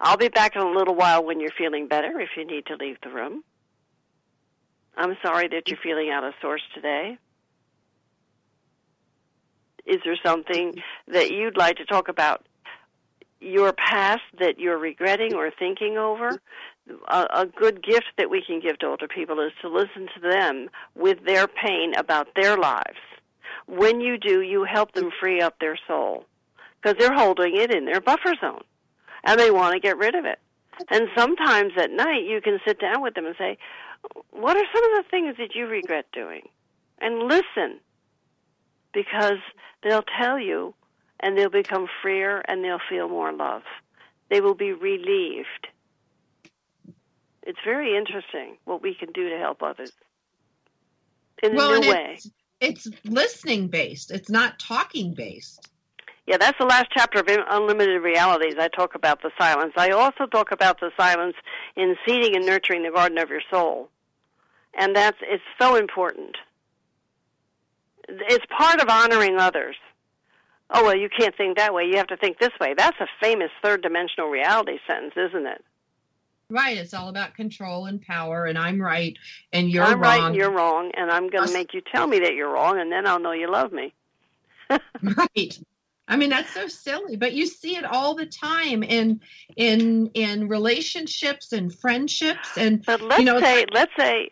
I'll 0.00 0.16
be 0.16 0.28
back 0.28 0.56
in 0.56 0.62
a 0.62 0.70
little 0.70 0.94
while 0.94 1.24
when 1.24 1.40
you're 1.40 1.52
feeling 1.56 1.88
better 1.88 2.20
if 2.20 2.30
you 2.36 2.44
need 2.46 2.66
to 2.66 2.76
leave 2.76 2.96
the 3.02 3.10
room. 3.10 3.44
I'm 4.96 5.16
sorry 5.24 5.48
that 5.48 5.68
you're 5.68 5.78
feeling 5.82 6.10
out 6.10 6.24
of 6.24 6.34
sorts 6.40 6.62
today. 6.74 7.18
Is 9.86 9.98
there 10.04 10.16
something 10.24 10.74
that 11.08 11.30
you'd 11.30 11.56
like 11.56 11.76
to 11.76 11.84
talk 11.84 12.08
about 12.08 12.46
your 13.40 13.72
past 13.72 14.22
that 14.38 14.58
you're 14.58 14.78
regretting 14.78 15.34
or 15.34 15.50
thinking 15.50 15.98
over? 15.98 16.40
A, 17.08 17.26
a 17.34 17.46
good 17.46 17.82
gift 17.84 18.12
that 18.18 18.30
we 18.30 18.42
can 18.46 18.60
give 18.60 18.78
to 18.78 18.86
older 18.86 19.08
people 19.08 19.40
is 19.40 19.52
to 19.62 19.68
listen 19.68 20.08
to 20.14 20.20
them 20.20 20.68
with 20.94 21.18
their 21.26 21.46
pain 21.48 21.92
about 21.96 22.28
their 22.34 22.56
lives. 22.56 22.98
When 23.66 24.00
you 24.00 24.18
do, 24.18 24.42
you 24.42 24.64
help 24.64 24.92
them 24.92 25.10
free 25.20 25.40
up 25.40 25.58
their 25.58 25.78
soul 25.86 26.24
because 26.80 26.96
they're 26.98 27.16
holding 27.16 27.56
it 27.56 27.74
in 27.74 27.86
their 27.86 28.00
buffer 28.00 28.34
zone 28.40 28.64
and 29.24 29.38
they 29.38 29.50
want 29.50 29.74
to 29.74 29.80
get 29.80 29.98
rid 29.98 30.14
of 30.14 30.24
it. 30.24 30.38
And 30.90 31.08
sometimes 31.16 31.72
at 31.76 31.90
night 31.90 32.24
you 32.24 32.40
can 32.40 32.58
sit 32.66 32.80
down 32.80 33.02
with 33.02 33.14
them 33.14 33.26
and 33.26 33.36
say, 33.38 33.58
What 34.30 34.56
are 34.56 34.64
some 34.74 34.84
of 34.92 35.04
the 35.04 35.10
things 35.10 35.36
that 35.38 35.54
you 35.54 35.66
regret 35.66 36.06
doing? 36.12 36.42
And 37.00 37.28
listen 37.28 37.80
because 38.92 39.38
they'll 39.82 40.04
tell 40.20 40.38
you 40.38 40.74
and 41.20 41.36
they'll 41.36 41.50
become 41.50 41.86
freer 42.02 42.42
and 42.46 42.64
they'll 42.64 42.80
feel 42.88 43.08
more 43.08 43.32
love. 43.32 43.62
They 44.30 44.40
will 44.40 44.54
be 44.54 44.72
relieved. 44.72 45.68
It's 47.42 47.58
very 47.64 47.96
interesting 47.96 48.56
what 48.64 48.82
we 48.82 48.94
can 48.94 49.12
do 49.12 49.28
to 49.28 49.38
help 49.38 49.62
others 49.62 49.92
in 51.42 51.54
well, 51.54 51.74
a 51.74 51.80
new 51.80 51.90
way. 51.90 52.18
it's, 52.60 52.86
it's 52.86 53.04
listening 53.04 53.68
based. 53.68 54.10
It's 54.10 54.30
not 54.30 54.58
talking 54.58 55.12
based. 55.14 55.70
Yeah, 56.26 56.38
that's 56.38 56.58
the 56.58 56.64
last 56.64 56.86
chapter 56.90 57.20
of 57.20 57.26
Unlimited 57.28 58.02
Realities. 58.02 58.54
I 58.58 58.68
talk 58.68 58.94
about 58.94 59.20
the 59.20 59.30
silence. 59.38 59.74
I 59.76 59.90
also 59.90 60.26
talk 60.26 60.52
about 60.52 60.80
the 60.80 60.90
silence 60.96 61.34
in 61.76 61.96
seeding 62.06 62.34
and 62.34 62.46
nurturing 62.46 62.82
the 62.82 62.90
garden 62.90 63.18
of 63.18 63.28
your 63.28 63.42
soul. 63.50 63.90
And 64.76 64.96
that's 64.96 65.18
it's 65.22 65.42
so 65.60 65.76
important. 65.76 66.36
It's 68.08 68.44
part 68.46 68.80
of 68.80 68.88
honoring 68.88 69.38
others. 69.38 69.76
Oh, 70.70 70.84
well, 70.84 70.96
you 70.96 71.08
can't 71.08 71.36
think 71.36 71.58
that 71.58 71.74
way. 71.74 71.84
You 71.84 71.98
have 71.98 72.06
to 72.08 72.16
think 72.16 72.38
this 72.38 72.52
way. 72.58 72.74
That's 72.76 72.98
a 73.00 73.06
famous 73.20 73.50
third 73.62 73.82
dimensional 73.82 74.28
reality 74.28 74.78
sentence, 74.86 75.14
isn't 75.16 75.46
it? 75.46 75.62
Right. 76.48 76.78
It's 76.78 76.94
all 76.94 77.08
about 77.08 77.34
control 77.34 77.86
and 77.86 78.00
power, 78.00 78.46
and 78.46 78.58
I'm 78.58 78.80
right 78.80 79.16
and 79.52 79.70
you're 79.70 79.84
I'm 79.84 80.00
wrong. 80.00 80.00
right 80.00 80.22
and 80.22 80.34
you're 80.34 80.50
wrong, 80.50 80.90
and 80.96 81.10
I'm 81.10 81.28
going 81.28 81.46
to 81.46 81.52
make 81.52 81.74
you 81.74 81.82
tell 81.94 82.06
me 82.06 82.18
that 82.20 82.34
you're 82.34 82.50
wrong, 82.50 82.80
and 82.80 82.90
then 82.90 83.06
I'll 83.06 83.20
know 83.20 83.32
you 83.32 83.50
love 83.50 83.72
me. 83.72 83.92
right. 84.70 85.58
I 86.06 86.16
mean 86.16 86.30
that's 86.30 86.52
so 86.52 86.66
silly, 86.68 87.16
but 87.16 87.32
you 87.32 87.46
see 87.46 87.76
it 87.76 87.84
all 87.84 88.14
the 88.14 88.26
time 88.26 88.82
in 88.82 89.20
in 89.56 90.10
in 90.14 90.48
relationships 90.48 91.52
and 91.52 91.74
friendships 91.74 92.56
and 92.58 92.84
But 92.84 93.00
let's 93.00 93.18
you 93.20 93.24
know, 93.24 93.40
say 93.40 93.60
like- 93.60 93.68
let's 93.72 93.92
say 93.96 94.30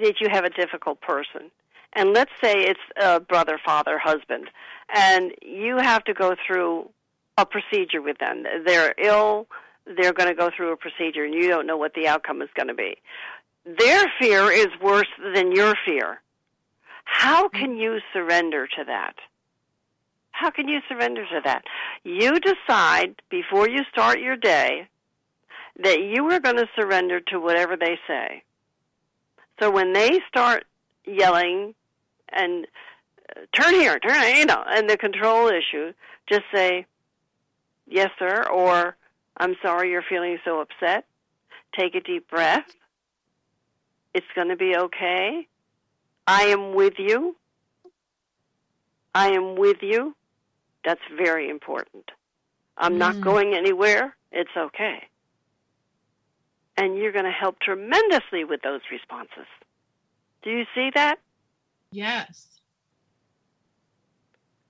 that 0.00 0.20
you 0.20 0.28
have 0.30 0.44
a 0.44 0.50
difficult 0.50 1.00
person, 1.00 1.50
and 1.94 2.12
let's 2.12 2.30
say 2.42 2.52
it's 2.66 2.80
a 3.00 3.20
brother, 3.20 3.58
father, 3.64 3.98
husband, 3.98 4.48
and 4.94 5.32
you 5.42 5.78
have 5.78 6.04
to 6.04 6.14
go 6.14 6.36
through 6.46 6.90
a 7.36 7.46
procedure 7.46 8.02
with 8.02 8.18
them. 8.18 8.44
They're 8.66 8.94
ill. 9.02 9.48
They're 9.86 10.12
going 10.12 10.28
to 10.28 10.34
go 10.34 10.50
through 10.54 10.72
a 10.72 10.76
procedure, 10.76 11.24
and 11.24 11.32
you 11.32 11.48
don't 11.48 11.66
know 11.66 11.78
what 11.78 11.94
the 11.94 12.06
outcome 12.06 12.42
is 12.42 12.50
going 12.54 12.68
to 12.68 12.74
be. 12.74 12.96
Their 13.64 14.12
fear 14.20 14.50
is 14.50 14.68
worse 14.82 15.08
than 15.34 15.52
your 15.52 15.74
fear. 15.86 16.20
How 17.04 17.48
can 17.48 17.76
you 17.78 18.00
surrender 18.12 18.66
to 18.66 18.84
that? 18.84 19.14
How 20.38 20.50
can 20.50 20.68
you 20.68 20.78
surrender 20.88 21.24
to 21.24 21.40
that? 21.46 21.64
You 22.04 22.38
decide 22.38 23.16
before 23.28 23.68
you 23.68 23.80
start 23.90 24.20
your 24.20 24.36
day 24.36 24.86
that 25.82 26.00
you 26.00 26.30
are 26.30 26.38
going 26.38 26.54
to 26.54 26.68
surrender 26.76 27.18
to 27.18 27.40
whatever 27.40 27.76
they 27.76 27.98
say. 28.06 28.44
So 29.58 29.68
when 29.68 29.94
they 29.94 30.20
start 30.28 30.64
yelling 31.04 31.74
and 32.28 32.68
uh, 33.36 33.40
turn 33.52 33.74
here, 33.74 33.98
turn, 33.98 34.36
you 34.36 34.46
know, 34.46 34.62
and 34.64 34.88
the 34.88 34.96
control 34.96 35.48
issue, 35.48 35.92
just 36.30 36.44
say, 36.54 36.86
yes, 37.88 38.10
sir, 38.16 38.44
or 38.48 38.96
I'm 39.38 39.56
sorry 39.60 39.90
you're 39.90 40.04
feeling 40.08 40.38
so 40.44 40.60
upset. 40.60 41.04
Take 41.76 41.96
a 41.96 42.00
deep 42.00 42.30
breath. 42.30 42.66
It's 44.14 44.26
going 44.36 44.50
to 44.50 44.56
be 44.56 44.76
okay. 44.76 45.48
I 46.28 46.42
am 46.44 46.76
with 46.76 46.94
you. 46.98 47.34
I 49.16 49.30
am 49.30 49.56
with 49.56 49.78
you. 49.82 50.14
That's 50.88 51.02
very 51.18 51.50
important. 51.50 52.10
I'm 52.78 52.96
not 52.96 53.16
Mm. 53.16 53.20
going 53.20 53.54
anywhere. 53.54 54.16
It's 54.32 54.56
okay. 54.56 55.06
And 56.78 56.96
you're 56.96 57.12
going 57.12 57.26
to 57.26 57.30
help 57.30 57.60
tremendously 57.60 58.44
with 58.44 58.62
those 58.62 58.80
responses. 58.90 59.44
Do 60.40 60.50
you 60.50 60.64
see 60.74 60.88
that? 60.94 61.18
yes. 61.92 62.58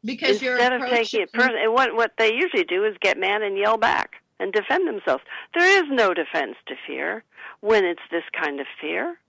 Because 0.05 0.43
you're 0.43 0.55
Instead 0.55 0.73
of 0.73 0.89
taking 0.91 1.21
it 1.21 1.33
personally, 1.33 1.69
what 1.69 1.95
what 1.95 2.13
they 2.19 2.33
usually 2.35 2.65
do 2.65 2.85
is 2.85 2.97
get 3.01 3.17
mad 3.17 3.43
and 3.43 3.57
yell 3.57 3.77
back 3.77 4.17
and 4.41 4.53
defend 4.53 4.89
themselves. 4.89 5.23
There 5.55 5.83
is 5.83 5.89
no 5.89 6.15
defense 6.15 6.57
to 6.67 6.75
fear 6.85 7.23
when 7.61 7.85
it's 7.85 8.03
this 8.11 8.25
kind 8.33 8.59
of 8.59 8.67
fear. 8.81 9.21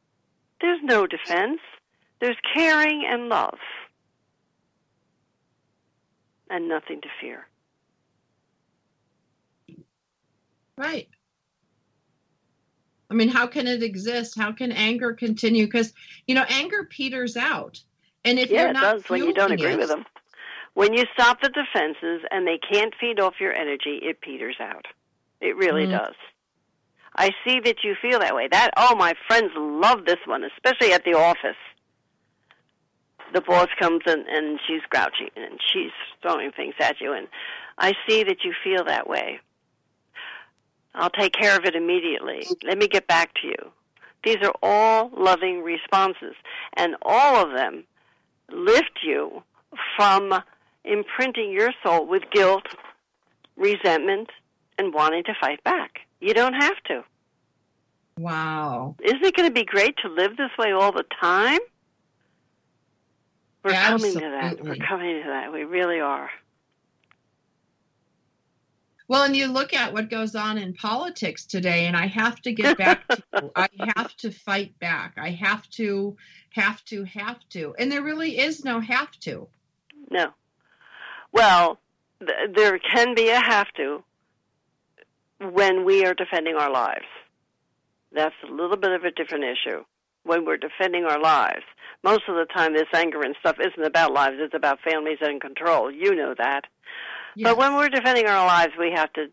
There's 0.61 0.81
no 0.81 1.05
defense. 1.05 1.59
There's 2.19 2.37
caring 2.55 3.05
and 3.05 3.29
love. 3.29 3.59
And 6.49 6.67
nothing 6.67 7.01
to 7.01 7.07
fear. 7.21 7.47
Right. 10.77 11.09
I 13.09 13.15
mean, 13.15 13.29
how 13.29 13.47
can 13.47 13.67
it 13.67 13.81
exist? 13.83 14.37
How 14.37 14.51
can 14.51 14.71
anger 14.71 15.13
continue? 15.13 15.65
Because 15.65 15.93
you 16.27 16.35
know, 16.35 16.45
anger 16.47 16.83
peters 16.85 17.35
out, 17.35 17.81
and 18.23 18.37
if 18.37 18.51
yeah, 18.51 18.65
you're 18.65 18.73
not 18.73 18.83
it 18.83 18.97
does 19.01 19.09
when 19.09 19.23
you 19.23 19.33
don't 19.33 19.51
agree 19.51 19.73
it- 19.73 19.79
with 19.79 19.89
them. 19.89 20.05
When 20.75 20.93
you 20.93 21.05
stop 21.13 21.41
the 21.41 21.49
defenses 21.49 22.25
and 22.31 22.47
they 22.47 22.57
can't 22.57 22.93
feed 23.01 23.19
off 23.19 23.33
your 23.41 23.51
energy, 23.51 23.99
it 24.01 24.21
peters 24.21 24.55
out. 24.61 24.85
It 25.41 25.57
really 25.57 25.87
Mhm. 25.87 25.91
does. 25.91 26.15
I 27.15 27.31
see 27.43 27.59
that 27.61 27.83
you 27.83 27.95
feel 28.01 28.19
that 28.19 28.35
way. 28.35 28.47
That 28.47 28.71
oh, 28.77 28.95
my 28.95 29.13
friends 29.27 29.51
love 29.55 30.05
this 30.05 30.19
one, 30.25 30.43
especially 30.43 30.93
at 30.93 31.03
the 31.03 31.15
office. 31.15 31.57
The 33.33 33.41
boss 33.41 33.67
comes 33.79 34.01
in 34.07 34.25
and 34.27 34.59
she's 34.67 34.81
grouchy 34.89 35.31
and 35.35 35.59
she's 35.71 35.91
throwing 36.21 36.51
things 36.51 36.73
at 36.79 36.99
you, 36.99 37.13
and 37.13 37.27
I 37.77 37.93
see 38.07 38.23
that 38.23 38.43
you 38.43 38.53
feel 38.63 38.83
that 38.85 39.07
way. 39.07 39.39
I'll 40.95 41.11
take 41.11 41.33
care 41.33 41.55
of 41.57 41.65
it 41.65 41.75
immediately. 41.75 42.47
Let 42.63 42.77
me 42.77 42.87
get 42.87 43.07
back 43.07 43.33
to 43.41 43.47
you. 43.47 43.71
These 44.23 44.37
are 44.43 44.53
all 44.61 45.11
loving 45.15 45.61
responses, 45.61 46.35
and 46.75 46.95
all 47.03 47.45
of 47.45 47.53
them 47.55 47.85
lift 48.51 48.99
you 49.03 49.43
from 49.95 50.33
imprinting 50.83 51.51
your 51.51 51.71
soul 51.83 52.05
with 52.05 52.23
guilt, 52.31 52.65
resentment, 53.55 54.29
and 54.77 54.93
wanting 54.93 55.23
to 55.25 55.33
fight 55.39 55.63
back. 55.63 55.99
You 56.19 56.33
don't 56.33 56.53
have 56.53 56.83
to. 56.87 57.03
Wow. 58.17 58.95
Isn't 59.01 59.23
it 59.23 59.35
going 59.35 59.47
to 59.47 59.53
be 59.53 59.63
great 59.63 59.95
to 60.03 60.09
live 60.09 60.35
this 60.35 60.51
way 60.57 60.71
all 60.73 60.91
the 60.91 61.05
time? 61.21 61.59
We're 63.63 63.73
coming 63.73 64.13
to 64.13 64.19
that. 64.19 64.63
We're 64.63 64.75
coming 64.75 65.21
to 65.21 65.29
that. 65.29 65.51
We 65.51 65.63
really 65.63 65.99
are. 65.99 66.29
Well, 69.09 69.23
and 69.23 69.35
you 69.35 69.47
look 69.47 69.73
at 69.73 69.91
what 69.91 70.11
goes 70.11 70.35
on 70.35 70.59
in 70.59 70.73
politics 70.73 71.45
today, 71.45 71.87
and 71.87 71.97
I 71.97 72.05
have 72.05 72.39
to 72.43 72.51
get 72.53 72.77
back 72.77 73.07
to 73.07 73.23
I 73.55 73.67
have 73.95 74.15
to 74.17 74.31
fight 74.31 74.77
back. 74.77 75.15
I 75.17 75.31
have 75.31 75.67
to, 75.71 76.15
have 76.51 76.85
to, 76.85 77.03
have 77.05 77.39
to. 77.49 77.73
And 77.79 77.91
there 77.91 78.03
really 78.03 78.37
is 78.37 78.63
no 78.63 78.79
have 78.79 79.11
to. 79.21 79.47
No. 80.11 80.29
Well, 81.31 81.79
th- 82.19 82.55
there 82.55 82.77
can 82.77 83.15
be 83.15 83.29
a 83.29 83.39
have 83.39 83.67
to 83.77 84.03
when 85.39 85.85
we 85.85 86.05
are 86.05 86.13
defending 86.13 86.55
our 86.55 86.71
lives. 86.71 87.05
That's 88.11 88.35
a 88.47 88.51
little 88.51 88.77
bit 88.77 88.91
of 88.91 89.03
a 89.05 89.11
different 89.11 89.43
issue. 89.43 89.83
When 90.29 90.45
we're 90.45 90.57
defending 90.57 91.05
our 91.05 91.19
lives, 91.19 91.63
most 92.03 92.21
of 92.27 92.35
the 92.35 92.45
time 92.45 92.73
this 92.73 92.83
anger 92.93 93.23
and 93.23 93.35
stuff 93.39 93.57
isn't 93.59 93.83
about 93.83 94.13
lives, 94.13 94.35
it's 94.37 94.53
about 94.53 94.77
families 94.79 95.17
and 95.21 95.41
control. 95.41 95.89
You 95.89 96.13
know 96.13 96.35
that. 96.37 96.65
But 97.35 97.57
when 97.57 97.75
we're 97.75 97.89
defending 97.89 98.27
our 98.27 98.45
lives, 98.45 98.73
we 98.77 98.91
have 98.95 99.11
to 99.13 99.25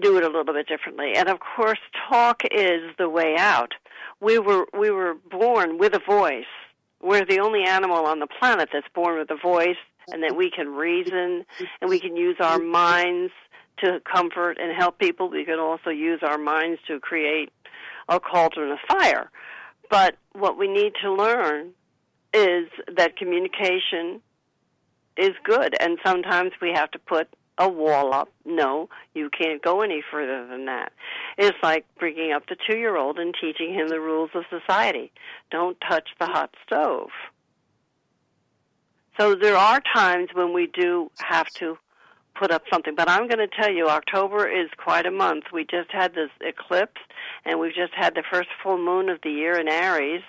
do 0.00 0.16
it 0.16 0.24
a 0.24 0.26
little 0.26 0.52
bit 0.52 0.66
differently. 0.66 1.12
And 1.14 1.28
of 1.28 1.38
course, 1.38 1.78
talk 2.08 2.42
is 2.50 2.80
the 2.98 3.08
way 3.08 3.36
out. 3.38 3.74
We 4.20 4.40
were 4.40 4.66
we 4.76 4.90
were 4.90 5.14
born 5.30 5.78
with 5.78 5.94
a 5.94 6.00
voice. 6.04 6.50
We're 7.00 7.24
the 7.24 7.38
only 7.38 7.62
animal 7.62 8.04
on 8.06 8.18
the 8.18 8.26
planet 8.26 8.70
that's 8.72 8.88
born 8.92 9.18
with 9.18 9.30
a 9.30 9.38
voice, 9.40 9.80
and 10.08 10.20
that 10.24 10.36
we 10.36 10.50
can 10.50 10.74
reason 10.74 11.44
and 11.80 11.88
we 11.88 12.00
can 12.00 12.16
use 12.16 12.38
our 12.40 12.58
minds 12.58 13.32
to 13.84 14.00
comfort 14.00 14.58
and 14.60 14.76
help 14.76 14.98
people. 14.98 15.30
We 15.30 15.44
can 15.44 15.60
also 15.60 15.90
use 15.90 16.20
our 16.22 16.38
minds 16.38 16.80
to 16.88 16.98
create 16.98 17.50
a 18.08 18.18
cauldron 18.18 18.72
of 18.72 18.78
fire. 18.88 19.30
But 19.90 20.16
what 20.32 20.56
we 20.56 20.68
need 20.68 20.92
to 21.02 21.12
learn 21.12 21.72
is 22.32 22.68
that 22.96 23.16
communication 23.16 24.22
is 25.16 25.32
good, 25.44 25.74
and 25.80 25.98
sometimes 26.04 26.52
we 26.62 26.72
have 26.72 26.90
to 26.92 26.98
put 27.00 27.28
a 27.58 27.68
wall 27.68 28.14
up. 28.14 28.32
No, 28.46 28.88
you 29.14 29.28
can't 29.28 29.60
go 29.60 29.82
any 29.82 30.02
further 30.10 30.46
than 30.46 30.64
that. 30.66 30.92
It's 31.36 31.58
like 31.62 31.84
bringing 31.98 32.32
up 32.32 32.46
the 32.48 32.56
two 32.68 32.78
year 32.78 32.96
old 32.96 33.18
and 33.18 33.34
teaching 33.38 33.74
him 33.74 33.88
the 33.88 34.00
rules 34.00 34.30
of 34.34 34.44
society. 34.48 35.12
Don't 35.50 35.76
touch 35.86 36.08
the 36.18 36.26
hot 36.26 36.54
stove. 36.64 37.10
So 39.18 39.34
there 39.34 39.56
are 39.56 39.82
times 39.94 40.30
when 40.32 40.54
we 40.54 40.68
do 40.68 41.10
have 41.18 41.48
to 41.54 41.76
put 42.34 42.50
up 42.50 42.62
something. 42.72 42.94
But 42.94 43.08
I'm 43.08 43.28
going 43.28 43.38
to 43.38 43.48
tell 43.48 43.70
you, 43.70 43.88
October 43.88 44.48
is 44.48 44.68
quite 44.76 45.06
a 45.06 45.10
month. 45.10 45.44
We 45.52 45.64
just 45.64 45.90
had 45.90 46.14
this 46.14 46.30
eclipse, 46.40 47.00
and 47.44 47.60
we've 47.60 47.74
just 47.74 47.92
had 47.94 48.14
the 48.14 48.24
first 48.30 48.48
full 48.62 48.78
moon 48.78 49.08
of 49.08 49.18
the 49.22 49.30
year 49.30 49.58
in 49.58 49.68
Aries 49.68 50.22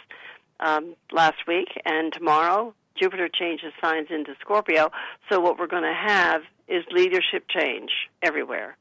um, 0.59 0.95
last 1.11 1.47
week, 1.47 1.69
and 1.85 2.13
tomorrow 2.13 2.73
Jupiter 2.95 3.29
changes 3.29 3.73
signs 3.81 4.07
into 4.09 4.33
Scorpio. 4.39 4.91
So 5.29 5.39
what 5.39 5.57
we're 5.57 5.67
going 5.67 5.83
to 5.83 5.93
have 5.93 6.41
is 6.67 6.83
leadership 6.91 7.45
change 7.49 7.89
everywhere. 8.21 8.77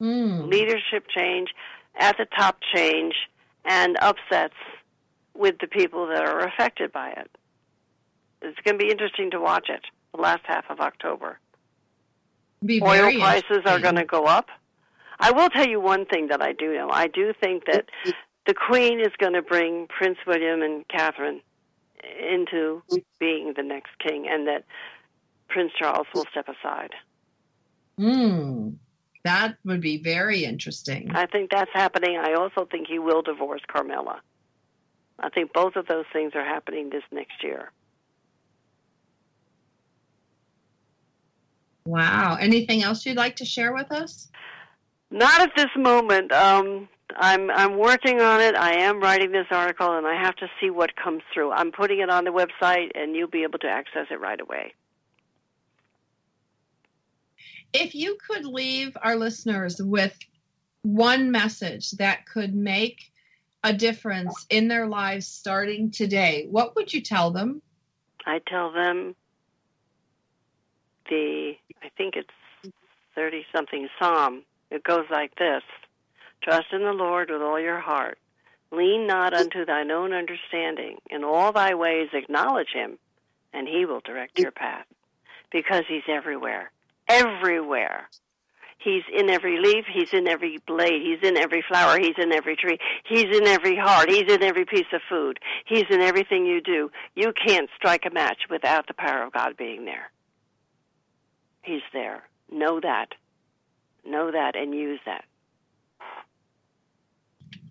Mm. 0.00 0.50
Leadership 0.50 1.06
change, 1.16 1.50
at 1.98 2.16
the 2.16 2.26
top 2.36 2.58
change, 2.74 3.14
and 3.64 3.96
upsets 4.00 4.54
with 5.34 5.56
the 5.60 5.66
people 5.66 6.08
that 6.08 6.22
are 6.22 6.40
affected 6.40 6.92
by 6.92 7.10
it. 7.10 7.30
It's 8.42 8.58
going 8.64 8.78
to 8.78 8.84
be 8.84 8.90
interesting 8.90 9.30
to 9.30 9.40
watch 9.40 9.68
it 9.68 9.82
the 10.14 10.20
last 10.20 10.42
half 10.44 10.64
of 10.68 10.80
October. 10.80 11.38
Be 12.64 12.80
Oil 12.82 13.12
prices 13.18 13.62
are 13.66 13.78
going 13.78 13.96
to 13.96 14.04
go 14.04 14.24
up. 14.24 14.48
I 15.18 15.30
will 15.30 15.48
tell 15.50 15.66
you 15.66 15.80
one 15.80 16.06
thing 16.06 16.28
that 16.28 16.42
I 16.42 16.52
do 16.52 16.74
know. 16.74 16.90
I 16.90 17.06
do 17.06 17.32
think 17.40 17.66
that 17.66 17.86
the 18.46 18.54
Queen 18.54 19.00
is 19.00 19.12
going 19.18 19.34
to 19.34 19.42
bring 19.42 19.86
Prince 19.86 20.18
William 20.26 20.62
and 20.62 20.86
Catherine 20.88 21.40
into 22.20 22.82
being 23.20 23.54
the 23.56 23.62
next 23.62 23.90
king, 23.98 24.26
and 24.28 24.48
that 24.48 24.64
Prince 25.48 25.72
Charles 25.78 26.06
will 26.14 26.24
step 26.30 26.48
aside. 26.48 26.90
Mm. 27.98 28.76
That 29.24 29.56
would 29.64 29.80
be 29.80 29.98
very 29.98 30.44
interesting. 30.44 31.12
I 31.14 31.26
think 31.26 31.50
that's 31.50 31.70
happening. 31.72 32.18
I 32.18 32.34
also 32.34 32.66
think 32.68 32.88
he 32.88 32.98
will 32.98 33.22
divorce 33.22 33.60
Camilla. 33.68 34.20
I 35.20 35.28
think 35.28 35.52
both 35.52 35.76
of 35.76 35.86
those 35.86 36.06
things 36.12 36.32
are 36.34 36.44
happening 36.44 36.90
this 36.90 37.04
next 37.12 37.44
year. 37.44 37.70
Wow. 41.84 42.36
Anything 42.40 42.82
else 42.82 43.04
you'd 43.04 43.16
like 43.16 43.36
to 43.36 43.44
share 43.44 43.72
with 43.74 43.90
us? 43.90 44.28
Not 45.10 45.40
at 45.40 45.50
this 45.56 45.70
moment. 45.76 46.32
Um, 46.32 46.88
I'm 47.16 47.50
I'm 47.50 47.76
working 47.76 48.20
on 48.20 48.40
it. 48.40 48.56
I 48.56 48.74
am 48.74 49.00
writing 49.00 49.32
this 49.32 49.46
article, 49.50 49.96
and 49.96 50.06
I 50.06 50.14
have 50.14 50.36
to 50.36 50.48
see 50.60 50.70
what 50.70 50.96
comes 50.96 51.22
through. 51.32 51.52
I'm 51.52 51.72
putting 51.72 52.00
it 52.00 52.10
on 52.10 52.24
the 52.24 52.30
website, 52.30 52.90
and 52.94 53.14
you'll 53.14 53.28
be 53.28 53.42
able 53.42 53.58
to 53.60 53.68
access 53.68 54.06
it 54.10 54.20
right 54.20 54.40
away. 54.40 54.72
If 57.72 57.94
you 57.94 58.16
could 58.26 58.44
leave 58.44 58.96
our 59.02 59.16
listeners 59.16 59.80
with 59.80 60.18
one 60.82 61.30
message 61.30 61.92
that 61.92 62.26
could 62.26 62.54
make 62.54 63.10
a 63.64 63.72
difference 63.72 64.46
in 64.50 64.68
their 64.68 64.86
lives 64.86 65.26
starting 65.26 65.90
today, 65.90 66.46
what 66.50 66.74
would 66.76 66.92
you 66.92 67.00
tell 67.00 67.30
them? 67.30 67.62
I 68.26 68.40
tell 68.46 68.72
them 68.72 69.14
the 71.08 71.52
I 71.82 71.88
think 71.96 72.14
it's 72.16 72.74
thirty 73.14 73.44
something 73.54 73.88
Psalm. 73.98 74.42
It 74.70 74.84
goes 74.84 75.04
like 75.10 75.34
this: 75.36 75.62
Trust 76.42 76.66
in 76.72 76.82
the 76.82 76.92
Lord 76.92 77.30
with 77.30 77.42
all 77.42 77.60
your 77.60 77.80
heart. 77.80 78.18
Lean 78.70 79.06
not 79.06 79.34
unto 79.34 79.66
thine 79.66 79.90
own 79.90 80.12
understanding. 80.12 80.96
In 81.10 81.24
all 81.24 81.52
thy 81.52 81.74
ways 81.74 82.08
acknowledge 82.14 82.70
him, 82.72 82.98
and 83.52 83.68
he 83.68 83.84
will 83.84 84.00
direct 84.00 84.38
your 84.38 84.50
path. 84.50 84.86
Because 85.50 85.84
he's 85.88 86.08
everywhere. 86.08 86.70
Everywhere. 87.08 88.08
He's 88.78 89.02
in 89.16 89.30
every 89.30 89.60
leaf, 89.60 89.84
he's 89.92 90.12
in 90.12 90.26
every 90.26 90.58
blade, 90.66 91.02
he's 91.02 91.22
in 91.22 91.36
every 91.36 91.62
flower, 91.68 91.98
he's 92.00 92.16
in 92.18 92.32
every 92.32 92.56
tree, 92.56 92.78
he's 93.04 93.26
in 93.26 93.46
every 93.46 93.76
heart, 93.76 94.10
he's 94.10 94.32
in 94.32 94.42
every 94.42 94.64
piece 94.64 94.86
of 94.92 95.00
food, 95.08 95.38
he's 95.66 95.84
in 95.88 96.00
everything 96.00 96.46
you 96.46 96.60
do. 96.60 96.90
You 97.14 97.32
can't 97.32 97.70
strike 97.76 98.04
a 98.06 98.12
match 98.12 98.48
without 98.50 98.88
the 98.88 98.94
power 98.94 99.22
of 99.22 99.32
God 99.32 99.56
being 99.56 99.84
there. 99.84 100.10
He's 101.62 101.82
there. 101.92 102.22
Know 102.50 102.80
that. 102.80 103.14
Know 104.04 104.30
that 104.32 104.56
and 104.56 104.74
use 104.74 105.00
that. 105.06 105.24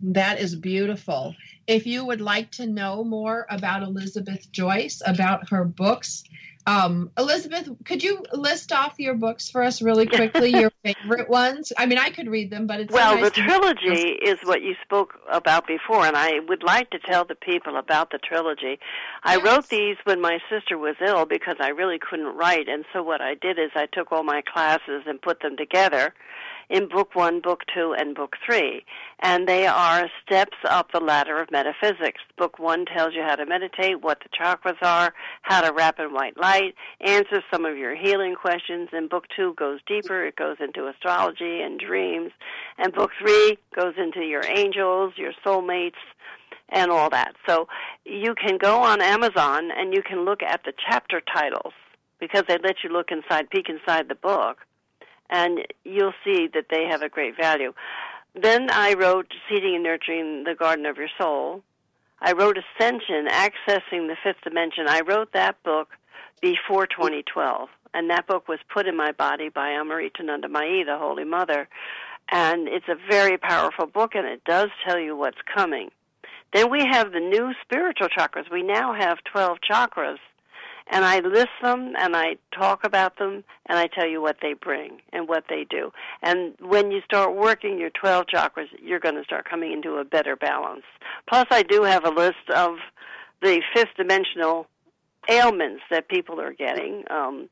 That 0.02 0.40
is 0.40 0.56
beautiful. 0.56 1.36
If 1.68 1.86
you 1.86 2.06
would 2.06 2.22
like 2.22 2.52
to 2.52 2.66
know 2.66 3.04
more 3.04 3.46
about 3.50 3.84
Elizabeth 3.84 4.52
Joyce, 4.52 5.02
about 5.06 5.50
her 5.50 5.64
books, 5.64 6.24
um, 6.66 7.12
Elizabeth, 7.18 7.70
could 7.86 8.04
you 8.04 8.24
list 8.34 8.72
off 8.72 9.00
your 9.00 9.16
books 9.16 9.50
for 9.50 9.64
us 9.64 9.82
really 9.82 10.06
quickly, 10.06 10.50
your 10.52 10.72
favorite 10.84 11.30
ones? 11.30 11.74
I 11.78 11.86
mean, 11.86 11.98
I 11.98 12.10
could 12.10 12.30
read 12.30 12.52
them, 12.52 12.68
but 12.68 12.80
it's 12.80 12.94
Well, 12.94 13.16
nice 13.16 13.32
the 13.34 13.42
trilogy 13.42 14.10
is 14.22 14.38
what 14.44 14.62
you 14.62 14.76
spoke 14.84 15.14
about 15.32 15.66
before, 15.68 16.06
and 16.06 16.16
I 16.16 16.40
would 16.48 16.64
like 16.64 16.90
to 16.92 17.00
tell 17.00 17.26
the 17.26 17.36
people 17.36 17.78
about 17.78 18.12
the 18.12 18.20
trilogy. 18.20 18.80
I 19.24 19.38
Yes. 19.38 19.46
wrote 19.46 19.70
these 19.70 19.98
when 20.04 20.22
my 20.22 20.40
sister 20.50 20.78
was 20.78 20.96
ill 21.06 21.26
because 21.26 21.56
I 21.60 21.70
really 21.70 22.00
couldn't 22.00 22.36
write, 22.36 22.68
and 22.68 22.86
so 22.94 23.02
what 23.02 23.22
I 23.22 23.34
did 23.34 23.58
is 23.58 23.72
I 23.76 23.88
took 23.92 24.12
all 24.12 24.24
my 24.24 24.42
classes 24.42 25.04
and 25.08 25.22
put 25.22 25.42
them 25.42 25.58
together 25.58 26.14
in 26.72 26.88
book 26.88 27.14
one, 27.16 27.42
book 27.42 27.62
two, 27.74 27.94
and 27.98 28.16
book 28.16 28.36
three. 28.46 28.84
And 29.20 29.48
they 29.48 29.68
are 29.68 30.10
steps 30.26 30.58
up 30.68 30.92
the 30.92 31.02
ladder 31.02 31.42
of 31.42 31.52
metaphysics. 31.52 32.22
Book 32.38 32.58
one 32.58 32.86
tells 32.86 33.14
you 33.14 33.22
how 33.22 33.36
to 33.36 33.46
meditate, 33.46 34.02
what 34.02 34.20
the 34.22 34.30
chakras 34.30 34.82
are, 34.82 35.14
how 35.42 35.62
to 35.62 35.74
wrap 35.74 36.00
in 36.00 36.14
white 36.14 36.38
light, 36.38 36.74
answers 37.02 37.44
some 37.52 37.66
of 37.66 37.78
your 37.78 37.96
healing 37.96 38.36
questions. 38.36 38.90
And 38.94 39.10
book 39.10 39.26
two 39.36 39.54
goes 39.56 39.80
deeper. 39.86 40.26
It 40.26 40.38
goes 40.38 40.58
into 40.62 40.88
astrology 40.88 41.62
and 41.62 41.80
dreams. 41.80 42.32
And 42.78 42.94
book 42.94 43.12
three 43.20 43.58
goes 43.76 43.96
into 43.98 44.22
your 44.22 44.46
angels, 44.46 45.14
your 45.18 45.34
soulmates, 45.46 46.02
and 46.70 46.90
all 46.90 47.10
that. 47.10 47.34
So 47.48 47.68
you 48.06 48.34
can 48.34 48.58
go 48.58 48.82
on 48.82 49.02
Amazon 49.02 49.72
and 49.76 49.94
you 49.94 50.02
can 50.02 50.24
look 50.24 50.42
at 50.42 50.62
the 50.64 50.72
chapter 50.90 51.22
titles 51.22 51.74
because 52.20 52.44
they 52.48 52.58
let 52.64 52.78
you 52.84 52.90
look 52.90 53.12
inside, 53.12 53.50
peek 53.50 53.68
inside 53.68 54.08
the 54.08 54.16
book, 54.16 54.60
and 55.32 55.66
you'll 55.84 56.14
see 56.24 56.48
that 56.54 56.66
they 56.70 56.86
have 56.86 57.02
a 57.02 57.10
great 57.10 57.36
value. 57.36 57.74
Then 58.40 58.70
I 58.70 58.94
wrote 58.94 59.32
Seeding 59.50 59.76
and 59.76 59.84
Nurturing 59.84 60.44
the 60.44 60.56
Garden 60.56 60.86
of 60.86 60.98
Your 60.98 61.10
Soul. 61.20 61.64
I 62.22 62.34
wrote 62.34 62.58
Ascension, 62.58 63.28
Accessing 63.28 64.08
the 64.08 64.16
Fifth 64.24 64.42
Dimension. 64.44 64.88
I 64.88 65.02
wrote 65.02 65.34
that 65.34 65.62
book 65.64 65.90
before 66.42 66.86
2012, 66.86 67.70
and 67.94 68.10
that 68.10 68.28
book 68.28 68.48
was 68.48 68.60
put 68.72 68.88
in 68.88 68.96
my 68.96 69.12
body 69.12 69.50
by 69.50 69.70
Amrita 69.72 70.24
Mai, 70.50 70.84
the 70.86 70.98
Holy 70.98 71.24
Mother. 71.24 71.68
And 72.30 72.68
it's 72.68 72.88
a 72.88 72.96
very 73.10 73.38
powerful 73.38 73.88
book, 73.88 74.16
and 74.16 74.28
it 74.28 74.44
does 74.46 74.70
tell 74.86 75.00
you 75.00 75.16
what's 75.16 75.42
coming. 75.54 75.90
Then 76.54 76.70
we 76.70 76.86
have 76.90 77.12
the 77.12 77.20
new 77.20 77.54
spiritual 77.64 78.08
chakras. 78.10 78.52
We 78.52 78.64
now 78.64 78.94
have 78.94 79.24
12 79.32 79.58
chakras. 79.70 80.18
And 80.88 81.06
I 81.06 81.20
list 81.20 81.50
them 81.62 81.94
and 81.98 82.16
I 82.16 82.38
talk 82.54 82.84
about 82.84 83.18
them 83.18 83.44
and 83.68 83.78
I 83.78 83.88
tell 83.88 84.08
you 84.08 84.22
what 84.22 84.38
they 84.42 84.54
bring 84.54 85.02
and 85.14 85.28
what 85.28 85.46
they 85.50 85.66
do. 85.70 85.92
And 86.22 86.54
when 86.60 86.92
you 86.92 87.02
start 87.02 87.36
working 87.36 87.80
your 87.80 87.92
12 87.92 88.26
chakras, 88.34 88.68
you're 88.82 89.00
going 89.00 89.16
to 89.16 89.24
start 89.24 89.50
coming 89.50 89.72
into 89.72 89.96
a 89.96 90.04
better 90.04 90.36
balance. 90.36 90.84
Plus, 91.30 91.46
I 91.52 91.64
do 91.64 91.84
have 91.84 92.06
a 92.06 92.10
list 92.10 92.50
of 92.54 92.78
the 93.42 93.62
fifth 93.74 93.96
dimensional 93.98 94.68
ailments 95.30 95.82
that 95.90 96.08
people 96.08 96.40
are 96.42 96.54
getting. 96.54 97.04
Um, 97.10 97.50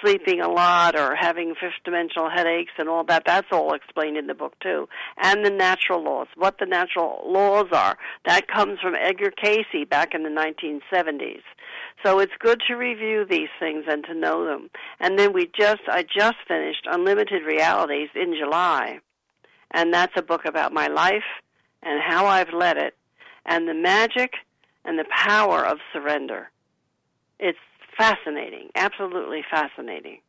sleeping 0.00 0.40
a 0.40 0.48
lot 0.48 0.98
or 0.98 1.14
having 1.14 1.54
fifth 1.54 1.82
dimensional 1.84 2.30
headaches 2.30 2.72
and 2.78 2.88
all 2.88 3.04
that 3.04 3.24
that's 3.26 3.48
all 3.52 3.74
explained 3.74 4.16
in 4.16 4.26
the 4.26 4.34
book 4.34 4.54
too. 4.60 4.88
And 5.22 5.44
the 5.44 5.50
natural 5.50 6.02
laws 6.02 6.28
what 6.36 6.58
the 6.58 6.66
natural 6.66 7.22
laws 7.26 7.66
are. 7.72 7.96
That 8.24 8.48
comes 8.48 8.78
from 8.80 8.94
Edgar 8.94 9.30
Cayce 9.30 9.86
back 9.88 10.14
in 10.14 10.22
the 10.22 10.30
1970s 10.30 11.42
so 12.04 12.18
it's 12.18 12.32
good 12.40 12.60
to 12.66 12.74
review 12.74 13.24
these 13.28 13.48
things 13.60 13.84
and 13.86 14.04
to 14.04 14.14
know 14.14 14.44
them. 14.44 14.70
And 14.98 15.18
then 15.18 15.32
we 15.32 15.50
just 15.58 15.82
i 15.88 16.02
just 16.02 16.36
finished 16.48 16.86
unlimited 16.90 17.42
realities 17.44 18.08
in 18.14 18.34
july. 18.34 18.98
And 19.70 19.92
that's 19.92 20.12
a 20.16 20.22
book 20.22 20.44
about 20.44 20.72
my 20.72 20.88
life 20.88 21.22
and 21.82 22.02
how 22.02 22.26
i've 22.26 22.52
led 22.52 22.76
it 22.76 22.94
and 23.44 23.68
the 23.68 23.74
magic 23.74 24.34
and 24.84 24.98
the 24.98 25.06
power 25.10 25.64
of 25.64 25.78
surrender. 25.92 26.50
It's 27.38 27.58
fascinating, 27.96 28.70
absolutely 28.74 29.44
fascinating. 29.50 30.20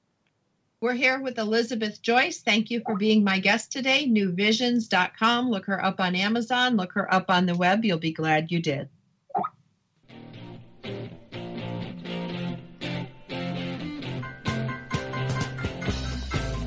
We're 0.82 0.93
here 0.93 1.22
with 1.22 1.39
Elizabeth 1.39 2.01
Joyce. 2.01 2.41
Thank 2.41 2.70
you 2.70 2.82
for 2.86 2.97
being 2.97 3.24
my 3.24 3.39
guest 3.39 3.72
today. 3.72 4.05
Newvisions.com. 4.05 5.49
Look 5.49 5.68
her 5.68 5.84
up 5.84 6.01
on 6.01 6.14
Amazon. 6.14 6.76
Look 6.76 6.91
her 6.93 7.14
up 7.14 7.30
on 7.30 7.45
the 7.45 7.55
web. 7.55 7.86
You'll 7.86 7.99
be 7.99 8.11
glad 8.11 8.51
you 8.51 8.61
did. 8.61 8.89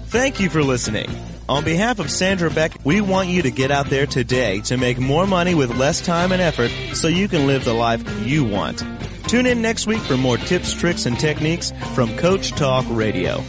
Thank 0.09 0.41
you 0.41 0.49
for 0.49 0.63
listening. 0.63 1.11
On 1.47 1.63
behalf 1.63 1.99
of 1.99 2.11
Sandra 2.11 2.51
Beck, 2.51 2.73
we 2.85 3.03
want 3.03 3.29
you 3.29 3.43
to 3.43 3.51
get 3.51 3.71
out 3.71 3.91
there 3.91 4.07
today 4.07 4.61
to 4.63 4.79
make 4.79 4.99
more 4.99 5.27
money 5.27 5.55
with 5.55 5.77
less 5.77 6.01
time 6.01 6.33
and 6.33 6.41
effort 6.41 6.71
so 6.95 7.07
you 7.07 7.29
can 7.29 7.47
live 7.47 7.67
the 7.67 7.75
life 7.75 8.03
you 8.27 8.45
want. 8.45 8.83
Tune 9.27 9.47
in 9.47 9.61
next 9.61 9.87
week 9.87 10.01
for 10.03 10.17
more 10.17 10.37
tips, 10.37 10.73
tricks, 10.73 11.07
and 11.07 11.19
techniques 11.19 11.73
from 11.95 12.17
Coach 12.17 12.51
Talk 12.53 12.85
Radio. 12.89 13.43